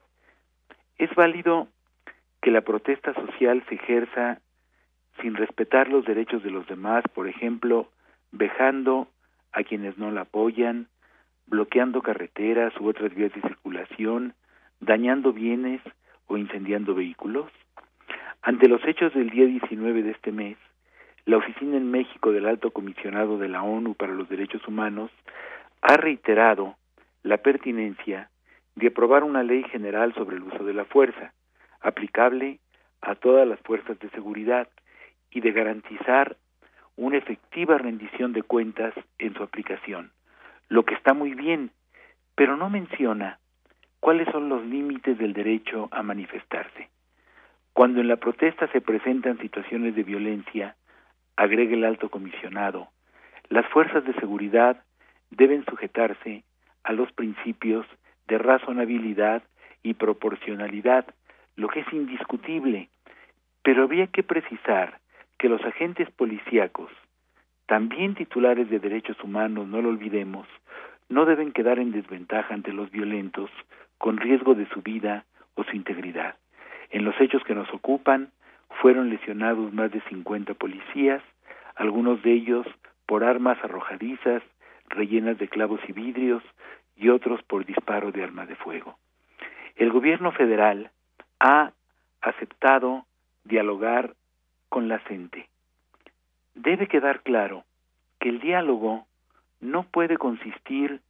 [0.99, 1.69] Es válido
[2.43, 4.41] que la protesta social se ejerza
[5.23, 7.89] sin respetar los derechos de los demás, por ejemplo,
[8.33, 9.09] vejando
[9.53, 10.89] a quienes no la apoyan,
[11.47, 14.35] bloqueando carreteras u otras vías de circulación,
[14.81, 15.81] dañando bienes
[16.27, 17.51] o incendiando vehículos?
[18.43, 20.57] Ante los hechos del día 19 de este mes,
[21.27, 25.11] la Oficina en México del Alto Comisionado de la ONU para los Derechos Humanos
[25.83, 26.77] ha reiterado
[27.23, 28.31] la pertinencia
[28.77, 31.33] de aprobar una ley general sobre el uso de la fuerza,
[31.81, 32.61] aplicable
[33.01, 34.69] a todas las fuerzas de seguridad,
[35.31, 36.37] y de garantizar
[36.97, 40.13] una efectiva rendición de cuentas en su aplicación,
[40.69, 41.73] lo que está muy bien,
[42.35, 43.39] pero no menciona
[44.01, 46.89] cuáles son los límites del derecho a manifestarse.
[47.73, 50.77] Cuando en la protesta se presentan situaciones de violencia,
[51.37, 52.89] agrega el alto comisionado,
[53.49, 54.83] las fuerzas de seguridad
[55.31, 56.45] deben sujetarse
[56.83, 57.87] a los principios
[58.27, 59.43] de razonabilidad
[59.83, 61.07] y proporcionalidad,
[61.55, 62.89] lo que es indiscutible,
[63.63, 64.99] pero había que precisar
[65.39, 66.91] que los agentes policíacos,
[67.67, 70.47] también titulares de derechos humanos, no lo olvidemos,
[71.09, 73.51] no deben quedar en desventaja ante los violentos
[73.99, 75.25] con riesgo de su vida
[75.55, 76.37] o su integridad.
[76.91, 78.31] En los hechos que nos ocupan
[78.81, 81.23] fueron lesionados más de 50 policías,
[81.75, 82.67] algunos de ellos
[83.07, 84.43] por armas arrojadizas
[84.89, 86.43] rellenas de clavos y vidrios
[86.97, 88.99] y otros por disparo de arma de fuego.
[89.77, 90.91] El gobierno federal
[91.41, 91.73] ha
[92.23, 93.05] aceptado
[93.45, 94.15] dialogar
[94.69, 95.49] con la gente.
[96.55, 97.65] Debe quedar claro
[98.19, 99.07] que el diálogo
[99.61, 101.01] no puede consistir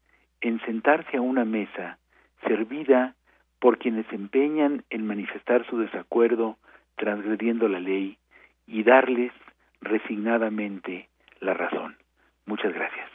[0.40, 1.98] en sentarse a una mesa
[2.46, 3.14] servida
[3.60, 6.58] por quienes se empeñan en manifestar su desacuerdo
[6.96, 8.18] transgrediendo la ley
[8.66, 9.32] y darles
[9.80, 11.08] resignadamente
[11.40, 11.96] la razón.
[12.46, 13.08] Muchas gracias.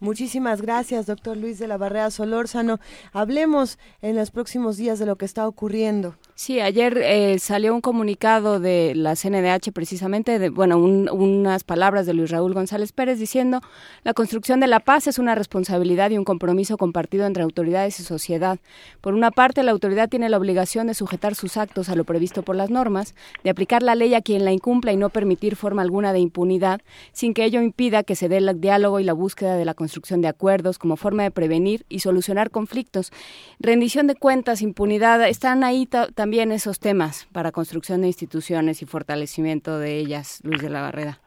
[0.00, 2.78] Muchísimas gracias, doctor Luis de la Barrera Solórzano.
[3.12, 6.16] Hablemos en los próximos días de lo que está ocurriendo.
[6.36, 12.06] Sí, ayer eh, salió un comunicado de la CNDH precisamente, de, bueno, un, unas palabras
[12.06, 13.60] de Luis Raúl González Pérez diciendo
[14.02, 18.02] la construcción de la paz es una responsabilidad y un compromiso compartido entre autoridades y
[18.02, 18.58] sociedad.
[19.00, 22.42] Por una parte, la autoridad tiene la obligación de sujetar sus actos a lo previsto
[22.42, 23.14] por las normas,
[23.44, 26.80] de aplicar la ley a quien la incumpla y no permitir forma alguna de impunidad,
[27.12, 30.20] sin que ello impida que se dé el diálogo y la búsqueda de la construcción
[30.20, 33.12] de acuerdos como forma de prevenir y solucionar conflictos.
[33.60, 39.78] Rendición de cuentas, impunidad, están ahí también esos temas para construcción de instituciones y fortalecimiento
[39.78, 41.18] de ellas, Luis de la Barrera.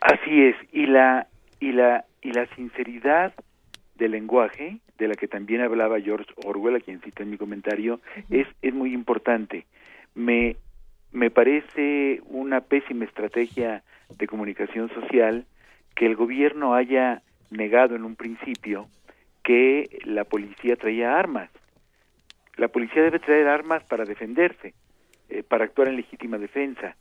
[0.00, 1.28] Así es, y la
[1.60, 3.32] y la y la sinceridad
[3.94, 8.00] del lenguaje, de la que también hablaba George Orwell, a quien cito en mi comentario,
[8.28, 9.64] es es muy importante.
[10.14, 10.56] Me
[11.10, 13.82] me parece una pésima estrategia
[14.18, 15.46] de comunicación social
[15.96, 18.88] que el gobierno haya negado en un principio
[19.42, 21.48] que la policía traía armas.
[22.56, 24.74] La policía debe traer armas para defenderse,
[25.28, 26.96] eh, para actuar en legítima defensa,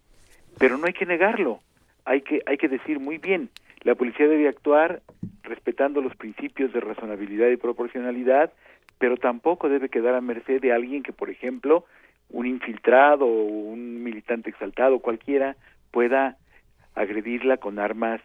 [0.58, 1.60] pero no hay que negarlo.
[2.06, 3.50] Hay que hay que decir muy bien,
[3.84, 5.02] la policía debe actuar
[5.44, 8.52] respetando los principios de razonabilidad y proporcionalidad,
[8.98, 11.86] pero tampoco debe quedar a merced de alguien que, por ejemplo,
[12.30, 15.58] un infiltrado o un militante exaltado cualquiera
[15.92, 16.38] pueda
[16.96, 18.22] agredirla con armas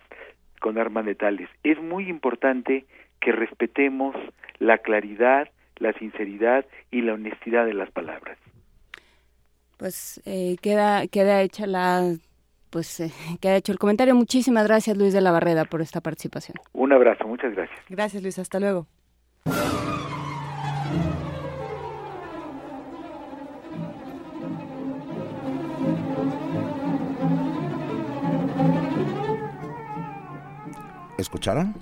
[0.60, 1.48] con armas letales.
[1.62, 2.84] Es muy importante
[3.20, 4.14] que respetemos
[4.58, 5.48] la claridad,
[5.78, 8.38] la sinceridad y la honestidad de las palabras.
[9.76, 12.14] Pues eh, queda queda hecha la
[12.70, 14.14] pues eh, queda hecho el comentario.
[14.14, 16.56] Muchísimas gracias Luis de la Barreda por esta participación.
[16.72, 17.80] Un abrazo, muchas gracias.
[17.88, 18.86] Gracias Luis, hasta luego.
[31.18, 31.74] ¿Escucharon?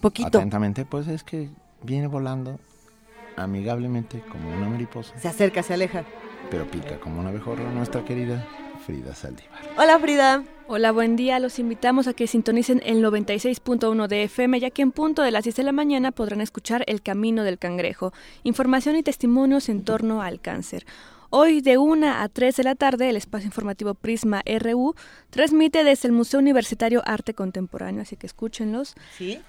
[0.00, 0.38] Poquito.
[0.38, 1.48] Atentamente, pues es que
[1.82, 2.58] viene volando
[3.36, 5.18] amigablemente como una mariposa.
[5.18, 6.04] Se acerca, se aleja.
[6.50, 8.46] Pero pica como una abejorra nuestra querida
[8.84, 9.60] Frida Saldívar.
[9.76, 10.44] Hola Frida.
[10.66, 11.38] Hola, buen día.
[11.38, 15.44] Los invitamos a que sintonicen el 96.1 de FM, ya que en punto de las
[15.44, 18.12] 10 de la mañana podrán escuchar El Camino del Cangrejo,
[18.44, 20.86] información y testimonios en torno al cáncer.
[21.32, 24.94] Hoy de 1 a 3 de la tarde, el espacio informativo Prisma RU
[25.30, 28.94] transmite desde el Museo Universitario Arte Contemporáneo, así que escúchenlos.
[29.16, 29.40] Sí.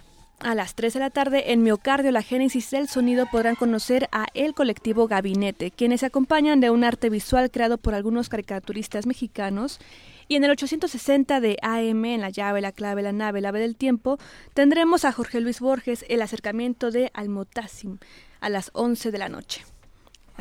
[0.43, 4.25] A las 3 de la tarde, en Miocardio, la génesis del sonido, podrán conocer a
[4.33, 9.79] el colectivo Gabinete, quienes se acompañan de un arte visual creado por algunos caricaturistas mexicanos.
[10.27, 13.59] Y en el 860 de AM, en la llave, la clave, la nave, la ave
[13.59, 14.17] del tiempo,
[14.55, 17.99] tendremos a Jorge Luis Borges, el acercamiento de Almotasim,
[18.39, 19.63] a las 11 de la noche.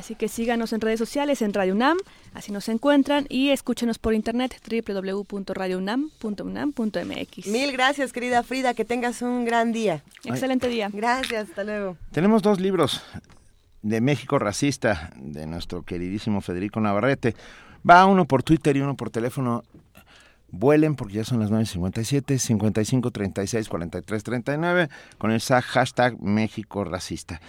[0.01, 1.99] Así que síganos en redes sociales, en Radio UNAM,
[2.33, 7.47] así nos encuentran, y escúchenos por internet www.radiounam.unam.mx.
[7.49, 10.03] Mil gracias, querida Frida, que tengas un gran día.
[10.25, 10.89] Excelente día.
[10.91, 11.99] Gracias, hasta luego.
[12.13, 13.03] Tenemos dos libros
[13.83, 17.37] de México racista de nuestro queridísimo Federico Navarrete.
[17.89, 19.65] Va uno por Twitter y uno por teléfono.
[20.49, 24.89] Vuelen porque ya son las 9.57, 55 36 43 39
[25.19, 27.43] con el hashtag México racista.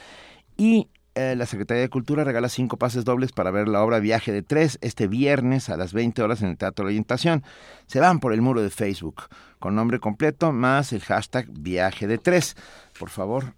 [0.58, 4.32] Y eh, la Secretaría de Cultura regala cinco pases dobles para ver la obra Viaje
[4.32, 7.44] de Tres este viernes a las 20 horas en el Teatro de Orientación.
[7.88, 9.24] Se van por el muro de Facebook
[9.60, 12.56] con nombre completo más el hashtag Viaje de Tres.
[12.98, 13.54] Por favor,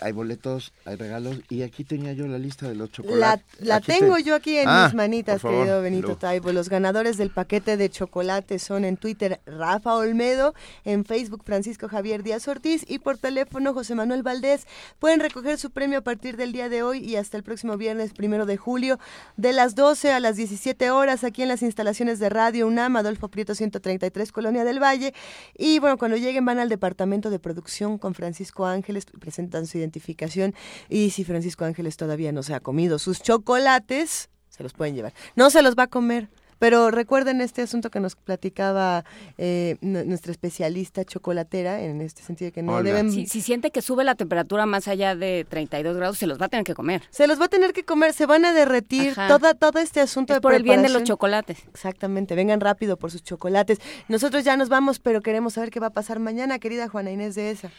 [0.00, 3.46] hay boletos, hay regalos y aquí tenía yo la lista de los La, chocolates.
[3.60, 6.52] la tengo te- yo aquí en Ah, mis manitas, por favor, querido Benito lo- Taibo.
[6.52, 12.22] Los ganadores del paquete de chocolate son en Twitter Rafa Olmedo, en Facebook Francisco Javier
[12.22, 14.66] Díaz Ortiz y por teléfono José Manuel Valdés.
[14.98, 18.12] Pueden recoger su premio a partir del día de hoy y hasta el próximo viernes
[18.12, 18.98] primero de julio
[19.36, 23.28] de las 12 a las 17 horas aquí en las instalaciones de Radio UNAM, Adolfo
[23.28, 25.14] Prieto 133, Colonia del Valle.
[25.56, 30.54] Y bueno, cuando lleguen van al departamento de producción con Francisco Ángeles, presentan su identificación
[30.88, 35.14] y si Francisco Ángeles todavía no se ha comido sus chocolates, se los pueden llevar.
[35.34, 36.28] No se los va a comer.
[36.58, 39.04] Pero recuerden este asunto que nos platicaba
[39.36, 43.12] eh, nuestra especialista chocolatera, en este sentido de que no deben...
[43.12, 46.46] Si, si siente que sube la temperatura más allá de 32 grados, se los va
[46.46, 47.02] a tener que comer.
[47.10, 49.28] Se los va a tener que comer, se van a derretir Ajá.
[49.28, 51.58] toda, todo este asunto Es de por el bien de los chocolates.
[51.68, 53.78] Exactamente, vengan rápido por sus chocolates.
[54.08, 57.34] Nosotros ya nos vamos, pero queremos saber qué va a pasar mañana, querida Juana Inés
[57.34, 57.70] de esa.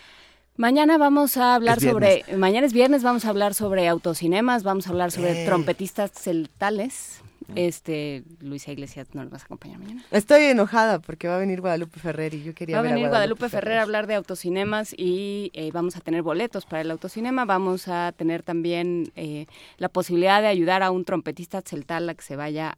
[0.58, 4.90] Mañana vamos a hablar sobre, mañana es viernes, vamos a hablar sobre autocinemas, vamos a
[4.90, 5.46] hablar sobre Eh.
[5.46, 7.22] trompetistas celtales
[7.56, 10.04] Este, Luisa Iglesias no nos vas a acompañar mañana.
[10.12, 13.40] Estoy enojada porque va a venir Guadalupe Ferrer y yo quería Va a venir Guadalupe,
[13.40, 17.46] Guadalupe Ferrer a hablar de autocinemas y eh, vamos a tener boletos para el autocinema.
[17.46, 19.46] Vamos a tener también eh,
[19.78, 22.78] la posibilidad de ayudar a un trompetista celtal a que se vaya,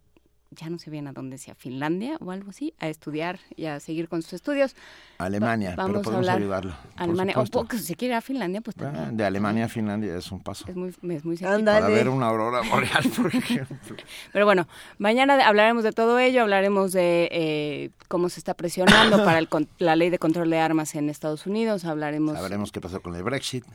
[0.51, 3.79] ya no sé bien a dónde sea, Finlandia o algo así, a estudiar y a
[3.79, 4.75] seguir con sus estudios.
[5.19, 6.73] Alemania, Va- pero vamos a podemos hablar- ayudarlo.
[6.95, 7.59] Alemania, o supuesto.
[7.61, 9.17] po- que si quiere ir a Finlandia, pues Ah, también.
[9.17, 10.65] De Alemania a Finlandia es un paso.
[10.67, 11.37] Es muy, es muy.
[11.37, 13.95] Para ver una aurora boreal, por ejemplo.
[14.33, 19.37] Pero bueno, mañana hablaremos de todo ello, hablaremos de eh, cómo se está presionando para
[19.39, 23.01] el con- la ley de control de armas en Estados Unidos, hablaremos Sabremos qué pasó
[23.01, 23.65] con el Brexit.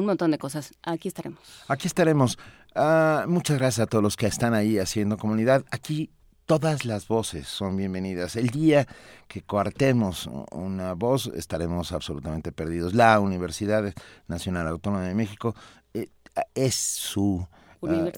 [0.00, 0.72] Un montón de cosas.
[0.82, 1.40] Aquí estaremos.
[1.68, 2.38] Aquí estaremos.
[2.74, 5.64] Ah, muchas gracias a todos los que están ahí haciendo comunidad.
[5.70, 6.10] Aquí
[6.44, 8.36] todas las voces son bienvenidas.
[8.36, 8.86] El día
[9.28, 12.94] que coartemos una voz estaremos absolutamente perdidos.
[12.94, 13.92] La Universidad
[14.28, 15.54] Nacional Autónoma de México
[15.94, 16.08] eh,
[16.54, 17.46] es su...